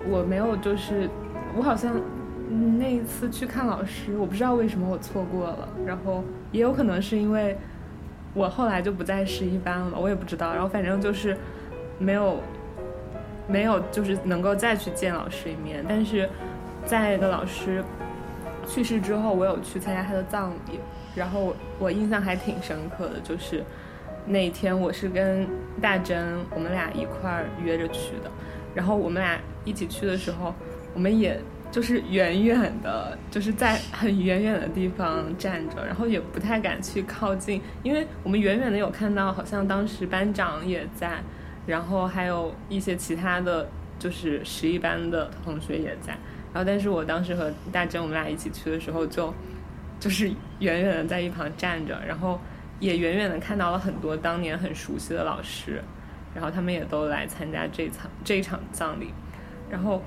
[0.09, 1.09] 我没有就是
[1.55, 1.95] 我好像。
[2.79, 6.23] 那一次去看老师，我不知道为什么我错过了，然后
[6.53, 7.57] 也有可能是因为
[8.33, 10.53] 我后来就不在十一班了，我也不知道。
[10.53, 11.35] 然后反正就是
[11.99, 12.37] 没有
[13.49, 15.83] 没有就是能够再去见老师一面。
[15.89, 16.29] 但是
[16.85, 17.83] 在一个老师
[18.65, 20.79] 去世之后，我有去参加他的葬礼，
[21.15, 23.61] 然后我印象还挺深刻的，就是
[24.27, 25.47] 那天我是跟
[25.81, 28.29] 大珍我们俩一块儿约着去的，
[28.75, 30.53] 然后我们俩一起去的时候，
[30.93, 31.39] 我们也。
[31.69, 41.21] 就是远远的，就是在很远远的地方站着，然后也不太敢去靠近，因为我们远远的有看到，好像当时班长也在，
[41.67, 43.69] 然后还有一些其他的
[43.99, 46.13] 就是十一班的同学也在，
[46.53, 49.31] 然后但是我当时和大珍我们俩一起去的时候就。
[49.99, 52.39] 就是远远的在一旁站着，然后
[52.79, 55.81] 也远远的看到了很多当年很熟悉的老师，
[56.35, 59.13] 然后他们也都来参加这场这一场葬礼。
[59.69, 60.01] 然后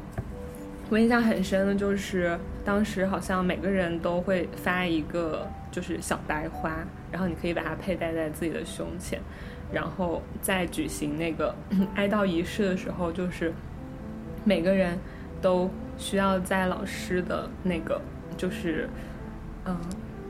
[0.89, 9.21] 我印象很深的就是，当时好像每个人都会发一个就是小白花，然后你可以把它佩戴在自己的胸前，
[9.73, 11.55] 然后在举行那个
[11.97, 13.53] 哀悼仪式的时候，就是
[14.45, 14.99] 每个人
[15.43, 18.01] 都需要在老师的那个
[18.37, 18.89] 就是。
[19.67, 19.79] 嗯，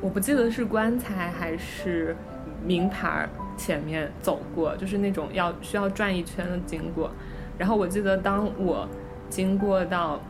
[0.01, 2.17] 我不记得是棺材还是
[2.65, 7.11] 名牌前面走过，就是那种要需要转一圈的经过。
[7.59, 8.89] 然后我记得当我
[9.29, 10.21] 经过到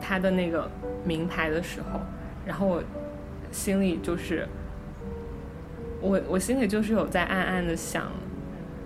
[0.00, 0.70] 他的那个
[1.04, 2.00] 名牌的时候，
[2.46, 2.82] 然后我
[3.50, 4.46] 心里就是
[6.00, 8.06] 我我心里就是有在暗暗的想，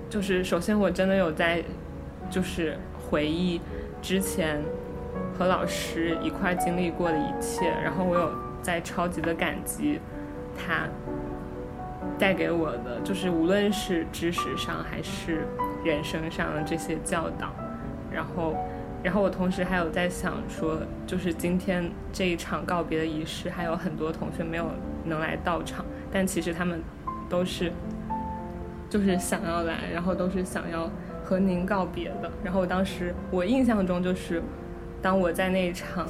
[0.09, 1.63] 就是首先我真的有在
[2.31, 3.61] 就是回忆
[4.01, 4.63] 之前
[5.39, 8.45] 和老师一块经历过的一切，然后我有。
[8.65, 10.01] 在超级的感激
[10.57, 10.89] 他
[12.19, 15.47] 带给我的，就是无论是知识上还是
[15.85, 17.53] 人生上的这些教导。
[18.13, 18.57] 然后，
[19.03, 24.67] 然后我同时还有在想说，就是今天这一场告别的仪式，还有很多同学没有
[25.05, 26.81] 能来到场，但其实他们
[27.29, 27.73] 都是
[28.89, 30.91] 就是想要来，然后都是想要
[31.25, 32.31] 和您告别的。
[32.43, 34.43] 然后我当时我印象中就是，
[35.03, 36.07] 当我在那一场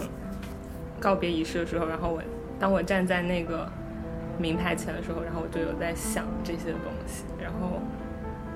[1.01, 2.23] 告别仪式的时候，然后我。
[2.57, 3.69] 当我站在那个
[4.39, 7.81] 名牌前的时候，然后我就有在想这些东西，然后，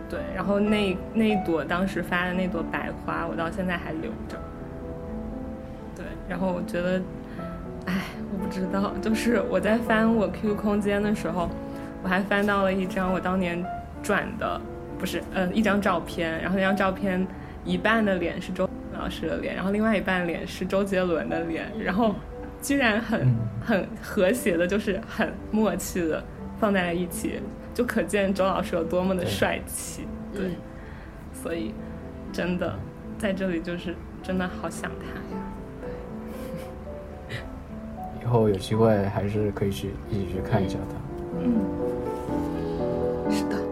[0.09, 4.37] 对，然后那那一朵当时发的那朵白花，我到现在还留着。
[5.95, 7.01] 对，然后我觉得，
[7.87, 8.03] 哎，
[8.33, 11.49] 我不知道，就是我在翻我 QQ 空间的时候，
[12.03, 13.64] 我还翻到了一张我当年
[14.03, 14.61] 转的，
[14.99, 17.26] 不是，嗯，一张照片，然后那张照片
[17.64, 18.68] 一半的脸是周
[18.99, 22.14] 老师的脸，然后另外一半脸是周杰伦的脸，然后。
[22.61, 26.22] 居然很很和谐的，就是很默契的
[26.59, 27.40] 放在了一起，
[27.72, 30.06] 就可见周老师有多么的帅气。
[30.32, 30.50] 对，
[31.32, 31.72] 所以
[32.32, 32.74] 真的
[33.16, 35.22] 在这里就是真的好想他呀。
[37.28, 37.36] 对，
[38.22, 40.96] 以后有机会还是可以去一起去看一下他。
[41.40, 41.61] 嗯，
[43.30, 43.67] 是的。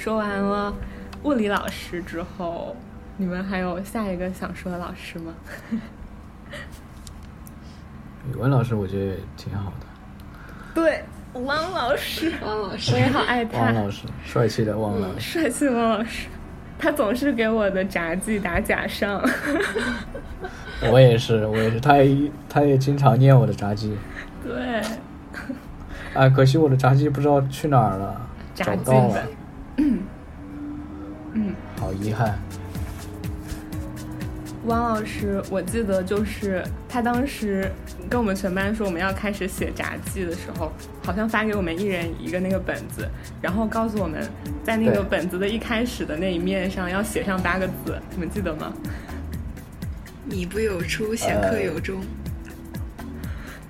[0.00, 0.74] 说完了
[1.24, 2.74] 物理老师之后，
[3.18, 5.34] 你们还有下一个想说的老师吗？
[8.32, 9.86] 语文老师我觉得也挺好的。
[10.74, 13.60] 对，汪老师，汪老师，我也好爱他。
[13.60, 16.28] 汪老师，帅气的汪老师，帅气的汪老师，
[16.78, 19.22] 他总是给我的杂技打假上。
[20.90, 23.94] 我也是，我也是，他也他也经常念我的杂技。
[24.42, 24.80] 对。
[26.14, 28.18] 啊，可惜我的杂技不知道去哪儿了，
[28.56, 29.22] 找不到了。
[31.34, 32.38] 嗯，嗯，好遗憾。
[34.66, 37.70] 汪老师，我记得就是他当时
[38.10, 40.70] 跟我们全班说我们要开始写札记的时候，
[41.02, 43.08] 好像发给我们一人一个那个本子，
[43.40, 44.28] 然后告诉我们
[44.62, 48.70] 在那个本子的一开始的那一面上要写上八个字，你们记得吗？
[50.26, 52.02] 你不有出，显客有终。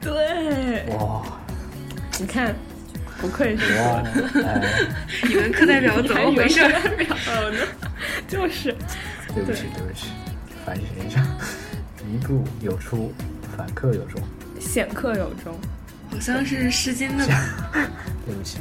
[0.00, 0.86] 对。
[0.96, 1.22] 哇，
[2.18, 2.52] 你看。
[3.20, 3.64] 不愧是
[5.28, 6.60] 你们课代表，怎么回事？
[8.26, 8.74] 就是，
[9.34, 10.06] 对不起，对不起，
[10.64, 11.24] 反省一下。
[12.12, 13.12] 一步有出，
[13.56, 14.20] 反客有终，
[14.58, 15.56] 显客有终，
[16.10, 17.88] 好像是《诗经》的吧？
[18.26, 18.58] 对不起，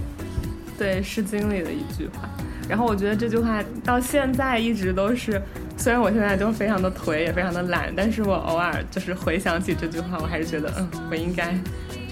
[0.77, 2.29] 对《诗经》里的一句话。
[2.67, 5.41] 然后我觉得这句话到现在一直都是，
[5.77, 11.57] 虽然我现在就非常的颓，也非常的懒，但是我偶尔就是回想起这句话，我还是觉得，嗯，我应该。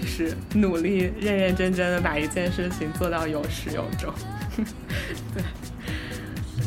[0.07, 4.11] 是努力认认真真的把一件事情做到有始有终，
[5.35, 5.43] 对。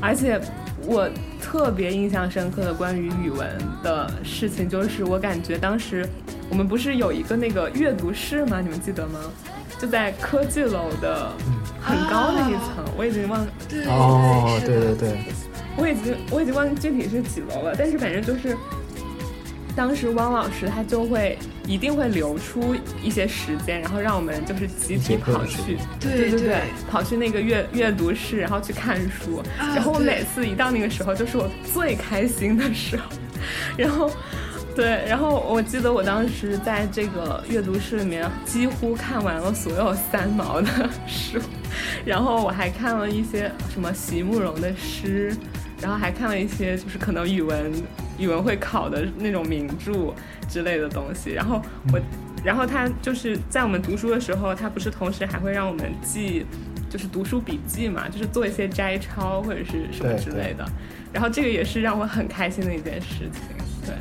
[0.01, 0.41] 而且
[0.87, 1.09] 我
[1.43, 3.49] 特别印象深刻的关于语文
[3.83, 6.09] 的事情，就是我感觉当时
[6.49, 8.61] 我们不是有一个那个阅读室吗？
[8.61, 9.19] 你们记得吗？
[9.79, 11.33] 就在科技楼的
[11.81, 15.19] 很高的一层，我已经忘，对哦，对对对，
[15.77, 18.57] 我已经我已经忘记具体是几楼了，但是反正就是。
[19.81, 26.61] 当时汪老师他就会一定会留出一些时间，然后让我们就是集体跑去，对对对对，
[26.91, 29.39] 跑去那个阅阅读室，然后去看书。
[29.59, 33.05] 啊然后我每次一到那个时候，就是我最开心的时候。
[33.75, 34.11] 然后，
[34.77, 40.69] 对，然后我记得我当时在这个阅读室里面几乎看完了所有三毛的
[41.07, 41.39] 书，
[42.05, 45.35] 然后我还看了一些什么席慕容的诗，
[45.81, 47.73] 然后还看了一些就是可能语文
[48.21, 50.15] 语文会考的那种名著
[50.49, 51.31] 之类的东西。
[51.31, 51.61] 然后
[51.93, 52.01] 我，
[52.45, 56.47] 然后他就是在我们读书的时候，他不是同时还会让我们记。
[56.91, 60.69] 就是读书笔记嘛，就是做一些摘抄或者是什么之类的，
[61.13, 63.31] 然后这个也是让我很开心的一件事情，
[63.87, 63.95] 对，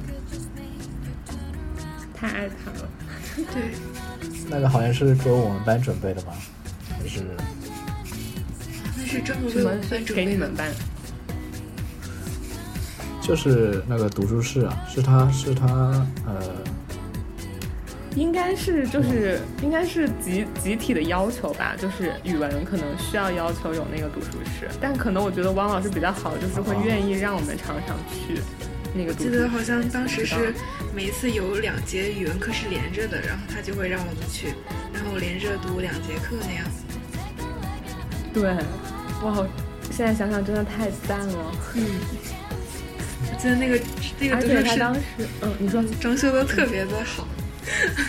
[2.16, 2.90] 太爱他了。
[3.54, 3.62] 对，
[4.50, 6.34] 那个好像是给我们班准备的吧？
[7.04, 7.24] 就是
[8.98, 10.52] 那是专门为我们班准备的给你们。
[10.56, 10.68] 班？
[13.30, 15.68] 就是那个读书室啊，是他是他
[16.26, 16.42] 呃，
[18.16, 28.42] 应该是就是应该是集集体的要求吧，就是语文可能需要要求有那个读书室，但可能我觉得汪老师比较好，就是会愿意让我们常常去
[28.96, 29.30] 那个读书室。
[29.30, 30.52] 记得好像当时是
[30.96, 34.56] 每一次有两节语文课是连着的，然后他就会让我们去，
[34.92, 36.66] 然后连着读两节课那样。
[38.34, 38.50] 对，
[39.24, 39.46] 哇，
[39.92, 41.52] 现在想想真的太赞了。
[41.76, 41.86] 嗯，
[43.32, 43.80] 我记得那个
[44.20, 45.02] 那个而读书室且他当时，
[45.42, 47.28] 嗯，你说装修的特别的好。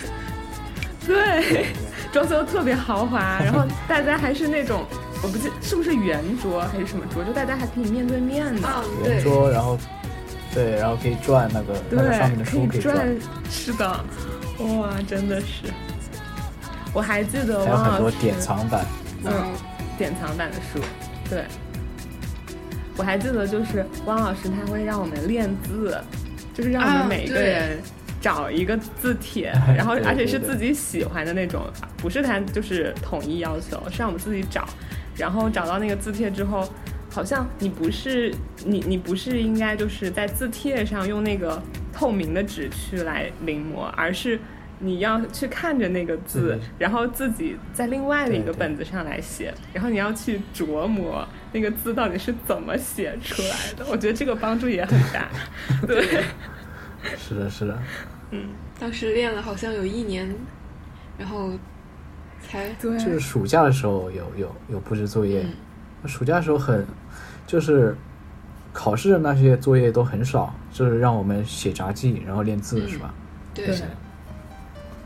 [1.05, 1.67] 对，
[2.11, 4.85] 装修得特别豪华，然后大家还是那种，
[5.23, 8.67] 我不记是不是圆桌还是什么桌，就大家还可以面对面的。
[9.03, 9.77] 圆，桌，然后
[10.53, 13.17] 对，然后可以转那个那个上面的对，书可以转，转，
[13.49, 14.05] 是的，
[14.59, 15.71] 哇，真的是。
[16.93, 18.85] 我还记得还有很多典藏版。
[19.23, 19.31] 嗯，
[19.97, 20.83] 典藏版的书，
[21.29, 21.45] 对。
[23.01, 25.99] 我还记得就是汪老师他会让我们练字，
[26.53, 27.79] 就是让我啊们每一个对人
[28.21, 31.63] 找一个字帖， 然后而且是自己喜欢的那种，
[31.97, 34.67] 不是他就是统一要求，是让我们自己找，
[35.17, 36.69] 然后找到那个字帖之后。
[37.13, 38.33] 好像你不是
[38.63, 44.39] 你你不是应该就是在字帖上用那个透明的纸去来临摹，而是
[44.83, 53.85] 你要去看着那个字嗯，然后自己在另外的一个本子上来写，然后你要去琢磨那个字到底是怎么写出来的。
[53.91, 55.29] 我觉得这个帮助也很大。
[55.85, 56.03] 对，
[57.15, 57.79] 是的，是的，
[58.31, 58.49] 嗯。
[58.79, 60.35] 当时练了好像有一年，
[61.15, 61.51] 然后
[62.41, 65.43] 才对，就是暑假的时候有有有布置作业，
[66.03, 66.09] 嗯。
[66.09, 66.83] 暑假的时候很
[67.45, 67.95] 就是
[68.73, 72.89] 考试的那些作业都很少，就是让我们写杂记，然后练字，嗯。
[72.89, 73.13] 是吧？
[73.53, 73.67] 对。
[73.67, 73.75] 对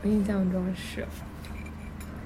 [0.02, 1.04] 我印象中是。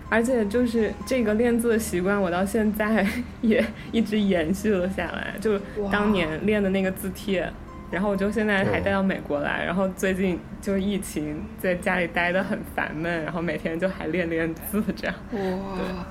[0.09, 3.07] 而且就是这个练字的习惯，我到现在
[3.43, 5.35] 也一直延续了下来。
[5.41, 7.49] 就哇当年练的那个字帖，
[7.93, 16.05] 然后我就现在还带到美国来，然后最近就是疫情，在家里待的很烦闷，然后每天就还练练字，这样哇，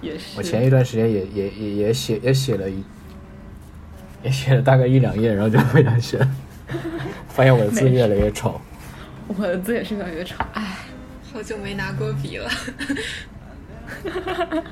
[0.00, 0.38] 也是。
[0.38, 2.82] 我前一段时间也也也也写也写了一，
[4.22, 6.30] 也写了大概一两页，然后就不想写了，
[7.28, 8.58] 发现我的字越来越丑。
[9.28, 10.76] 我的字也是越来越丑，唉，
[11.32, 12.50] 好久没拿过笔了。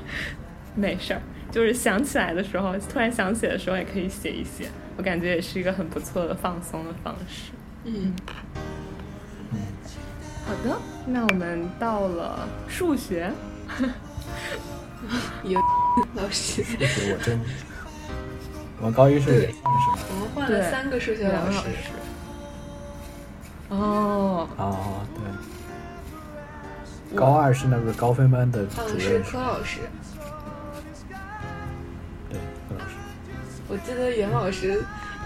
[0.75, 7.51] 没事儿，就是想起来的时候，突然想起的时候也可以写一写，我感觉也是一个很不错的放松的方式。
[7.83, 8.13] 嗯，
[10.45, 13.31] 好的，那我们到了数学，
[15.43, 15.59] 有
[16.13, 17.39] 老师，数学我真，
[18.79, 19.99] 我们高一是也算是吧？
[20.09, 21.57] 我们换了三个数学老师。
[23.69, 25.50] 哦，哦，对。
[27.15, 29.79] 高二是那个高分班的主嗯，是任，柯老师。
[32.29, 32.39] 对，
[32.69, 32.95] 柯老师。
[33.67, 34.81] 我记得袁老师，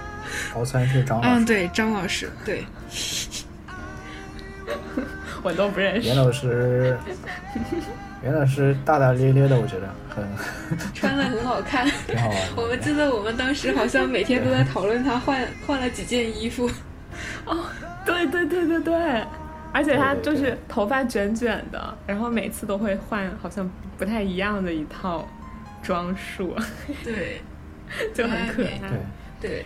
[0.53, 2.65] 高三是张老师嗯，师，对，张老师，对，
[5.43, 6.17] 我都不认识袁。
[6.17, 6.97] 老师，
[8.23, 10.25] 袁老师大大咧咧的，我觉得很
[10.93, 11.87] 穿的很好看。
[12.07, 12.37] 挺好玩。
[12.55, 16.69] 我们记得我们当时好像每天都在讨论他换换了几件衣服。
[17.45, 17.65] 哦
[18.05, 19.23] 对对对对对，
[19.75, 25.27] 而且他就是头发卷卷的，然后每次都会换，好像不太一样的一套
[25.83, 26.55] 装束，
[27.03, 27.41] 对。
[28.15, 28.79] 就很可爱。
[29.39, 29.63] 对。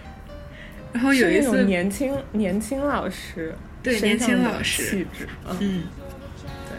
[0.91, 5.83] 然后有一次，年轻年轻老师，对年轻老师气质，嗯，
[6.67, 6.75] 对，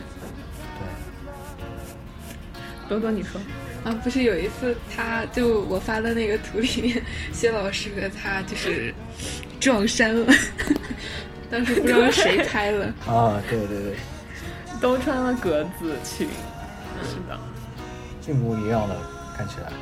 [2.53, 3.41] 对，多多你说，
[3.85, 7.03] 啊，不是有一次，他就我发的那个图里面，
[7.33, 8.93] 薛老师和他就是
[9.59, 10.27] 撞衫了，
[11.51, 12.87] 当时不知道谁拍了。
[13.07, 13.97] 啊，对对对，
[14.81, 16.29] 都穿了格子裙，
[17.03, 17.39] 是的。
[18.29, 18.97] 一模一样的，
[19.37, 19.73] 看起来。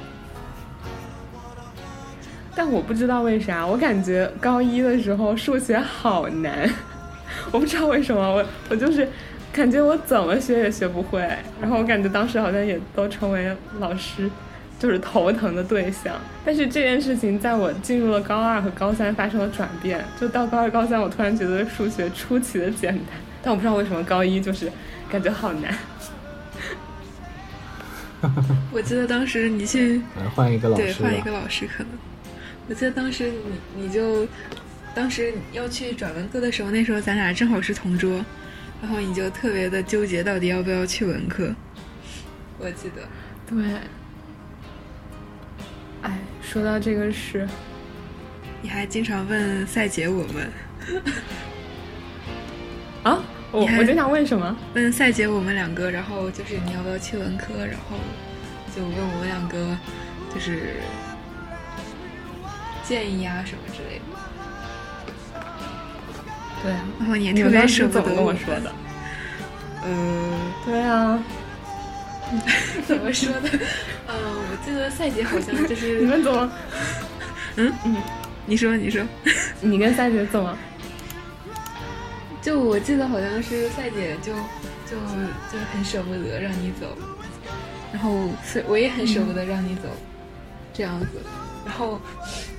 [2.57, 6.69] 但我不知道为啥，我感觉高一的时候数学好难，
[7.53, 9.07] 我不知道为什么，我我就是
[9.53, 11.21] 感觉我怎么学也学不会，
[11.61, 14.29] 然后我感觉当时好像也都成为老师
[14.79, 16.15] 就是头疼的对象。
[16.45, 23.07] 但是这件事情在我进入了高二和高三发生了转变，就到高二高三，我突然觉得数学出奇的简单，
[23.43, 24.71] 但我不知道为什么高一就是
[25.11, 25.77] 感觉好难。
[28.73, 30.03] 我记得当时你去
[30.35, 31.93] 换一个老师，对，换一个老师可能。
[32.69, 33.31] 我记得当时
[33.77, 34.27] 你你就，
[34.95, 38.25] 当时要去转文科的时候，那时候咱俩正好是同桌，
[38.83, 41.55] 然后你就特别的纠结，到底要不要去文科。
[42.59, 43.03] 我记得。
[43.49, 43.57] 对。
[46.09, 47.47] 哎，说到这个事，
[48.63, 50.51] 你还经常问赛姐我们。
[53.05, 53.23] 啊？
[53.53, 54.57] 我我经常问什么？
[54.75, 57.97] 问赛姐我们两个，然后就是你要不要去文科，然后
[58.75, 59.77] 就问我们两个，
[60.35, 60.75] 就是。
[62.85, 64.03] 建议啊什么之类的，
[66.63, 68.73] 对，然后你也特别舍不得跟我说的，
[69.85, 71.23] 呃，对啊，
[72.89, 73.51] 怎么说的？
[74.09, 76.51] 呃，我记得赛姐好像 就是你们怎么？
[77.57, 77.97] 嗯嗯，
[78.47, 79.05] 你说你说，
[79.61, 80.59] 你跟赛姐怎么？
[82.43, 84.33] 就我记得好像是赛姐就
[84.87, 84.97] 就
[85.53, 86.97] 就很舍不得让你走，
[87.93, 89.83] 然后所以我也很舍不得让你走，
[90.73, 91.07] 这样子，
[91.65, 92.01] 然后。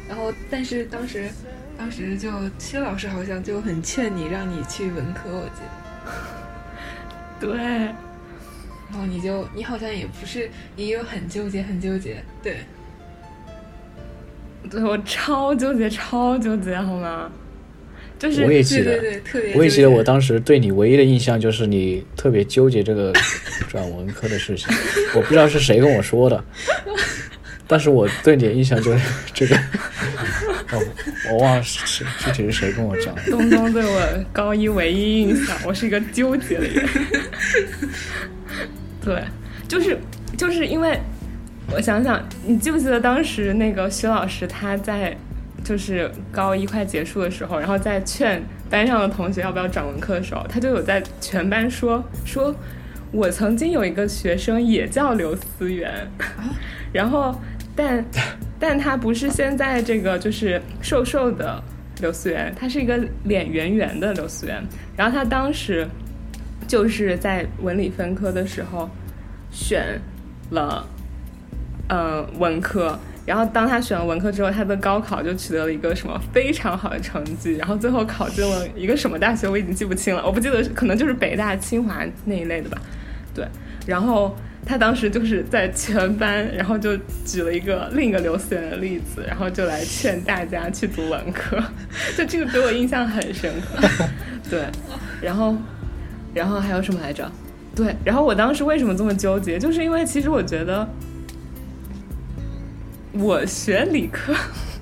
[0.08, 1.30] 然后，但是当时，
[1.78, 5.62] 当时就薛老师好像就很劝你，让你去文科，我记
[7.39, 7.54] 得。
[7.56, 7.93] 对。
[8.92, 12.24] 然后你就，你好像也不是，也有很纠结，很纠结。
[12.42, 12.58] 对。
[14.70, 17.32] 对我超纠结，超纠结，好吗？
[18.20, 18.44] 就是。
[18.44, 19.56] 我也记得，对对特别。
[19.56, 23.14] 我也记得，我当时对你唯一的印象就是你特别纠结这个
[23.70, 24.68] 转文科的事情。
[25.16, 26.44] 我不知道是谁跟我说的。
[27.66, 29.00] 但是我对你的印象就是
[29.32, 30.84] 这个，哦，
[31.32, 33.22] 我忘了是具体是谁跟我讲的。
[33.30, 36.90] 东东对我高一唯一印象，我是一个纠结的人。
[39.10, 39.24] 对，
[39.68, 39.97] 就是
[40.38, 40.99] 就是因为，
[41.74, 45.18] 我想想，你记不记得当时那个薛老师他在
[45.64, 48.39] 就是高一快结束的时候，然后在劝
[48.70, 52.55] 班上的同学要不要转文科的时候，他就有在全班说说，
[53.12, 56.07] 我曾经有一个学生也叫刘思源，
[56.93, 57.34] 然后。
[57.76, 58.03] 但，
[58.60, 61.64] 但他不是现在这个就是瘦瘦的
[62.01, 64.62] 刘思源，他是一个脸圆圆的刘思源。
[64.97, 65.88] 然后他当时
[66.70, 68.89] 就是在文理分科的时候
[69.51, 69.99] 选
[70.51, 70.88] 了，
[71.89, 72.97] 嗯，文科。
[73.26, 77.53] 然后当他选了文科之后，他的高考就取得了一个什么非常好的成绩。
[77.57, 82.78] 然后最后考进了一个什么大学，我已经记不清了，我不记得，可能就是北大、清华那一类的吧。
[83.34, 83.45] 对，
[83.86, 84.34] 然后。
[84.65, 86.95] 他当时就是在全班，然后就
[87.26, 91.57] 举了一个另一个刘思源的例子，然后就来劝大家去读文科，
[92.15, 93.88] 就这个给我印象很深刻。
[94.51, 94.65] 对，
[95.22, 95.55] 然后，
[96.34, 97.30] 然后还有什么来着？
[97.75, 99.57] 对，然后我当时为什么这么纠结？
[99.57, 100.88] 就是因为其实我觉得
[103.13, 104.34] 我学理科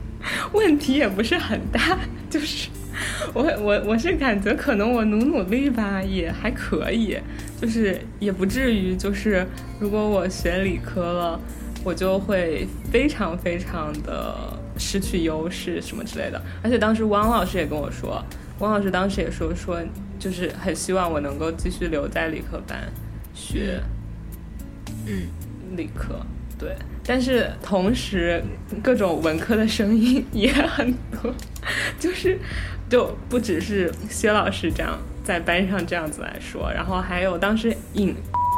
[0.53, 2.69] 问题也不是很大， 就是
[3.33, 7.17] 我我我是感觉可能我努努力吧也还可以。
[7.59, 9.43] 就是也不至于，就是
[9.79, 11.39] 如果我学理科了，
[11.83, 14.35] 我就会非常非常的
[14.77, 16.39] 失去优势什么之类的。
[16.61, 18.23] 而且当时汪老师也跟我说，
[18.59, 19.81] 汪老师当时也说说，
[20.20, 22.80] 就是很希望我能够继续留在理科班
[23.34, 23.82] 学，
[25.05, 25.28] 嗯，
[25.76, 26.20] 理科
[26.57, 26.76] 对。
[27.05, 28.43] 但是同时，
[28.84, 31.34] 各种文科的声音也很多，
[31.99, 32.38] 就是
[32.89, 34.97] 就不只是薛老师这样。
[35.24, 38.15] 在班上这样子来说，然后还有当时尹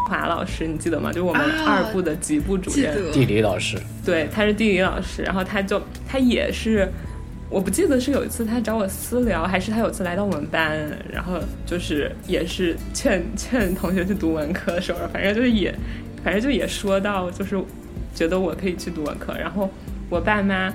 [0.08, 1.12] 华老师，你记得吗？
[1.12, 3.76] 就我们二部的级部主任，地理老师。
[4.06, 6.88] 对，他是地理老师，然后他就他也是，
[7.50, 10.78] 我不记得是有一次他找我私聊，还是他有次来到我们班，
[11.12, 15.74] 然后就是也是劝劝同学去读文科的时候，反正就是也，
[16.24, 17.60] 反正就也说到，就是
[18.14, 19.70] 觉得我可以去读文科，然后
[20.10, 20.74] 我爸妈。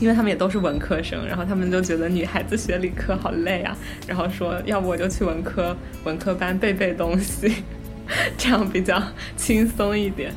[0.00, 3.76] 因为他们也都是文科生，然后他们就觉得女孩子学理科好累啊，
[4.06, 7.56] 然后说要不我就去文科文科班背背东西，
[8.38, 8.98] 这样比较
[9.36, 10.32] 轻松一点，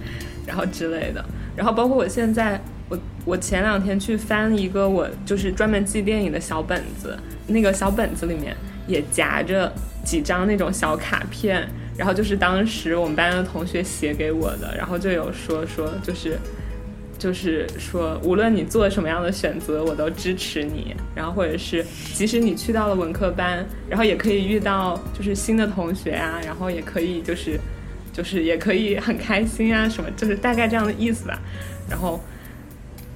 [0.45, 1.23] 然后之类的。
[1.55, 2.59] 然后包括我现在，
[2.93, 7.17] 我我前两天去翻一个我就是专门记电影的小本子，
[7.47, 8.55] 那个小本子里面
[8.87, 9.73] 也夹着
[10.03, 11.67] 几张那种小卡片，
[11.97, 16.37] 然后就是当时我们班的同学写给我的，然后就有说说就是。
[17.19, 20.93] 就是说，无论你做什么样的选择，我都支持你。
[21.15, 27.57] 然后，或者是即使你去到了文科班，然后也可以遇到就是新的同学啊，然后也可以就是
[28.11, 31.39] 就是也可以很开心啊，什么就是大概这样的意思吧。
[31.89, 32.19] 然后，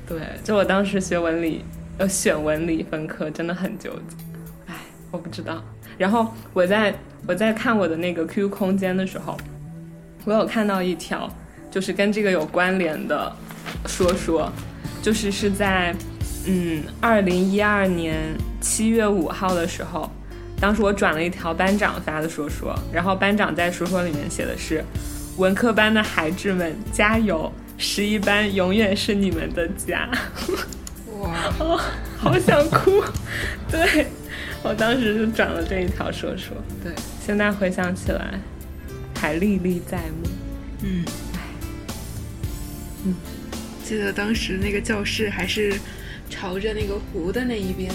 [0.07, 1.63] 对，就我当时学文理，
[1.97, 4.15] 呃，选文理分科真的很纠结。
[4.67, 4.75] 哎，
[5.11, 5.63] 我不知道。
[5.97, 6.93] 然后我在
[7.27, 9.37] 我在看我的那个 QQ 空间的时候，
[10.25, 11.29] 我有看到一条
[11.69, 13.31] 就是跟这个有关联的。
[13.85, 14.49] 说说，
[15.01, 15.93] 就是是在，
[16.47, 20.09] 嗯，二零一二年七月五号的时候，
[20.59, 24.81] 当时我转了一条班长发的说说，然后班长在说说里面写的是，
[25.37, 30.09] 文科班的孩子们加油，十一班永远是你们的家。
[31.19, 31.79] 哇，哦，
[32.17, 33.03] 好想哭。
[33.69, 34.07] 对，
[34.63, 36.91] 我当时就转了这一条说说，对，
[37.25, 38.39] 现在回想起来，
[39.15, 40.29] 还历历在目。
[40.83, 41.39] 嗯，唉，
[43.05, 43.15] 嗯。
[43.83, 45.79] 记得当时那个教室还是
[46.29, 47.89] 朝着那个湖的那一边，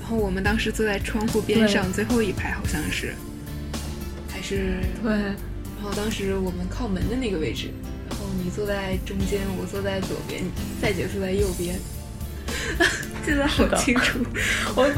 [0.00, 3.14] 然后我们当时坐在窗户边上最后一排，好像是，
[4.32, 5.12] 还是对。
[5.12, 7.68] 然后当时我们靠门的那个位置，
[8.42, 10.42] 你坐在中间，我坐在左边，
[10.80, 11.76] 赛姐坐在右边，
[13.24, 14.18] 记得好清楚。
[14.74, 14.90] 我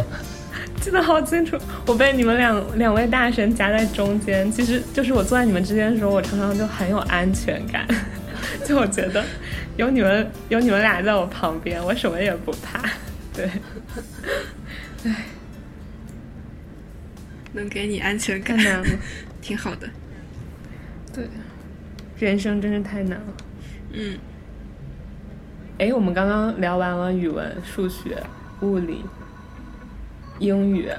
[0.80, 4.50] 记得好清楚，我被你们两两位大神夹在中间。
[4.50, 7.86] 其实就是我坐在你们之间的时候，我常常就很有安全感，
[8.64, 9.24] 就我觉得。
[9.76, 12.80] 有你们，有你们俩在我旁边，我什么也不怕。
[13.34, 13.46] 对，
[15.04, 15.26] 唉，
[17.52, 18.56] 能给你安全感，
[19.42, 19.86] 挺好的。
[21.12, 21.28] 对，
[22.18, 23.34] 人生真是太难了。
[23.92, 24.18] 嗯。
[25.78, 28.22] 哎，我们刚刚聊完了语文、数学、
[28.60, 29.04] 物理、
[30.38, 30.90] 英语，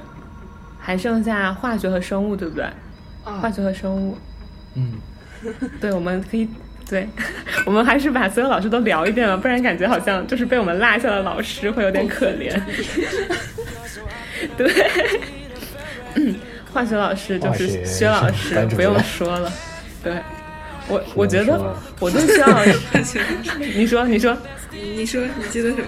[0.78, 2.64] 还剩下化学和生物，对不对？
[3.24, 4.16] 化学和生物。
[4.74, 4.92] 嗯。
[5.80, 6.48] 对，我们可以。
[6.88, 7.06] 对，
[7.66, 12.58] 我们还是把所有老师都聊一遍吧，不然感觉好像就是被我们落下的老师会有点可怜。
[14.56, 14.72] 对，
[16.14, 16.34] 嗯，
[16.72, 19.52] 化学老师就是薛老师，不用说了。
[20.02, 20.14] 对，
[20.88, 21.60] 我我觉得
[22.00, 23.20] 我对薛老师，
[23.74, 24.36] 你说你说
[24.72, 25.84] 你说你记得什么？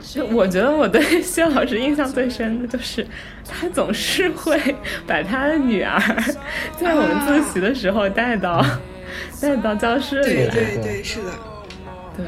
[0.00, 3.06] 就我觉得我对薛老师印象最深的就是
[3.48, 4.58] 他总是会
[5.06, 6.00] 把他的女儿
[6.76, 8.64] 在我们自习的时候带到。
[9.40, 11.32] 带到教室里来，对对对，是的，
[12.16, 12.26] 对。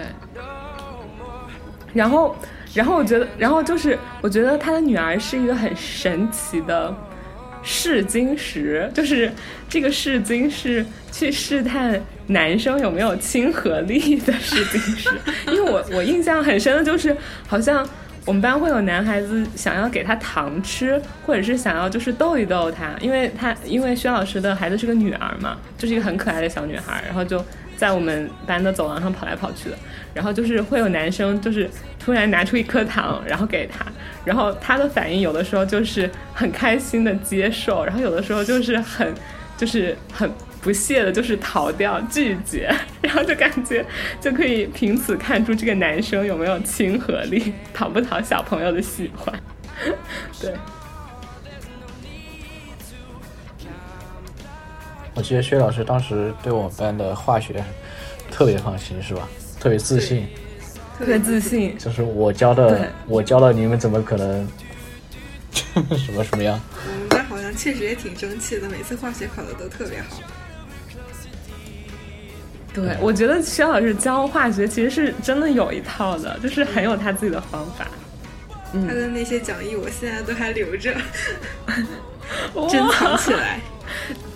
[1.93, 2.35] 然后，
[2.75, 6.93] 然后我觉得，然后就是，我觉得他的女儿是一个很神奇的
[7.63, 9.31] 试金石，就是
[9.69, 15.11] 这个试金是去试探男生有没有亲和力的试金石。
[15.47, 17.89] 因为我我印象很深的就是，好像。
[18.25, 27.45] 我们班会有男孩子想要给他糖吃，或者是想要就是逗一逗他，因为他因为薛老师的孩子是个女儿嘛，就是一个很可爱的小女孩，然后就
[27.83, 29.77] 在我们班的走廊上跑来跑去的，
[30.15, 31.69] 然后就是会有男生就是
[31.99, 33.85] 突然拿出一颗糖，然后给他，
[34.25, 39.13] 然后他的反应有的时候就是很开心的接受，然后有的时候就是很
[39.57, 40.31] 就是很。
[40.63, 43.85] 不屑的，就是逃掉、拒绝，然后就感觉
[44.21, 49.35] 就可以凭此看出这个男生有没有亲和力，讨不讨小朋友的喜欢。
[50.41, 50.55] 对，
[55.15, 57.63] 我记得薛老师当时对我们班的化学
[58.31, 59.29] 特别放心，是吧？
[59.61, 60.27] 特别自信，
[60.99, 61.77] 特别自信。
[61.79, 64.49] 就是我教的，我教的，你们怎么可能
[65.97, 66.59] 什么什么样？
[66.87, 70.19] 我们班好像确实也挺争气的，每次化学考的都特别好。
[72.75, 77.87] 对，我觉得薛老师教化学其实是真的有一套的，就是很有他自己的方法。
[78.73, 80.95] 他的那些讲义我现在都还留着，
[82.71, 83.61] 珍藏起来。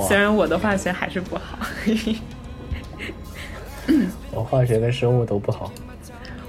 [0.00, 1.58] 嗯，虽然我的化学还是不好。
[4.32, 5.70] 我化学跟生物都不好。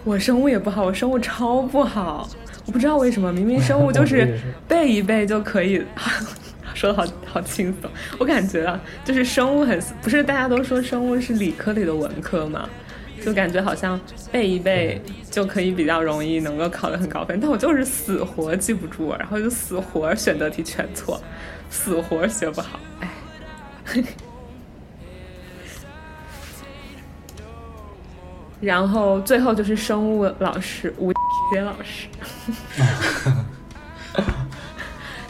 [0.03, 2.27] 我生物也不好，我生物超不好。
[2.65, 5.83] 我不知道为什么，明明生物就是 背一背就可以。
[6.73, 12.67] 说的好好轻松，我感觉啊，就是生物很不是大家都说生物是理科里的文科嘛，
[13.23, 13.99] 就感觉好像
[14.31, 14.99] 背一背
[15.29, 21.21] 就可以比较容易能够考得很高分，但我就是死活记不住，然后就死活选择题全错，
[21.69, 23.09] 死活学不好，哎，
[28.59, 31.11] 然后最后就是生物老师吴
[31.51, 32.07] 杰老师。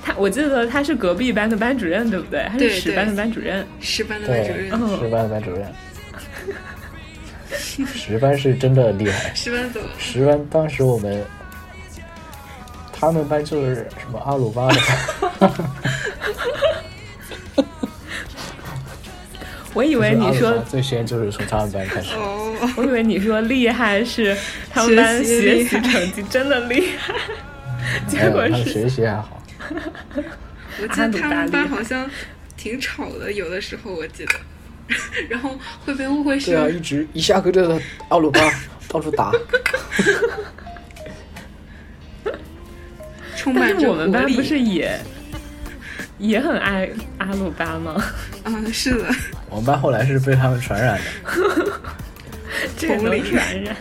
[0.03, 2.45] 他我记得他是隔壁班的班主任，对不对？
[2.51, 5.73] 他是十班的班主任，十班的班主任，十班的班主任。
[7.85, 11.23] 十班是真的厉害， 十班走，十班当时我们
[12.91, 14.79] 他们班就是什么阿鲁巴的，
[19.73, 22.15] 我以为你说最先就是从他们班开始。
[22.15, 24.35] 哦，我以为你说厉害是
[24.69, 27.13] 他们班学习成绩真的厉害，
[28.07, 29.41] 结果是他们学习还好。
[30.81, 32.09] 我记得他们班好像
[32.57, 34.33] 挺吵的，有的时候我记得，
[35.29, 38.41] 然后会被误会是对啊，一直一下课就在阿鲁巴
[38.89, 39.31] 到处打。
[43.37, 44.31] 充满着但是我们班。
[44.33, 44.99] 不是也
[46.19, 46.87] 也很爱
[47.21, 48.03] 阿鲁巴吗？
[48.45, 49.05] 嗯，是的，
[49.47, 51.71] 我们班后来是被他们传染的。
[52.75, 53.75] 这个能红领传染，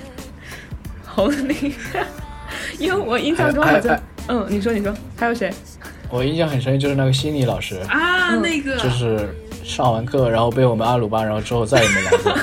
[1.07, 1.75] 红领，
[2.79, 5.51] 因为我印象中还好像，嗯，你说你说，还有谁？
[6.11, 9.29] 我印象很深，就是那个心理老师，啊，嗯那个就是
[9.65, 12.39] 上完课然后被我们阿鲁巴，然后之后再也没来过。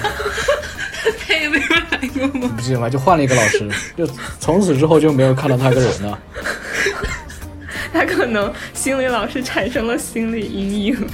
[1.28, 2.42] 他也没有来过吗？
[2.42, 2.90] 你不记得吗？
[2.90, 4.08] 就换了一个老师，就
[4.40, 6.20] 从此之后就没有看到他个人了。
[7.98, 11.08] 他可能心理老师产生了心理阴影。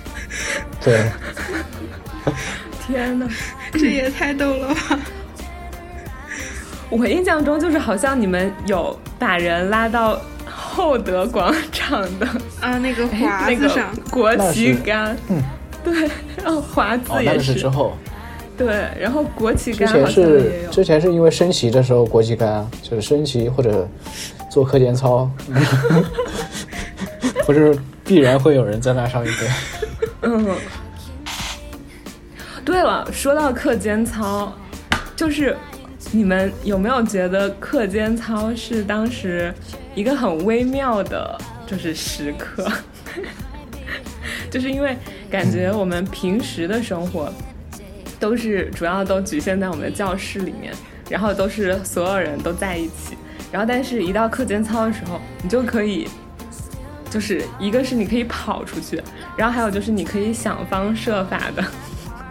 [0.84, 1.10] 对，
[2.86, 3.26] 天呐，
[3.72, 4.98] 这也太逗了吧！
[6.90, 12.26] 我印象中就是好像你们有把人拉到厚德广场的
[12.60, 15.42] 啊，那个哎那个华子上，国旗杆，嗯，
[15.82, 16.08] 对，
[16.44, 17.96] 然后华字哦，那也是之后，
[18.56, 20.52] 对，然后国旗之前杆是。
[20.70, 23.88] 之前是因为升旗的时候国旗杆啊，就是升旗或者
[24.48, 25.30] 做课间操，
[27.46, 29.48] 不是必然会有人在那上面对。
[30.22, 30.56] 嗯，
[32.64, 34.52] 对了，说到课间操，
[35.14, 35.56] 就是
[36.10, 39.52] 你们有没有觉得课间操是当时
[39.94, 42.66] 一个很微妙的，就是时刻？
[44.50, 44.96] 就是因为
[45.30, 47.30] 感觉我们平时的生活
[48.18, 50.72] 都是主要都局限在我们的教室里面，
[51.10, 53.17] 然后都是所有人都在一起，
[53.50, 56.08] 然后但是一到课间操的时候，你就可以。
[57.10, 59.02] 就是一个是你可以跑出去，
[59.34, 61.64] 然后还有就是你可以想方设法的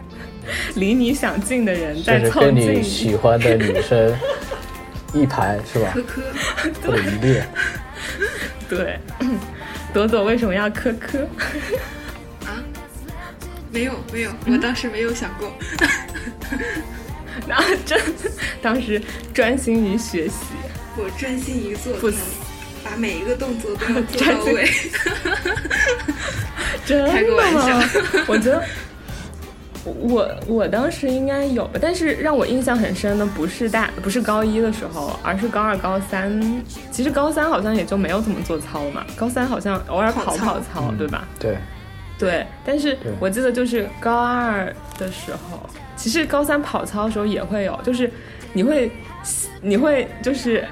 [0.77, 4.15] 离你想近的人再就是跟凑近你喜欢的女生
[5.15, 6.03] 一排是吧科？
[6.03, 6.21] 科，
[6.85, 7.43] 或者一列，
[8.69, 8.99] 对，
[9.91, 11.23] 朵朵为什么要科科？
[12.45, 12.61] 啊，
[13.71, 15.51] 没有没有，嗯我当时没有想过。
[17.47, 17.99] 然后真
[18.61, 19.01] 当时
[19.33, 20.35] 专心于学习，
[20.97, 22.17] 我专心一做不操，
[22.83, 24.67] 把每一个动作都要做到位。
[26.85, 27.85] 真开个玩的笑吗？
[28.27, 28.63] 我觉得
[29.83, 36.63] 我我当时应该有，但是让我印象很深的不是大不是高一的时候，而是高二高三。
[36.91, 41.27] 其实高三好像也就没有怎么做操了嘛，高三好像偶尔跑跑操跑操，对吧？
[41.39, 41.57] 对，
[42.17, 48.09] 对，但是我记得就是高二的时候，其实高三跑操的时候也会有，就是
[48.53, 48.89] 你会
[49.61, 50.65] 你会就是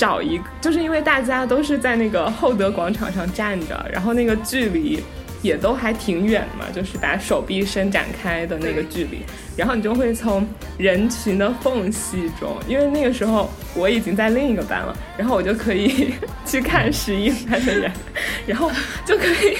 [0.00, 5.02] 找一个，就是因为大家都是在那个厚德广场上站着，然后那个距离
[5.42, 9.22] 也都还挺远嘛，就是把手臂伸展开的那个距离，
[9.58, 10.48] 然后你就会从
[10.78, 16.14] 人群的缝隙中，因为那个时候我已经在另一个班了，然后我就可以
[16.46, 17.92] 去看十一班的人，
[18.46, 18.72] 然后
[19.04, 19.58] 就可以。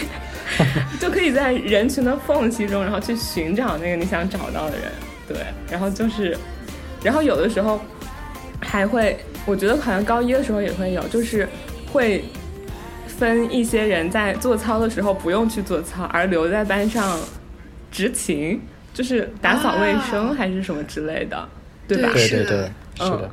[1.00, 4.92] 就可以在人群的缝隙中，然后去寻找那个你想找到的人，
[5.28, 5.36] 对，
[5.70, 6.36] 然后就是，
[7.04, 7.80] 然后有的时候
[8.60, 9.16] 还会，
[9.46, 11.48] 我觉得好像高一的时候也会有，就是
[11.92, 12.24] 会
[13.06, 17.18] 分一些人在做操的时候不用去做操，而留在班上
[17.90, 18.60] 执勤，
[18.94, 21.48] 就是打扫卫生啊还是什么之类的，
[21.88, 22.10] 对吧？
[22.12, 23.30] 对对是的对，是的嗯。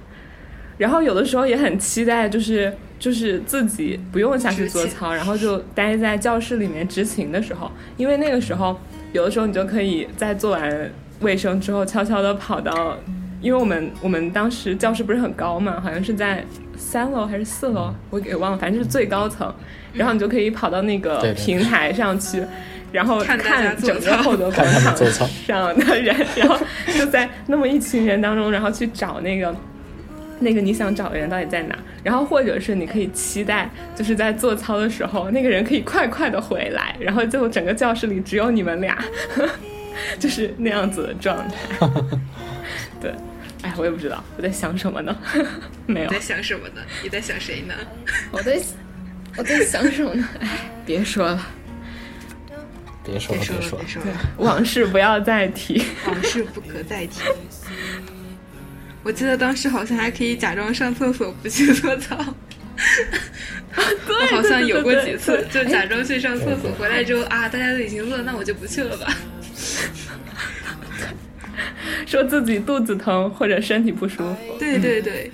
[0.78, 8.80] 然后有的时候也很期待，就是就是自己不用下去做操，然后就待在教室里面执勤的时候，因为那个时候
[9.12, 10.92] 有的时候你就可以在做完
[11.22, 12.96] 卫生之后，悄悄的跑到，
[13.42, 16.44] 因为我们我们当时教室不是很高嘛，好像是在
[16.78, 19.54] 三楼还是四楼，我给忘了，反正就是最高层，
[19.94, 22.44] 然后你就可以跑到那个平台上去。
[22.90, 24.96] 然后看看整个厚德广场
[25.46, 26.58] 上的人，然后
[26.98, 29.54] 就在那么一群人当中，然后去找那个
[30.40, 38.98] 那个你想找的人到底在哪，然后或者是你可以期待，就是在做操的时候，那个人可以快快的回来，然后最后整个教室里只有你们俩，
[40.18, 41.90] 就是那样子的状态。
[43.02, 43.14] 对，
[43.62, 45.16] 哎，我也不知道我在想什么呢，
[45.86, 46.82] 没有你，在想什么呢？
[47.04, 47.74] 你在想谁呢？
[48.32, 48.60] 我在
[49.38, 50.28] 我在想什么呢？
[50.42, 51.46] 哎，别说了，
[53.04, 55.84] 别说了，别说了，别说了别，说了，往事不要再提。
[56.08, 57.22] 往事不可再提。
[59.04, 62.18] 我记得当时好像还可以假装上厕所不去搓澡。
[64.10, 69.14] 我好像有过几次，就假装去上厕所，回来之后啊，大家都已经饿，那我就不去了吧。
[72.06, 75.32] 说自己肚子疼或者身体不舒服， 对对对，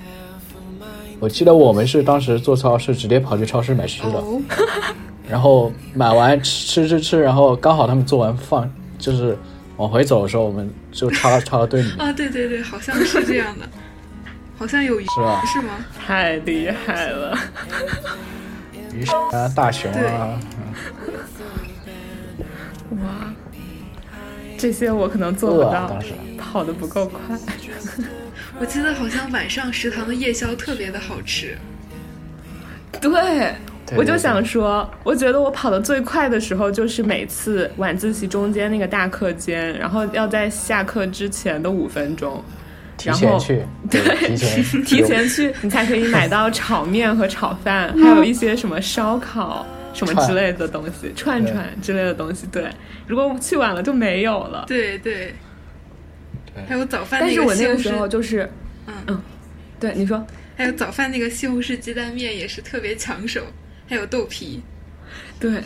[1.19, 4.41] 我记得我们是当时做操是直接跑去超市买吃的，哦，
[5.29, 9.37] 然后买完吃吃吃，然后刚好他们做完饭，就是
[9.77, 13.67] 往回走的时候，我们就插插到队里面，啊，对对对，好像是这样的，
[14.57, 15.41] 好像有鱼是吧？
[15.45, 15.73] 是吗？
[16.05, 17.37] 太厉害了！
[18.93, 20.39] 鱼啊，大熊啊，
[22.91, 23.33] 哇，
[24.63, 26.13] 这些我可能做不到，啊当时。
[26.37, 27.37] 跑得不够快。
[28.61, 31.57] 我记得好像晚上食堂的夜宵特别的好吃。
[33.01, 33.11] 对，
[33.85, 42.41] 对我就想说，我觉得我跑得最快的时候，就是每次晚自习中间那个大课间，然后要在下课之前的五分钟，
[42.95, 43.61] 提然后前去，
[43.91, 52.47] 对，提前提前去，你才可以买到炒面和炒饭，还有一些什么烧烤什么之类的东西，串串之类的东西。
[52.47, 52.69] 对，
[53.07, 54.65] 如果去晚了就没有了。
[54.67, 55.33] 对对，
[56.67, 58.49] 还有早饭但是我那个时候，就是，
[58.87, 59.21] 嗯嗯，
[59.79, 60.25] 对你说，
[60.55, 63.41] 还有早饭那个西红柿鸡蛋面也是特别抢手，
[63.87, 64.61] 还有豆皮。
[65.39, 65.61] 对，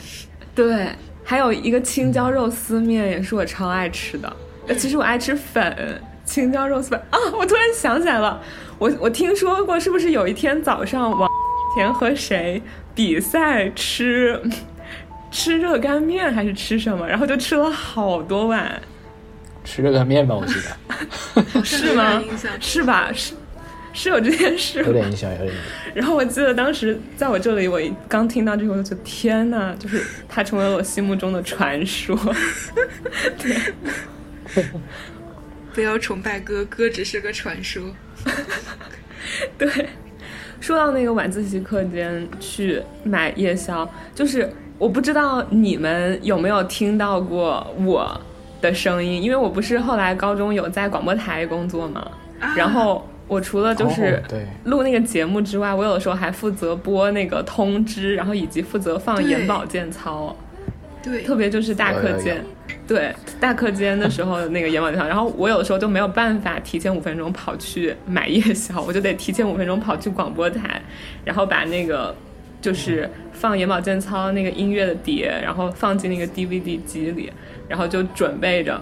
[0.54, 0.90] 对，
[1.24, 4.36] 还有一个青椒肉丝面也是我超爱吃的。
[4.68, 7.18] 呃，其实我爱吃粉，青椒肉丝粉啊！
[7.38, 8.42] 我突然想起来了，
[8.78, 11.30] 我我听说过，是不是有一天早上王
[11.76, 12.62] 田和谁
[12.98, 14.42] 比赛吃
[15.30, 18.82] 吃热干面还是吃什么，然后就吃了好多碗，
[19.64, 22.24] 吃热干面吧，我记得 是吗？
[22.60, 23.12] 是吧？
[23.14, 23.36] 是
[23.94, 25.62] 是有这件事有点印象，有点印象。
[25.94, 32.16] 然后我记得当时在我这里，我一刚听到这个，我就觉得天呐，就是他成为了我心目中的传说。
[33.38, 33.56] 对
[35.74, 37.84] 不要崇拜哥，哥只是个传说。
[39.58, 39.68] 对，
[40.60, 48.20] 说到那个晚自习课间去买夜宵，就是我不知道你们有没有听到过我
[48.62, 52.08] 的声音，因为我不是后来高中有在广播台工作嘛，
[52.40, 52.54] 啊。
[52.56, 54.22] 然后我除了就是
[54.66, 60.36] 录那个节目之外，我有的时候还负责播那个通知，然后以及负责放眼保健操。
[61.04, 62.22] 对，特别就是大课有有。
[62.22, 62.44] 间，
[62.88, 70.82] 对大课间的时候的那个眼保健操，然后我有的时候就没有办法提前五分钟跑去买夜宵，我就得提前五分钟跑去广播台，
[71.26, 72.16] 然后把那个
[72.62, 77.32] 就是放眼保健操那个音乐的碟，然后放进那个 DVD 机里，
[77.68, 78.82] 然后就准备着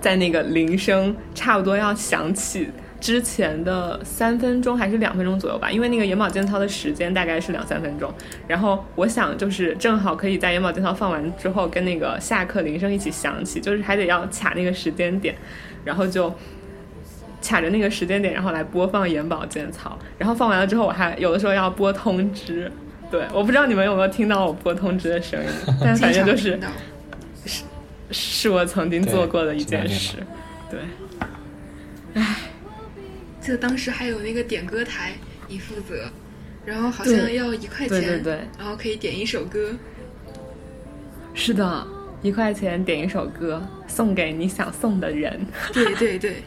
[0.00, 2.68] 在那个铃声差不多要响起
[3.00, 8.12] 之前的三分钟还是两分钟左右吧，因为那个眼保健操的时间大概是两三分钟。
[8.46, 15.34] 然后我想就是正好可以在眼保健操放完之后，跟那个下课铃声一起响起，就是还得要卡那个时间点，
[15.84, 16.32] 然后就。
[17.42, 22.70] 卡着那个时间点，然后来播放眼保健操，然后放完了之后，我还有的时候要播通知。
[23.10, 25.48] 对，我不知道你们有没有听到我播通知的声音，
[25.82, 26.70] 但反正就是经常听到
[28.10, 30.18] 是我曾经做过的一件事。
[30.70, 30.80] 对，
[33.40, 35.12] 记得当时还有那个点歌台，
[35.48, 36.08] 你负责，
[36.64, 39.74] 然后好像要一块钱，对对对然后可以点一首歌。
[41.32, 41.86] 是的，
[42.22, 45.40] 一块钱点一首歌，送给你想送的人。
[45.72, 46.42] 对对对，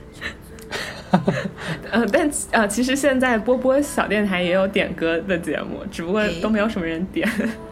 [1.90, 7.28] 呃，但呃，其实现在波波小电台也有点歌的节目，只不过都没有什么人点。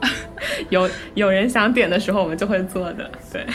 [0.69, 3.11] 有有人想点的时候，我们就会做的。
[3.31, 3.45] 对，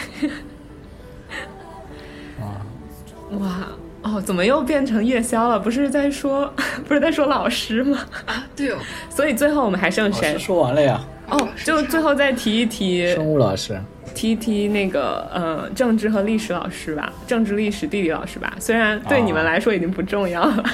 [2.41, 3.69] 哇，哇
[4.07, 5.59] 哦，怎么又变成夜宵了？
[5.59, 6.53] 不是在说
[6.87, 7.99] 不是在说老师吗？
[8.27, 8.79] 啊，对哦，
[9.11, 10.39] 所以最后我们还剩谁？
[10.39, 11.01] 说完了呀，
[11.31, 13.77] 哦就最后再提一提生物老师，
[14.15, 18.55] 提一提那个呃政治和历史老师吧，政治、历史、地理老师吧。
[18.61, 20.65] 虽然对你们哦来说已经不重要了，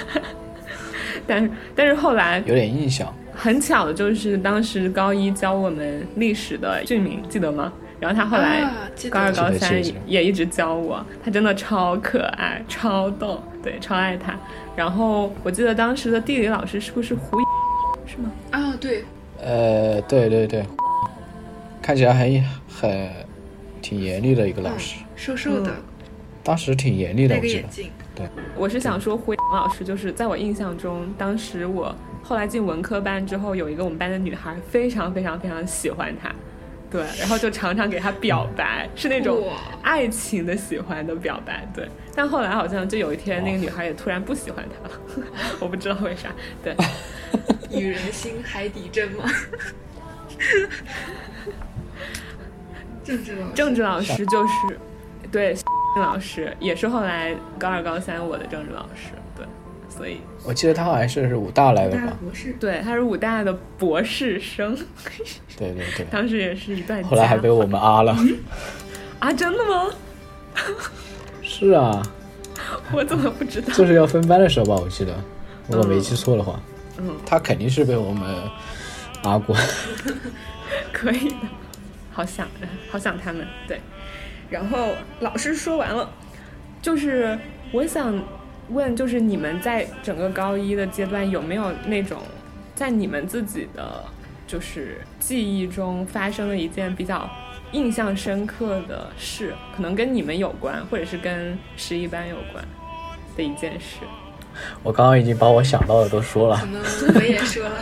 [1.26, 3.12] 但是但是后来有点印象。
[3.34, 7.72] 很巧的就是当时高一教我们历史的俊明，记得吗？
[8.02, 8.68] 然后他后来
[9.08, 14.36] 高二、高三也一直教我，他真的超可爱、超逗，对，超爱他。
[14.74, 17.44] 然后我记得当时的地理老师是不是胡一
[18.04, 18.32] 是吗？
[18.50, 19.04] 啊，对，
[19.40, 20.66] 呃，对对对，
[21.80, 23.08] 看起来很很
[23.80, 25.72] 挺严厉的一个老师，瘦瘦的，
[26.42, 27.62] 当时挺严厉的，戴我记得。
[27.62, 27.90] 个眼镜，
[28.56, 36.34] 我是想说胡老师，就是在我印象中，当时我后来进文科班之后，有一个我们班的女孩非常非常非常喜欢他，
[36.93, 39.51] 对，然后就常常给他表白，是那种
[39.82, 41.89] 爱情的喜欢的表白，对。
[42.14, 45.01] 但后来好像就有一天，那个女孩也突然不喜欢他了，
[45.59, 46.28] 我不知道为啥，
[46.62, 46.77] 对。
[47.74, 49.24] 女人心海底针吗？
[53.02, 54.52] 政治老师，政治老师就是
[55.31, 55.56] 对
[55.97, 59.21] 老师，也是后来高二高三我的政治老师，对，
[59.97, 62.16] 所以我记得他好像是武大来的吧？
[62.20, 64.74] 博士，对他是武大的博士生，
[65.59, 68.16] 对对对，当时也是一段后来还被我们啊了。
[69.20, 69.90] 啊，真的吗？
[71.43, 72.02] 是啊，
[72.93, 73.73] 我怎么不知道？
[73.74, 75.14] 就是要分班的时候吧，我记得，
[75.69, 76.59] 如果没记错的话。
[76.98, 78.35] 嗯，他肯定是被我们
[79.24, 79.56] 啊过。
[80.93, 81.36] 可以的，
[82.12, 82.47] 好想
[82.90, 83.81] 好想他们对。
[84.51, 84.90] 然后
[85.20, 86.10] 老师说完了，
[86.82, 87.39] 就是
[87.73, 88.12] 我想
[88.70, 92.18] 问，就是你们在整个高一的阶段有没有那种
[92.74, 94.05] 在你们自己的
[94.47, 97.30] 就是记忆中发生了一件比较
[97.72, 102.64] 印象深刻的事，可能跟你们有关，或者是跟十一班有关
[103.36, 103.98] 的一件事。
[104.82, 106.82] 我刚刚已经把我想到的都说了可，能
[107.14, 107.80] 我也说了，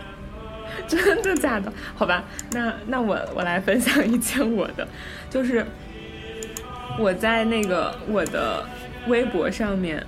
[0.86, 1.72] 真的假的？
[1.94, 4.86] 好吧，那那我我来分享一件我的，
[5.30, 5.64] 就是
[6.98, 8.62] 我在那个我的
[9.08, 10.04] 微博上面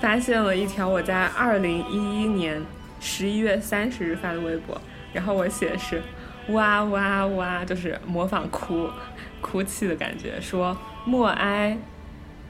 [0.00, 2.62] 发现了一条我在二零一一年
[3.00, 4.80] 十一月三十日发的微博，
[5.12, 6.02] 然后我写的是
[6.48, 8.88] 哇哇哇，就是模仿哭
[9.40, 11.76] 哭泣的感觉，说默哀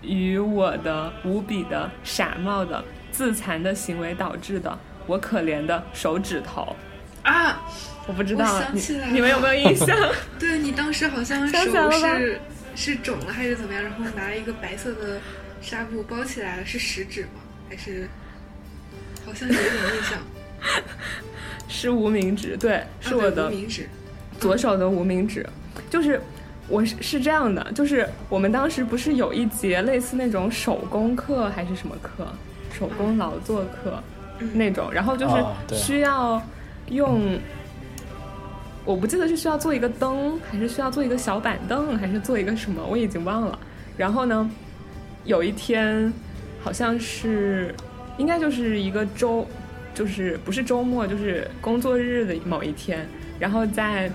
[0.02, 6.76] 与我的无比的傻帽的自残的行为导致的，我可怜的手指头。
[7.22, 7.60] 啊，
[8.06, 8.80] 我不知道你
[9.12, 9.88] 你们有没有印象？
[10.38, 12.40] 对你当时好像手是
[12.74, 15.20] 是肿了还是怎么样，然后拿一个白色的
[15.60, 17.40] 纱布包起来了，是食指吗？
[17.68, 18.08] 还是
[19.26, 20.18] 好像有点印象？
[21.68, 23.88] 是无名指，对，是我的无名指。
[24.38, 25.46] 左手的无名指，
[25.90, 26.20] 就是
[26.68, 32.26] 我是是这样的，就是我们当时不是有一节类似那种手工课还是什么课，
[32.72, 34.02] 手工劳作课
[34.54, 36.40] 那种，然后就是需要
[36.88, 37.38] 用。
[38.84, 43.58] 我不记得是需要做一个灯，还是需要做一个小板凳，还是做一个什么，我已经忘了。
[43.98, 44.50] 然后呢，
[45.24, 46.12] 有一天
[46.62, 47.74] 好像是，
[48.16, 49.46] 应该就是一个周，
[49.94, 53.06] 就是不是周末，就是工作日的某一天。
[53.38, 54.10] 然后在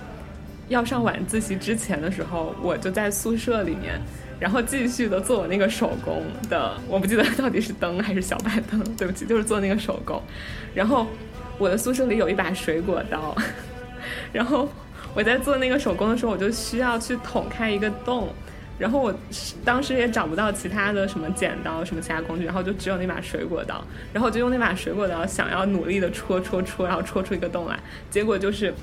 [0.67, 4.01] 要上晚自习之前的时候，我就在宿舍里面，
[4.39, 10.21] 然后继续的做我那个手工的，我不记得到底是灯还是小白灯，对不起，就是做那个手工。
[10.73, 11.07] 然后
[11.57, 13.35] 我的宿舍里有一把水果刀，
[14.34, 14.67] 然后
[15.13, 18.27] 我在做那个手工的时候，我就需要去捅开一个洞。
[18.84, 19.15] 然后我
[19.64, 23.81] 当时也找不到其他的什么剪刀、什么其他工具，然后就只有那把水果刀，
[24.11, 27.80] 然后就用那把水果刀想要努力的戳戳戳，然后戳出一个洞来，
[28.10, 28.73] 结果就是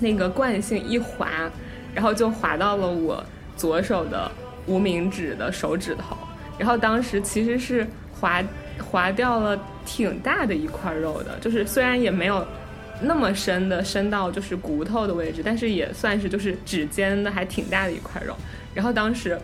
[0.00, 1.48] 那个惯性一滑，
[1.94, 3.24] 然后就滑到了我
[3.56, 4.28] 左手的
[4.66, 6.16] 无名指的手指头，
[6.58, 8.42] 然后当时其实是划
[8.82, 12.44] 划掉了挺大的一块肉的，就是虽然也没有
[13.02, 18.36] 那么深的深到就是骨头的位置，但是也算是就是指尖的还挺大的一块肉，
[18.74, 19.38] 然后当时。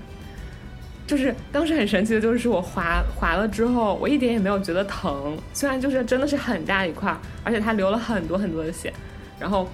[1.06, 8.92] 就是当时很神奇的，就是我划划了之后，我一点也没有觉得疼，虽然就是真的是很大一块，而且它流了很多很多的血，
[9.38, 9.68] 然后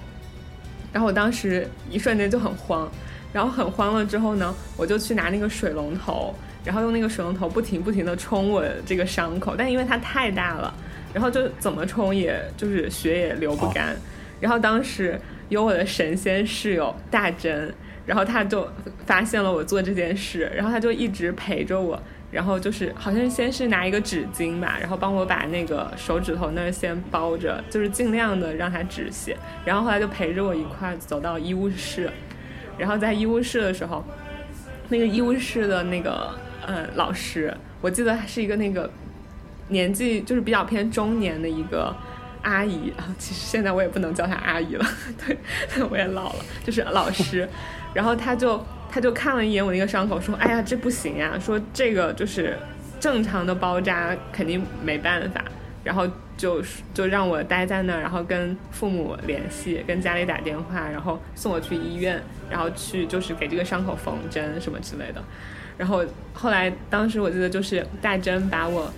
[0.91, 2.87] 然后我当时一瞬间就很慌，
[3.33, 10.71] 然后很慌了之后呢，我就去拿那个水龙头，然后用那个水龙头不停不停的冲我这个伤口，但因为它太大了，
[11.15, 13.95] 然后就怎么冲也就是血也流不干。
[14.39, 15.19] 然后当时
[15.49, 17.73] 有我的神仙室友大珍，
[18.05, 18.67] 然后他就
[19.05, 22.01] 发现了我做这件事，然后他就一直陪着我。
[22.31, 29.37] 然后就是，好像先是拿一个纸巾吧，然后帮我把那个手指头那儿先包着，就是尽量的让它止血。
[29.63, 32.09] 然后后来就陪着我一块走到医务室，
[32.75, 34.03] 然后在医务室的时候，
[34.89, 36.33] 那个医务室的那个
[36.65, 38.89] 嗯老师，我记得是一个那个
[39.67, 41.95] 年纪就是比较偏中年的一个
[42.43, 44.85] 阿姨啊，其实现在我也不能叫她阿姨了，
[45.25, 45.37] 对，
[45.89, 47.47] 我也老了，就是老师，
[47.93, 52.57] 然后她就她就看了一眼我那个伤口，说：“哎呀，这不行呀，说这个就是
[52.99, 55.43] 正常的包扎肯定没办法。”
[55.83, 56.07] 然后
[56.37, 56.63] 就
[56.93, 65.21] 就让我待在那儿，然后跟父母联系，跟家里打电话，然后送我去医院，然后去就是给这个伤口缝针什么之类的。
[65.77, 66.01] 然后
[66.33, 68.89] 后来当时我记得就是大珍把我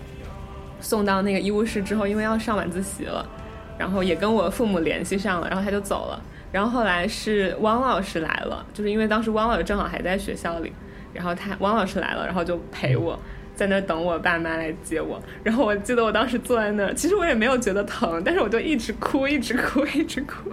[0.79, 3.27] 送到那个医务室之后，因为要上晚自习了，
[3.77, 6.21] 然后也跟我父母联系上了，然后他就走了。
[6.51, 10.71] 然后后来是汪老师来了，就是因为当时汪老师正好还在学校里，
[11.13, 13.19] 然后他汪老师来了，然后就陪我
[13.55, 15.21] 在那等我爸妈来接我。
[15.43, 20.49] 然后我记得我当时坐在那儿，其实我也没有觉得疼，但是我就一直哭，一直哭，一直哭。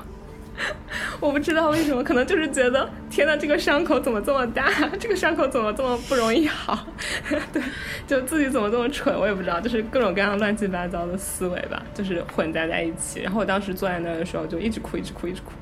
[1.19, 4.69] 我不知道为什么，可能就是觉得天呐，这个伤口怎么这么大？
[5.01, 6.87] 这个伤口怎么这么不容易好？
[7.53, 7.63] 对，
[8.07, 13.21] 就自己怎么这么蠢，我也不知道，就是各种各样乱七八糟的思维吧，就是混杂在一起。
[13.21, 15.53] 然后我当时坐在那儿的时候，就一直哭，一直哭，一直哭。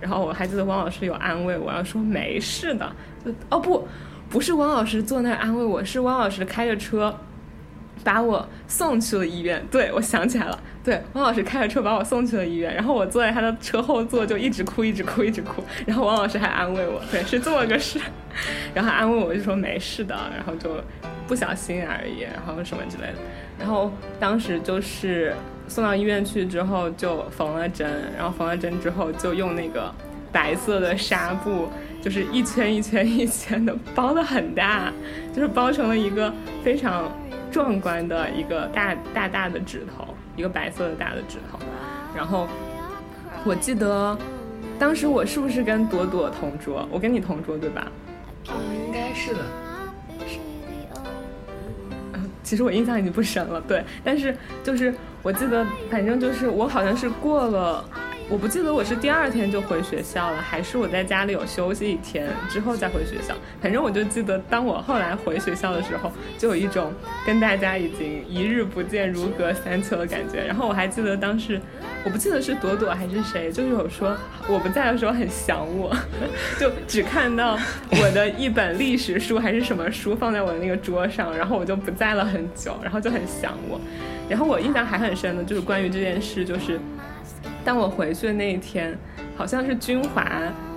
[0.00, 2.90] 然后我还记得汪老师有安慰我，要说没事的。
[3.24, 3.86] 就哦不，
[4.28, 7.14] 不是汪老师坐那儿安慰我，是汪老师开着车
[8.02, 9.64] 把我送去了医院。
[9.70, 15.62] 对，我想起来了，对，王老师开着车把我送去了医院，然后我坐在他的车后座就一直哭，一直哭，一直哭。
[15.86, 18.00] 然后王老师还安慰我，对，是这么个事。
[18.74, 20.76] 然后安慰我就说没事的，然后就
[21.26, 23.18] 不小心而已，然后什么之类的。
[23.58, 25.34] 然后当时就是
[25.68, 29.92] 送到医院去之后就缝了针，然后缝了针之后就用那个
[30.32, 31.68] 白色的纱布，
[32.00, 34.90] 就是一圈一圈一圈的包的很大，
[35.34, 36.32] 就是包成了一个
[36.64, 37.12] 非常
[37.50, 41.58] 壮观的一个大大大的指头，一个白色的大的指头。
[42.16, 42.48] 然后
[43.44, 44.16] 我记得
[44.78, 46.86] 当时我是不是跟朵朵同桌？
[46.90, 47.86] 我跟你同桌对吧？
[48.48, 48.54] 嗯，
[48.86, 49.40] 应该是的。
[52.42, 57.84] 其实我印象已经不深了，对，但是就是我记得，反正就是我好像是过了，
[58.30, 63.34] 我不记得我是第二天就回学校了，还是我在家里有休息一天之后再回学校。
[63.60, 66.92] 反正我就记得，当我后来回学校的时候，就有一种
[67.26, 70.44] 跟大家已经一日不见如隔三秋的感觉。
[70.44, 71.60] 然后我还记得当时，
[72.04, 74.16] 我不记得是朵朵还是谁，就是有说
[74.48, 75.92] 我不在的时候很想我，
[76.56, 77.58] 就只看到
[77.90, 83.80] 我的一本历史书还是什么书放在我的那个桌上，然后我就不在了很久，然后就很想我。
[84.28, 86.78] 然后我印象还很深的就是关于这件事，就是
[87.64, 88.96] 当我回去的那一天，
[89.36, 90.24] 好像是军华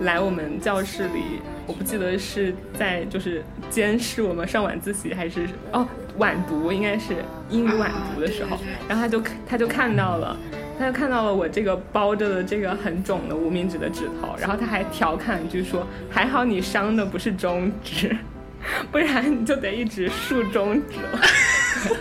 [0.02, 5.88] 来我们教室里，我不记得是在就是监视我们上晚自习还是哦
[6.18, 7.16] 晚读，应该是
[7.50, 8.58] 英语晚读的时候
[8.88, 10.38] 然后他就他就看到了。
[10.76, 18.18] 他就看到了我这个包着的这个很肿的无名指的指头，然后他还调侃一句说：“还好你伤的不是中指，
[18.92, 21.20] 不然你就得一直竖中指了。”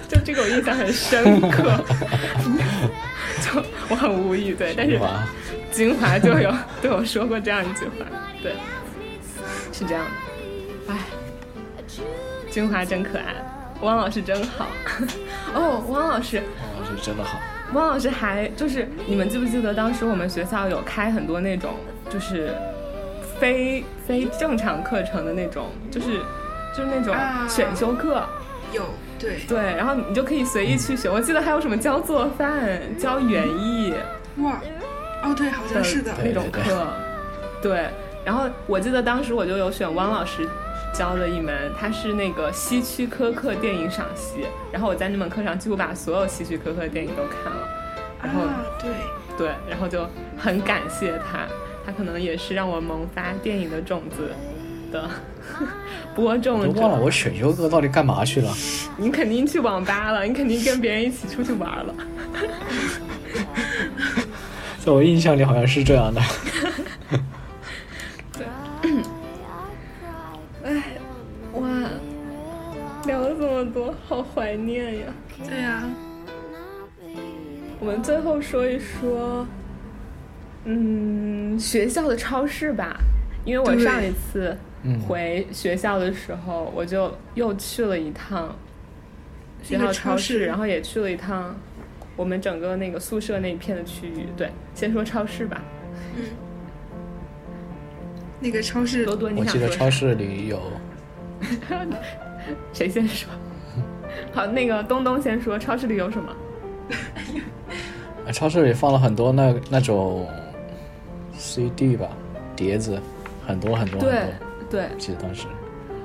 [0.06, 1.84] 就这个我印象很深刻，
[3.42, 5.26] 就我很无语，对，但是哇，
[5.72, 8.06] 金华就有对我说过这样一句话，
[8.42, 8.52] 对，
[9.72, 10.04] 是这样
[10.86, 10.98] 的，哎，
[12.48, 13.34] 金华真可爱，
[13.80, 14.68] 汪老师真好，
[15.52, 16.40] 哦，汪老师，
[16.76, 17.40] 汪老师真的好。
[17.72, 21.74] 汪老师还就是你们记不记得当时我们学校有开很多那种
[22.10, 22.54] 就是
[23.40, 26.20] 非非正常课程的那种，就是
[26.76, 28.24] 就是那种啊选修课。
[28.72, 28.82] 有
[29.18, 31.12] 对，对，然后你就可以随意去选。
[31.12, 33.92] 我记得还有什么教做饭、教园艺
[34.38, 34.60] 哇，
[35.22, 36.12] 哦对，好像是的。
[36.24, 36.86] 那种对对课。
[37.62, 37.88] 对，
[38.24, 40.48] 然后我记得当时我就有选汪老师
[40.92, 44.46] 教的一门，它是那个希区柯克电影赏析。
[44.72, 47.68] 然后我在那门课上几乎把所有希区柯克的电影都看了。
[48.22, 48.90] 然后啊，对，
[49.36, 50.08] 对，然后就
[50.38, 51.46] 很感谢他，
[51.84, 54.30] 他可能也是让我萌发电影的种子
[54.92, 55.10] 的
[56.14, 57.00] 播种我都忘了。
[57.00, 58.54] 我选修课到底干嘛去了。
[58.96, 61.94] 你肯定去网吧了，你肯定跟别人一起出去玩了。
[64.84, 66.20] 在我印象里好像是这样的。
[71.54, 71.68] 哇，
[73.06, 75.06] 聊了这么多，好怀念呀！
[75.48, 75.82] 对呀、
[77.78, 79.46] 我们最后说一说，
[80.64, 82.96] 嗯，学校的超市吧，
[83.44, 84.58] 因为我上一次嗯
[85.06, 88.54] 回学校的时候，我就又去了一趟
[89.62, 91.54] 学校超超市，然后也去了一趟
[92.16, 94.26] 我们整个那个宿舍那一片的区域。
[94.36, 95.62] 对，先说超市吧，
[96.16, 96.24] 嗯
[98.40, 99.66] 那个超市多多，你我想说啥？
[99.68, 100.60] 记得超市里有，
[102.74, 103.30] 谁先说？
[104.34, 106.34] 好，那个东东先说，超市里有什么？
[108.26, 110.26] 啊 超市里放了很多那那种
[111.38, 112.08] CD 吧，
[112.56, 113.00] 碟子，
[113.46, 114.18] 很多很多很对
[114.72, 114.80] 多。
[114.80, 115.46] 对，记得当时，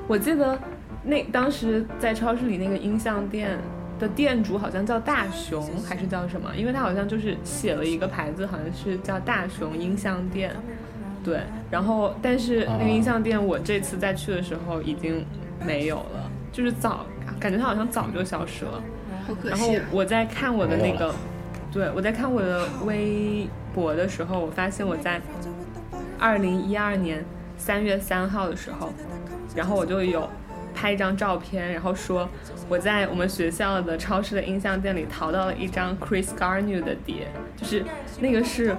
[0.08, 0.60] 我记得
[1.04, 3.58] 那当时在超市里那个音像店
[4.00, 6.56] 的店主好像叫大熊还是叫什么？
[6.56, 10.56] 因为他好像就是写了一个牌子，好像是叫大熊音像店。
[11.24, 15.26] 对，然后但是那个音像店我这次再去的时候已经
[15.66, 17.06] 没有了，就是早
[17.40, 18.82] 感觉它好像早就消失了。
[19.28, 19.68] 好可然后。
[19.92, 21.14] 我在看我的那个
[21.72, 25.20] 对我在看我的微博的时候，我发现我在
[26.18, 27.26] 二零一二年
[27.58, 28.94] 三月三号的时候，
[29.56, 30.30] 然后我就有
[30.74, 32.30] 拍一张照片，然后说
[32.70, 37.84] 我在我们学校的超市的音像店里淘到了一张 Chris Garnew 的碟，就是
[38.20, 38.76] 那个是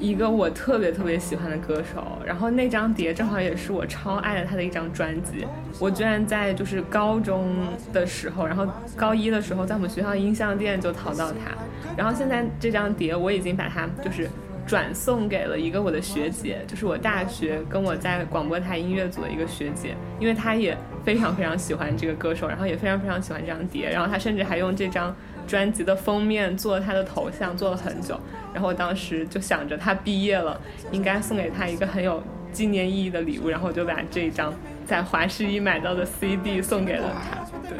[0.00, 5.46] 一个我特别特别喜欢的歌手，然后那张碟正好也是我超爱的他的一张专辑。
[5.78, 7.54] 我居然在就是高中
[7.92, 11.52] 的时候，然后高一的时候在我们学校音像店就淘到它，
[11.96, 14.30] 然后现在这张碟我已经把它就是
[14.66, 25.14] 转送给了一个我的学姐，就是我大学跟我在广播台音乐组的一个学姐，因为她也非常非常喜欢这个歌手，然后也非常非常喜欢这张碟，然后她甚至还用这张
[25.46, 28.18] 专辑的封面做她的头像，做了很久。
[28.52, 30.60] 然后我当时就想着她毕业了，
[30.92, 32.22] 应该送给她一个很有
[32.52, 34.54] 纪念意义的礼物，然后我就把这一张
[34.86, 37.44] 在华师一买到的 CD 送给了她。
[37.68, 37.78] 对，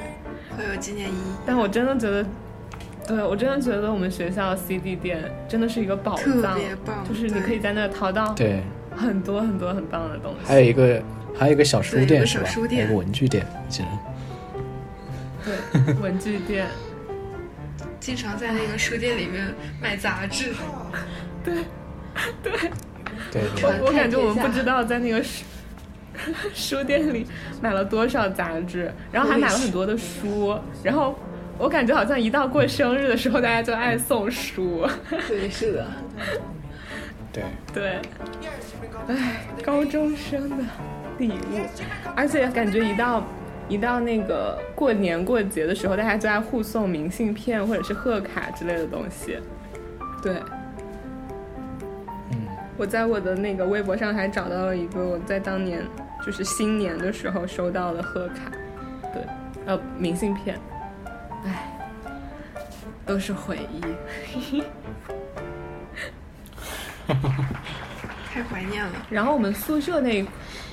[0.57, 2.27] 会有纪念意义，但我真的觉得，
[3.07, 7.05] 对我真的觉得我们学校的 CD 店真的是一个宝特藏别，棒。
[7.07, 8.63] 就是你可以在那儿淘到对，
[8.97, 10.47] 很多很多很棒的东西。
[10.47, 11.03] 还有一个
[11.39, 12.49] 还有一个小书店是吧？
[12.49, 13.89] 书店还有一个文具店，记得。
[15.45, 16.67] 对，文具店，
[18.01, 20.55] 经常在那个书店里面买杂志。
[21.45, 21.55] 对，
[22.43, 22.53] 对，
[23.31, 25.45] 对对我我感觉我们不知道在那个书
[26.55, 27.27] 书店里
[27.61, 31.15] 买了多少杂志，然后还买了很多的书，然后
[31.59, 34.87] 我感觉好像一到过生日的时候，大家就爱送书。
[35.29, 35.87] 对，是的。
[37.33, 37.99] 对，对，
[39.09, 40.57] 唉，高中生的
[41.19, 41.67] 礼物，
[42.15, 43.25] 而且感觉一到
[43.69, 49.39] 一到那个过年过节的时候，大家就爱互送明信片或者是贺卡之类的东西。
[50.23, 50.35] 对，
[52.31, 55.83] 嗯，我在我的那个微博上还找到了一个我在当年
[56.25, 58.53] 就是新年的时候收到的贺卡，
[59.13, 59.23] 对，
[59.67, 60.57] 呃，明信片，
[61.45, 61.79] 唉，
[63.07, 64.63] 都是回忆。
[68.33, 68.93] 太怀念了。
[69.11, 70.27] 然后我们宿舍那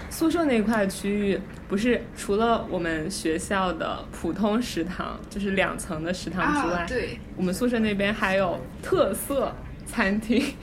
[0.10, 9.54] 宿舍那块区域，不是除了我们学校的普通食堂，就是两层的食堂之外，啊，对，我们宿舍那边还有特色
[9.86, 10.56] 餐厅、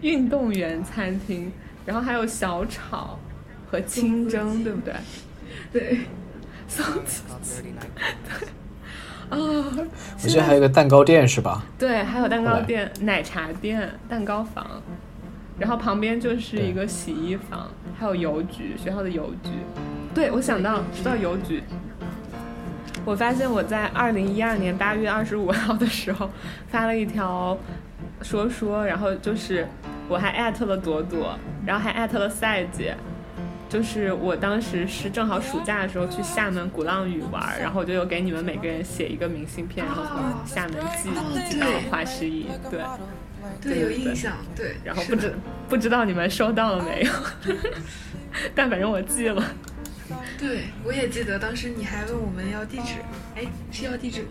[0.00, 1.52] 运动员餐厅，
[1.84, 3.18] 然后还有小炒
[3.70, 4.94] 和清蒸，对不对？
[5.72, 6.00] 对，
[6.66, 8.48] 松子鸡，对，
[9.28, 11.64] 啊，我记得还有个蛋糕店是吧？
[11.78, 14.82] 对，还有蛋糕店、奶茶店、蛋糕房，
[15.58, 19.50] 然后旁边就是一个洗衣房，还有邮局，学校的邮局。
[20.14, 21.62] 对，我想到，说到邮局，
[23.04, 26.30] 我发现我在二零一二年八月二十五号的时候
[26.68, 27.58] 发了一条
[28.22, 29.66] 说说，然后就是
[30.08, 31.36] 我还艾特了朵朵，
[31.66, 32.96] 然后还艾特了赛姐。
[33.68, 41.22] 就是我当时是正好暑假的时候去厦门鼓浪屿玩，然后我就有给你们每个人写一个明信片，然后从厦门寄到
[41.68, 42.80] 对华师一，对，
[43.60, 44.76] 对，有印象，对。
[44.84, 45.34] 然后不知
[45.68, 47.12] 不知道你们收到了没有，
[48.54, 49.42] 但反正我寄了。
[50.38, 52.94] 对，我也记得当时你还问我们要地址，
[53.34, 54.28] 哎，是要地址吗？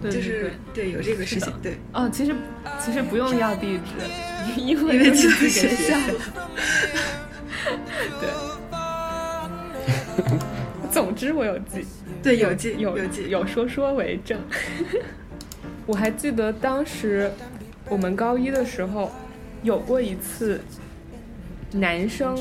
[0.00, 2.32] 对对就是对有这个事情，对，哦，其实
[2.78, 6.14] 其实不用要地址，因为因为学校了。
[8.20, 8.28] 对。
[10.90, 11.84] 总之我有记，
[12.22, 14.38] 对，有记有有记，有说说为证。
[15.86, 17.30] 我还记得当时
[17.88, 19.12] 我们高一的时候
[19.62, 20.60] 有过一次
[21.78, 22.36] 男生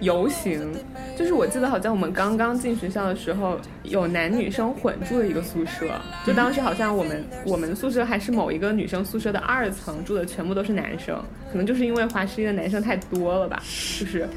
[0.00, 0.72] 游行，
[1.16, 13.62] 就是我记得好像我们刚刚进学校的时候有男女生混住的一个宿舍，就当时好像我们我们宿舍还是某一个女生宿舍的二层住的全部都是男生，可能就是因为华师一的男生太多了吧，
[13.98, 14.28] 就是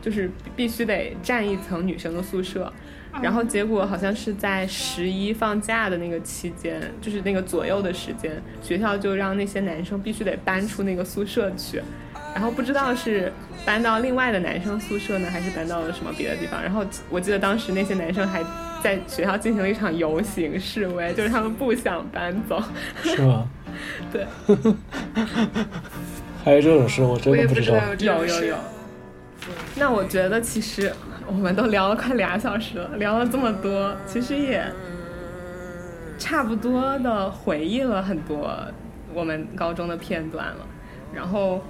[0.00, 2.72] 就是必须得占一层女生的宿舍。
[3.22, 8.30] 然后结果好像是在十一放假的那个期间，就是那个左右的时间，
[8.60, 11.80] 学校就让那些男生必须得搬出那个宿舍去，
[12.36, 13.32] 然后不知道是
[13.64, 16.62] 搬到另外的男生宿舍呢，还是搬到了什么别的地方。
[16.62, 18.44] 然后我记得当时那些男生还
[18.82, 22.62] 在学校进行了一场游行示威，就是他们不想搬走。
[23.02, 23.48] 是吗？
[24.12, 24.26] 对，
[26.44, 27.80] 还有这种事，我真的知道。
[27.88, 28.56] 不知道有有有。
[29.74, 30.92] 那我觉得其实
[31.26, 34.62] 我们都聊了快俩小时了，聊了这么多，其实也
[36.18, 38.54] 差不多的回忆了很多
[39.14, 40.66] 我们高中的片段了。
[41.14, 41.64] 然后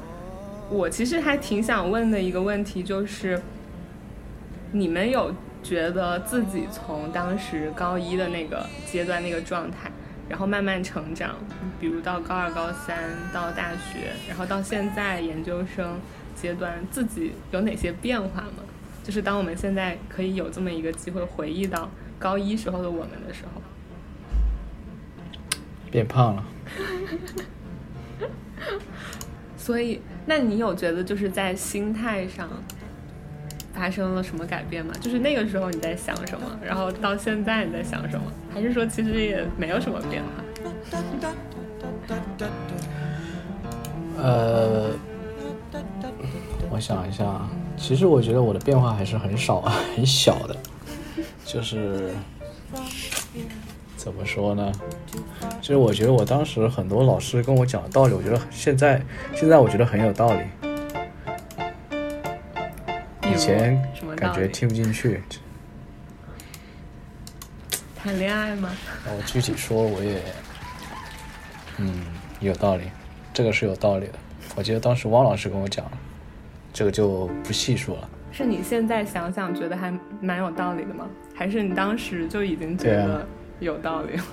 [0.69, 3.41] 我其实还挺想问的一个问题就是，
[4.73, 5.33] 你们有
[5.63, 9.91] 觉得自己从当时高一的那个阶段那个状态，
[10.29, 11.37] 然后慢慢成长，
[11.81, 12.99] 比如到高二、高三，
[13.33, 15.99] 到大学，然后到现在研究生
[16.35, 18.65] 阶段，自己有哪些变化吗？
[19.05, 21.89] 就是当我们现在可以有这么一个机会回忆到
[22.19, 23.63] 高一时候的我们的时候，
[25.93, 26.45] 变胖了，
[29.67, 32.49] 所以，那你有觉得就是在心态上
[33.75, 34.95] 发生了什么改变吗？
[35.01, 38.31] 就是那个时候你在想什么，然后到现在你在想什么？
[38.55, 40.29] 还是说其实也没有什么变化？
[44.23, 44.93] 呃，
[46.71, 47.45] 我想一下，
[47.77, 49.63] 其实我觉得我的变化还是很少、
[49.97, 50.57] 很小的，
[51.45, 52.13] 就是
[54.07, 54.71] 怎么说呢？
[55.61, 59.03] 其实我觉得我当时很多老师跟我讲的道理，我觉得现在
[59.35, 60.43] 现在我觉得很有道理，
[63.29, 63.77] 以前？
[64.15, 65.21] 感觉听不进去。
[67.97, 68.71] 谈恋爱吗？
[69.05, 70.23] 那我具体说，我也，
[71.79, 72.07] 嗯，
[72.39, 72.85] 有道理，
[73.35, 74.13] 这个是有道理的。
[74.55, 75.85] 我记得当时汪老师跟我讲，
[76.73, 78.09] 这个就不细说了。
[78.31, 81.09] 是你现在想想觉得还蛮有道理的吗？
[81.35, 83.27] 还是你当时就已经觉得
[83.61, 84.25] 有道理了？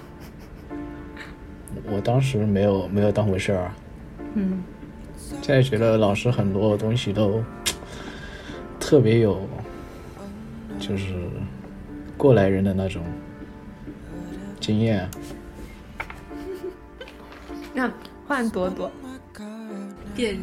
[1.92, 3.76] 我当时没有没有当回事儿啊，
[4.36, 4.64] 嗯，
[5.42, 7.44] 现在觉得老师很多东西都
[8.80, 9.48] 特别有，
[10.80, 11.14] 就是
[12.16, 13.04] 过来人的那种
[14.60, 15.10] 经验。
[17.74, 17.92] 那
[18.28, 18.92] 换朵朵，
[20.16, 20.38] 变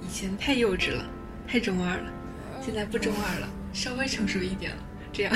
[0.00, 1.04] 以前太幼稚了，
[1.46, 2.12] 太中二了，
[2.62, 4.78] 现在不中二了，稍微成熟一点了，
[5.12, 5.34] 这样。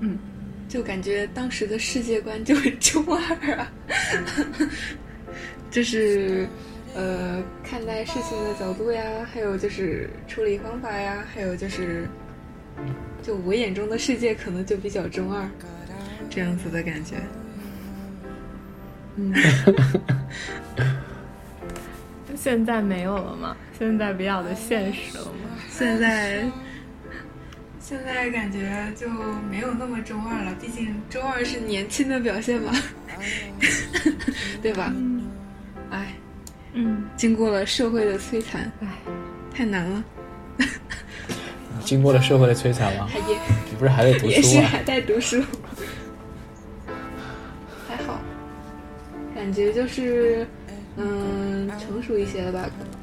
[0.00, 0.18] 嗯，
[0.68, 3.72] 就感觉当时的世界观就很中二啊，
[5.70, 6.46] 就是
[6.94, 9.02] 呃看待事情的角度呀，
[9.32, 12.06] 还有就是处理方法呀，还有就是
[13.22, 15.48] 就我眼中的世界可能就比较中二，
[16.30, 17.16] 这样子的感觉。
[19.16, 19.34] 嗯，
[22.36, 23.56] 现在没有了吗？
[23.76, 25.58] 现在比较的现实了吗？
[25.68, 26.44] 现在
[27.88, 29.08] 现在感觉就
[29.50, 32.70] 没有那么中二了，毕竟中二是年轻的表现嘛，
[34.60, 34.92] 对吧？
[35.90, 36.12] 哎，
[36.74, 38.88] 嗯，经过了社会的摧残，哎，
[39.54, 40.04] 太难了，
[41.82, 43.08] 经过了社会的摧残吗？
[43.10, 43.38] 还也
[43.70, 44.60] 你不是还在读也书吗？
[44.60, 45.42] 是还在读书，
[47.88, 48.20] 还好，
[49.34, 50.46] 感觉就是
[50.98, 52.97] 嗯成熟一些了吧，可能。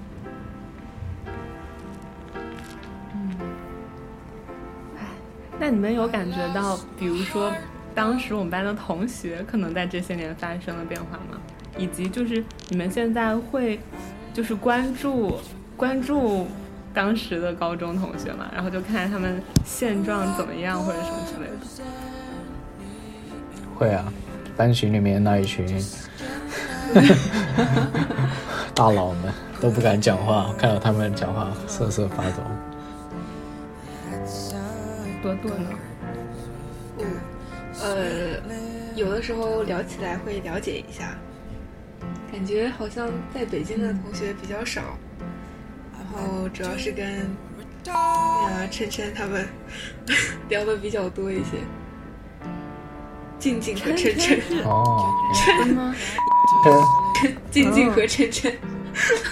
[5.60, 7.52] 那你们有感觉到，比如说
[7.94, 11.40] 当时我们班的同学可能在这些年发生了变化吗？
[11.77, 13.80] 以及就是你们现在会
[14.34, 15.38] 就是关注
[15.76, 16.48] 关注
[16.94, 21.57] 当时的高中同学嘛，然后就看他们现状怎么样或者什么之类的。
[23.77, 24.06] 会啊，
[24.56, 25.65] 班群里面那一群
[28.73, 32.44] 大佬们都不敢讲话，看到他们讲话瑟瑟发抖。
[35.34, 35.70] 呢？
[37.00, 37.06] 嗯，
[37.82, 38.42] 呃，
[38.96, 41.18] 有的时候聊起来会了解一下，
[42.32, 44.82] 感觉好像在北京的同学比较少，
[45.94, 47.36] 然后主要是跟
[47.94, 49.48] 啊琛琛他们
[50.50, 51.58] 聊的比较多一些。
[53.38, 55.12] 静静和晨晨， 哦，
[55.46, 55.94] 真吗？
[57.52, 58.52] 静静和琛琛，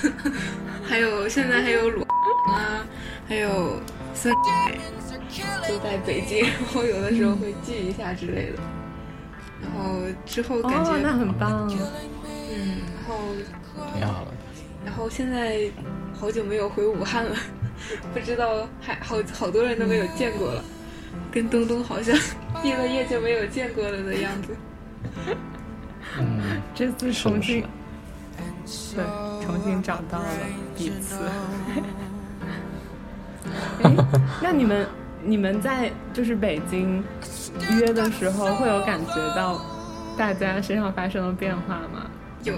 [0.83, 2.01] 还有现在还有鲁
[2.47, 2.85] 啊，
[3.27, 3.79] 还有
[4.13, 4.31] 孙
[5.67, 8.59] 都在北京，然后有的时候会聚一下之类的。
[9.61, 11.69] 然后之后感觉，哦，那很棒。
[12.55, 13.17] 嗯，然后
[13.93, 14.31] 挺好的。
[14.85, 15.69] 然后现在
[16.13, 17.35] 好久没有回武汉了，
[18.13, 20.63] 不知道还好好多人都没有见过了，
[21.31, 22.15] 跟东东好像
[22.61, 24.55] 毕了业就没有见过了的样子。
[26.19, 27.63] 嗯， 这次重新
[28.65, 29.05] 是对
[29.45, 30.27] 重新找到了
[30.75, 31.15] 彼此。
[33.83, 33.95] 哎，
[34.41, 34.85] 那你们
[35.23, 37.03] 你们在就是北京
[37.79, 39.59] 约的时候，会有感觉到
[40.17, 42.09] 大家身上发生了变化吗？
[42.43, 42.53] 有，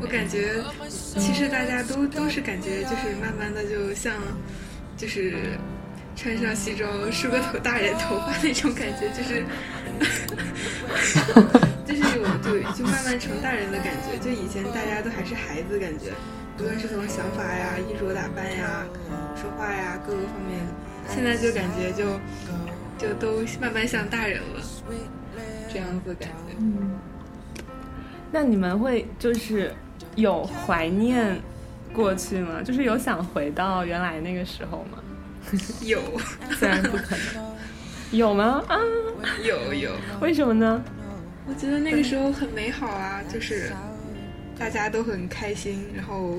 [0.00, 0.54] 我感觉
[0.88, 4.14] 其实大家都都是感觉就是慢慢的就像
[4.96, 5.58] 就是
[6.16, 9.44] 穿上西装梳个头大人头发那种感觉，就是
[11.84, 14.16] 就是有就就慢慢成大人的感觉。
[14.18, 16.12] 就以前大家都还是孩子感觉，
[16.58, 18.86] 无论是从想法呀、衣着打扮呀、
[19.36, 20.64] 说话呀各个方面，
[21.08, 22.18] 现在就感觉就
[22.98, 24.62] 就都慢慢像大人了，
[25.72, 26.54] 这样子感觉。
[26.58, 26.98] 嗯，
[28.30, 29.72] 那你们会就是
[30.16, 31.40] 有怀念
[31.92, 32.62] 过去吗？
[32.62, 34.98] 就是有想回到原来那个时候吗？
[35.82, 36.00] 有
[36.58, 37.54] 虽然不可能，
[38.12, 38.62] 有吗？
[38.66, 38.78] 啊，
[39.44, 39.90] 有有。
[40.20, 40.82] 为什么呢？
[41.46, 43.70] 我觉得那个时候很美好啊，就是
[44.58, 46.38] 大家都很开心，然后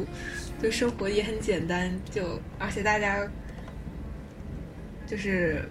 [0.59, 3.19] 就生活也很简单，就而且大家
[5.07, 5.63] 就是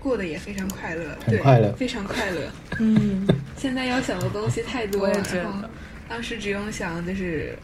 [0.00, 2.40] 过得也非常快乐，对，很快乐非常快乐。
[2.78, 5.70] 嗯，现在要想的东西太多了，
[6.08, 7.56] 当时只用想就是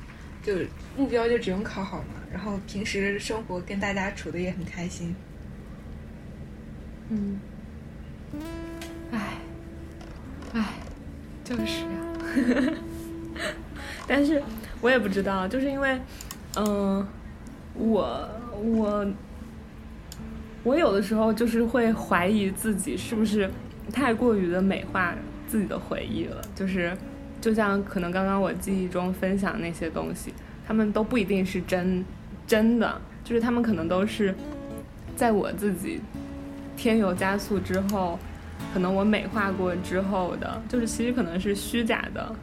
[0.42, 0.54] 就
[0.96, 5.14] 目标就只用考好嘛，然后平时生活跟大家处的也很开心。
[7.10, 7.38] 嗯，
[9.12, 9.20] 唉，
[10.54, 10.64] 唉，
[11.44, 12.72] 就是呀、
[14.08, 14.42] 但是
[14.80, 16.00] 我也不知道，就是因为，
[16.56, 17.06] 嗯、
[17.74, 18.28] 我
[18.62, 19.06] 我
[20.64, 23.48] 我有的时候就是会怀疑自己是不是
[23.92, 25.14] 太过于的美化
[25.46, 26.96] 自己的回忆了，就是
[27.40, 30.32] 就像可能刚刚我记忆中分享那些东西，
[30.66, 32.02] 他们都不一定是真
[32.46, 34.34] 真的，就是他们可能都是
[35.14, 36.00] 在我自己
[36.76, 38.18] 添油加醋之后，
[38.72, 42.34] 可能我美化过之后的，就是其实可能是虚假的，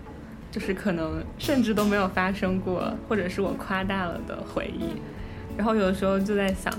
[0.52, 5.02] 就是可能甚至都没有发生过，或者是我夸大了的回忆。
[5.57, 6.72] 然后有的时候就在想，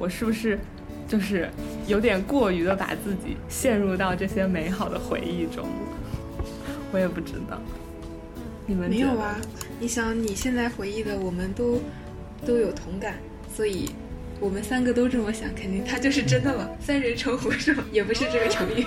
[0.00, 0.58] 我是不是
[1.06, 1.48] 就是
[1.86, 6.44] 有点过于的把自己陷入到这些美好的回忆中了？
[6.90, 7.60] 我也不知道。
[8.66, 9.38] 你们没有啊，
[9.78, 11.80] 你想你现在回忆的，我们都
[12.46, 13.16] 都有同感，
[13.54, 13.90] 所以
[14.40, 16.70] 我们三个都这么想，肯定它就是真的了。
[16.80, 17.84] 三人成虎是吗？
[17.92, 18.84] 也不是这个成语。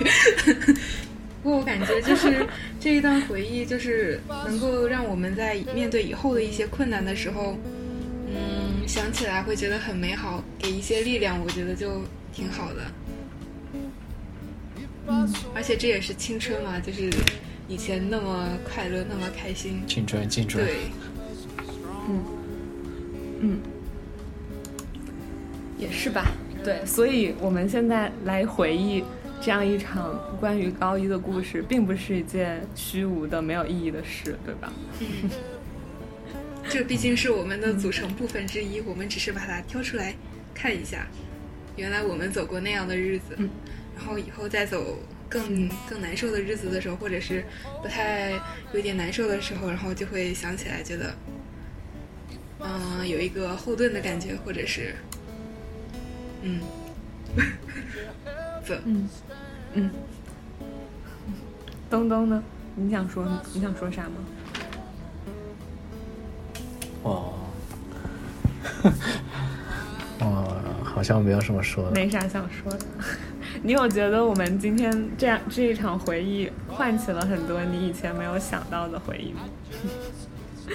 [1.44, 2.46] 不过我感觉就是
[2.80, 7.83] 这一段回忆，就是能够让我们在面对以后的一些困难的时候，嗯，
[8.86, 12.02] 想起来会觉得很美好，给一些力量，我觉得就
[12.32, 12.82] 挺好的。
[15.06, 17.10] 嗯，而且这也是青春嘛，就是
[17.68, 19.82] 以前那么快乐，那么开心。
[19.86, 20.64] 青春，青春。
[20.64, 20.76] 对，
[22.08, 22.24] 嗯，
[23.40, 23.60] 嗯，
[25.78, 26.32] 也是吧。
[26.62, 29.04] 对，所以我们现在来回忆
[29.42, 34.72] 这样一场关于高一的故事，并不是一件虚无的、没有意义的事，对吧？
[35.00, 35.28] 嗯，
[36.68, 40.14] 这毕竟是我们的组成部分之一，我们只是把它挑出来
[40.52, 41.06] 看一下。
[41.76, 43.36] 原来我们走过那样的日子，
[43.96, 47.44] 然后以后再走更更难受的日子的时候，或者是
[47.82, 48.32] 不太
[48.72, 51.14] 有点难受的时候，然后就会想起来，觉得
[52.60, 54.94] 嗯有一个后盾的感觉，或者是
[56.42, 56.60] 嗯，
[58.64, 59.08] 怎嗯
[59.74, 59.90] 嗯，
[61.90, 62.42] 东东呢？
[62.76, 64.16] 你想说你想说啥吗？
[67.04, 67.32] 哦，
[70.20, 71.90] 哦，好像没有什么说的。
[71.92, 72.78] 没啥想说的。
[73.62, 79.40] 你有觉得我们今天这样这一场回忆唤起了很多你以前没有想到的回忆吗？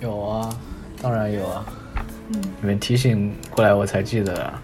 [0.00, 0.58] 有啊，
[1.00, 1.64] 当然有啊。
[2.28, 4.62] 嗯，你们提醒过来我才记得啊。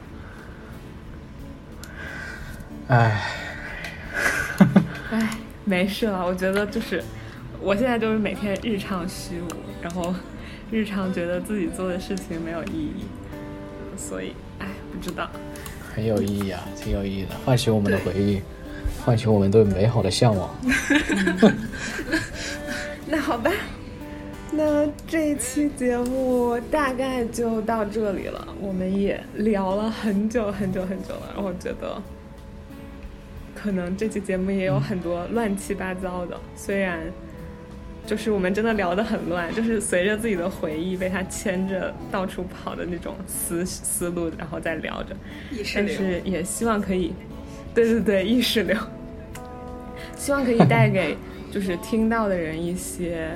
[2.89, 3.23] 唉，
[5.13, 6.27] 唉，没事了。
[6.27, 7.03] 我觉得就是，
[7.65, 9.47] 我现在就是每天日常虚无，
[9.81, 10.13] 然后
[10.69, 13.05] 日常觉得自己做的事情没有意义，
[13.97, 15.31] 所以唉，不知道。
[15.95, 18.43] 很有意义啊， 挺有意义的，唤起我们的回忆，
[19.05, 20.51] 唤起我们对美好的向往。
[23.07, 23.53] 那好吧，
[24.51, 28.49] 那这一期节目大概就到这里了。
[28.61, 32.03] 我们也聊了很久很久很久了，然后觉得
[33.55, 37.01] 可能这期节目也有很多乱七八糟的，虽然。
[38.05, 45.17] 就是我们真的聊得很乱，就是随着自己的回忆被他牵着到处跑的那种思思路，然后再聊着。
[45.75, 47.15] 但是也希望可以，
[47.75, 48.77] 对对对，意识流。
[50.17, 51.17] 希望可以带给
[51.51, 53.29] 就是听到的人一些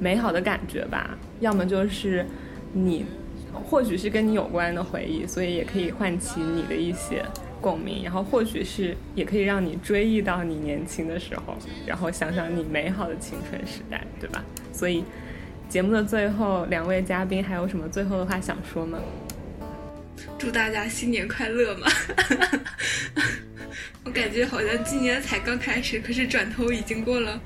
[0.00, 1.16] 美好的感觉吧。
[1.40, 2.24] 要么就是
[2.72, 3.04] 你，
[3.52, 7.24] 或许是跟你有关的回忆，所以也可以唤起你的一些。
[7.64, 14.44] 共鸣，然后或许是也可以让你追忆到你年轻的时候，然后想想你美好的青春时代，对吧？
[14.70, 15.02] 所以
[15.66, 18.98] 节目的最后，两位嘉宾还有什么最后的话想说吗？
[20.38, 21.86] 祝大家新年快乐嘛！
[24.04, 27.40] 我感觉好像今年才刚开始，可是转头已经过了，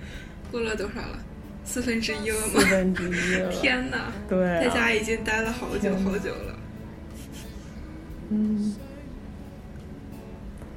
[0.51, 1.21] 过了多少了？
[1.65, 2.61] 四分之一了吗？
[2.61, 3.53] 四分之一了！
[3.63, 4.11] 天哪！
[4.29, 6.59] 对，在家已经待了好久好久了。
[8.31, 8.75] 嗯。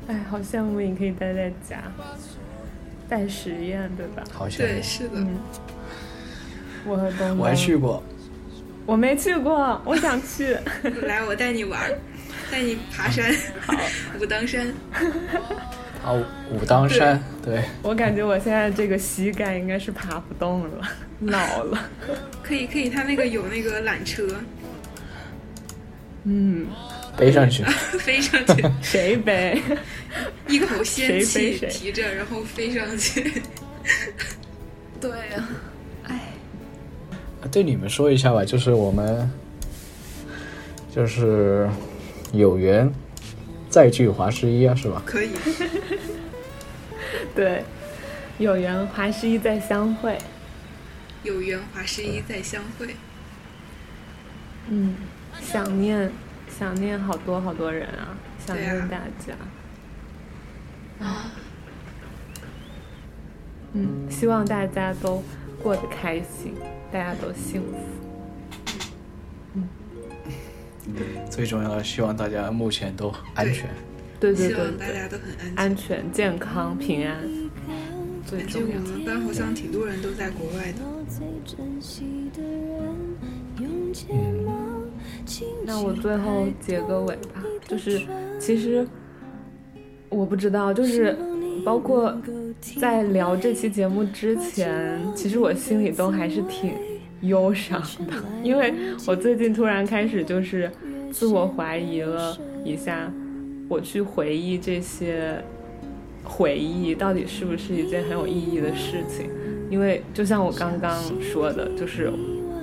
[0.08, 1.82] 哎，好羡慕你可以待在家，
[3.08, 4.24] 带实验，对吧？
[4.32, 4.58] 好羡慕。
[4.58, 5.26] 对，是的。
[6.86, 8.04] 我和东东，我还去过。
[8.86, 10.58] 我没去过，我想去。
[11.06, 11.80] 来，我带你玩，
[12.52, 13.32] 带你爬山。
[13.66, 13.74] 好，
[14.20, 14.68] 武当山。
[16.04, 16.12] 啊，
[16.52, 17.64] 武当山，对。
[17.84, 20.88] 我感觉我现在这个膝盖应该是爬不动了，
[21.22, 21.78] 老了。
[22.42, 24.28] 可以，可以，他那个有那个缆车。
[26.24, 26.66] 嗯。
[27.18, 27.64] 背上去，
[28.00, 29.62] 飞上去，谁背？
[30.48, 33.42] 一口仙气提着，然后飞上去。
[35.00, 35.48] 对呀，
[36.04, 36.20] 哎。
[37.52, 39.30] 对你们说一下吧，就是我们，
[40.96, 41.68] 就是
[42.34, 42.92] 有缘
[43.70, 45.02] 再聚华师一啊，是吧？
[45.06, 45.30] 可以。
[47.36, 47.64] 对，
[48.38, 50.18] 有缘华师一再相会。
[51.24, 52.96] 有缘华师一再相会。
[54.70, 54.96] 嗯，
[55.42, 56.12] 想念。
[56.62, 58.16] 想念好多好多人啊！
[58.38, 59.34] 想念大家。
[61.04, 61.34] 啊。
[63.74, 65.24] 嗯，希望大家都
[65.64, 66.54] 过得开心，
[66.92, 67.68] 大家都幸福。
[69.56, 69.68] 嗯。
[71.32, 73.68] 最重要的，希望大家目前都安全。
[74.20, 74.56] 对对对。
[74.56, 77.28] 希望大家都很安全、安全、健康、平安。
[78.28, 78.76] 最重要。
[78.80, 80.78] 我们班好像挺多人都在国外的。
[83.98, 84.71] 嗯。
[85.66, 88.02] 那我最后结个尾吧，就是
[88.40, 88.86] 其实
[90.10, 91.18] 我不知道，就是
[91.66, 92.16] 包括
[92.80, 96.74] 在聊这期节目之前，其实我心里都还是挺
[97.22, 98.14] 忧伤的，
[98.44, 98.74] 因为
[99.08, 100.70] 我最近突然开始就是
[101.12, 103.12] 自我怀疑了一下，
[103.70, 105.42] 我去回忆这些
[106.24, 109.30] 回忆到底是不是一件很有意义的事情，
[109.70, 112.12] 因为就像我刚刚说的，就是。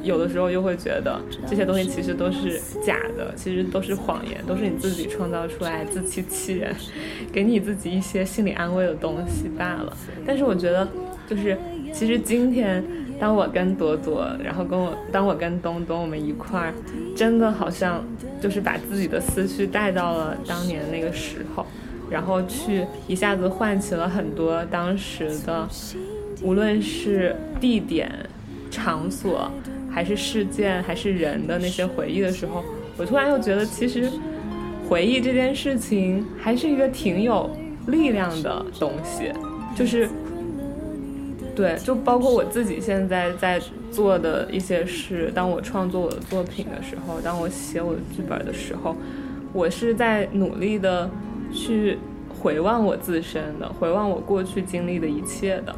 [0.09, 6.75] 有的时候又会觉得这些东西其实都是假的，其实都是谎言，都是你自己创造出来自欺欺人，
[7.31, 9.97] 给你自己一些心理安慰的东西罢了。
[10.27, 10.89] 但是我觉得，
[11.29, 11.57] 就是
[11.93, 12.83] 其实今天。
[13.21, 16.73] 当我跟朵朵，然后跟我，当我跟东东，我们一块儿，
[17.17, 18.01] 真的好像
[18.41, 21.67] 就是把自己的思绪带到了当年那个时候，
[22.09, 25.69] 然后去一下子唤起了很多当时的，
[26.43, 28.09] 无论是地点、
[28.71, 29.51] 场所，
[29.91, 32.65] 还是事件，还是人的那些回忆的时候，
[32.97, 34.11] 我突然又觉得，其实
[34.89, 37.51] 回忆这件事情还是一个挺有
[37.87, 39.33] 力量的东西，
[39.77, 40.09] 就是。
[41.57, 43.61] 对，就包括我自己现在在
[43.91, 45.29] 做的一些事。
[45.35, 48.95] 当我创作我的作品的时候，当我写我的剧本的时候，
[49.53, 51.11] 我是在努力的
[51.53, 51.99] 去
[52.29, 55.75] 回望我自身的，回望我过去经历的一切的。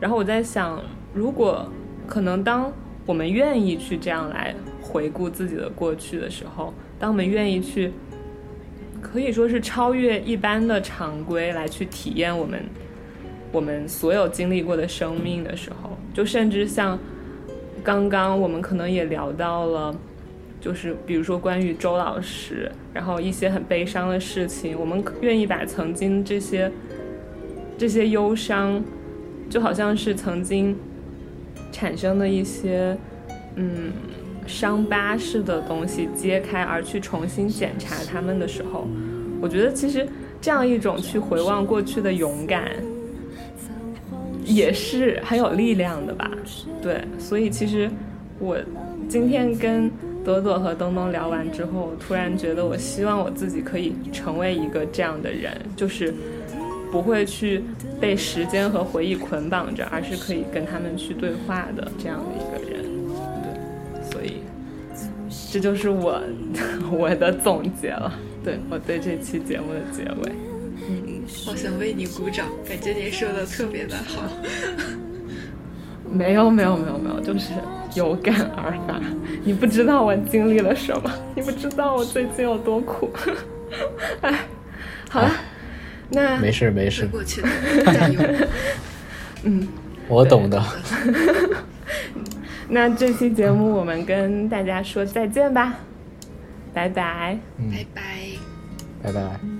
[0.00, 0.82] 然后我在想，
[1.12, 1.68] 如果
[2.06, 2.72] 可能，当
[3.06, 7.92] 我们愿意去这样来回顾自己的过去的时候，当我们愿意去，
[9.00, 12.62] 可以说是超越一般的常规来去体验我们。
[13.52, 16.96] 我们所有经历过的生命的时候，就甚至像
[17.82, 19.92] 刚刚我们可能也聊到了，
[20.60, 26.70] 就是比如说关于周老师，然后一些很悲伤的事情，我们愿意把曾经这些
[27.76, 28.80] 这些忧伤，
[29.48, 30.76] 就好像是曾经
[31.70, 32.96] 产生的一些
[33.56, 33.92] 嗯
[34.46, 38.86] 伤疤似的东西揭开，而去重新检查他们的时候，
[39.40, 40.06] 我觉得其实
[40.40, 42.70] 这样一种去回望过去的勇敢。
[44.42, 46.28] 也是很有力量的吧，
[46.82, 47.88] 对，所以其实
[48.40, 48.58] 我
[49.08, 49.88] 今天跟
[50.24, 56.12] 朵朵和东东聊完之后，突然觉得我希望我自己可以成为一个这样的人，就是
[56.90, 57.62] 不会去
[58.00, 62.84] 被时间和回忆捆绑着，而是可以跟他们去对话的这样的一个人，
[64.10, 64.42] 对，所以
[65.52, 66.20] 这就是我
[66.90, 68.12] 我的总结了，
[68.44, 70.32] 对我对这期节目的结尾。
[70.88, 74.22] 嗯好想为你鼓掌，感觉你说的特别的好。
[76.12, 77.52] 没有没有没有没有，就是
[77.94, 79.00] 有感而发。
[79.44, 83.10] 你不知道我经历了什么，你不知道我最近有多苦。
[84.22, 84.40] 哎，
[85.08, 85.30] 好了，
[86.10, 87.48] 那没事没事，过去了，
[87.92, 88.20] 加油。
[89.44, 89.66] 嗯，
[90.08, 90.62] 我懂的。
[92.68, 95.74] 那这期节目我们跟大家说再见吧，
[96.72, 97.38] 拜拜，
[97.70, 98.02] 拜拜，
[99.02, 99.59] 拜拜。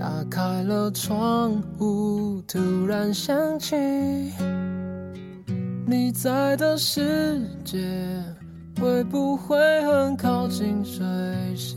[0.00, 3.76] 打开了窗户，突然想起
[5.86, 7.76] 你在的世界
[8.80, 11.04] 会不会很靠近水
[11.54, 11.76] 星？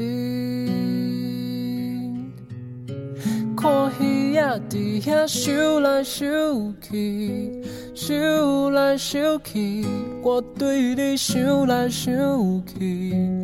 [3.57, 7.61] 看鱼仔伫遐游来游去，
[8.07, 9.85] 游来游去，
[10.21, 12.13] 我对你想来想
[12.65, 13.43] 去。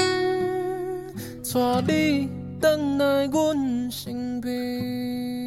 [1.53, 2.29] 带你
[2.61, 5.40] 回来阮身边。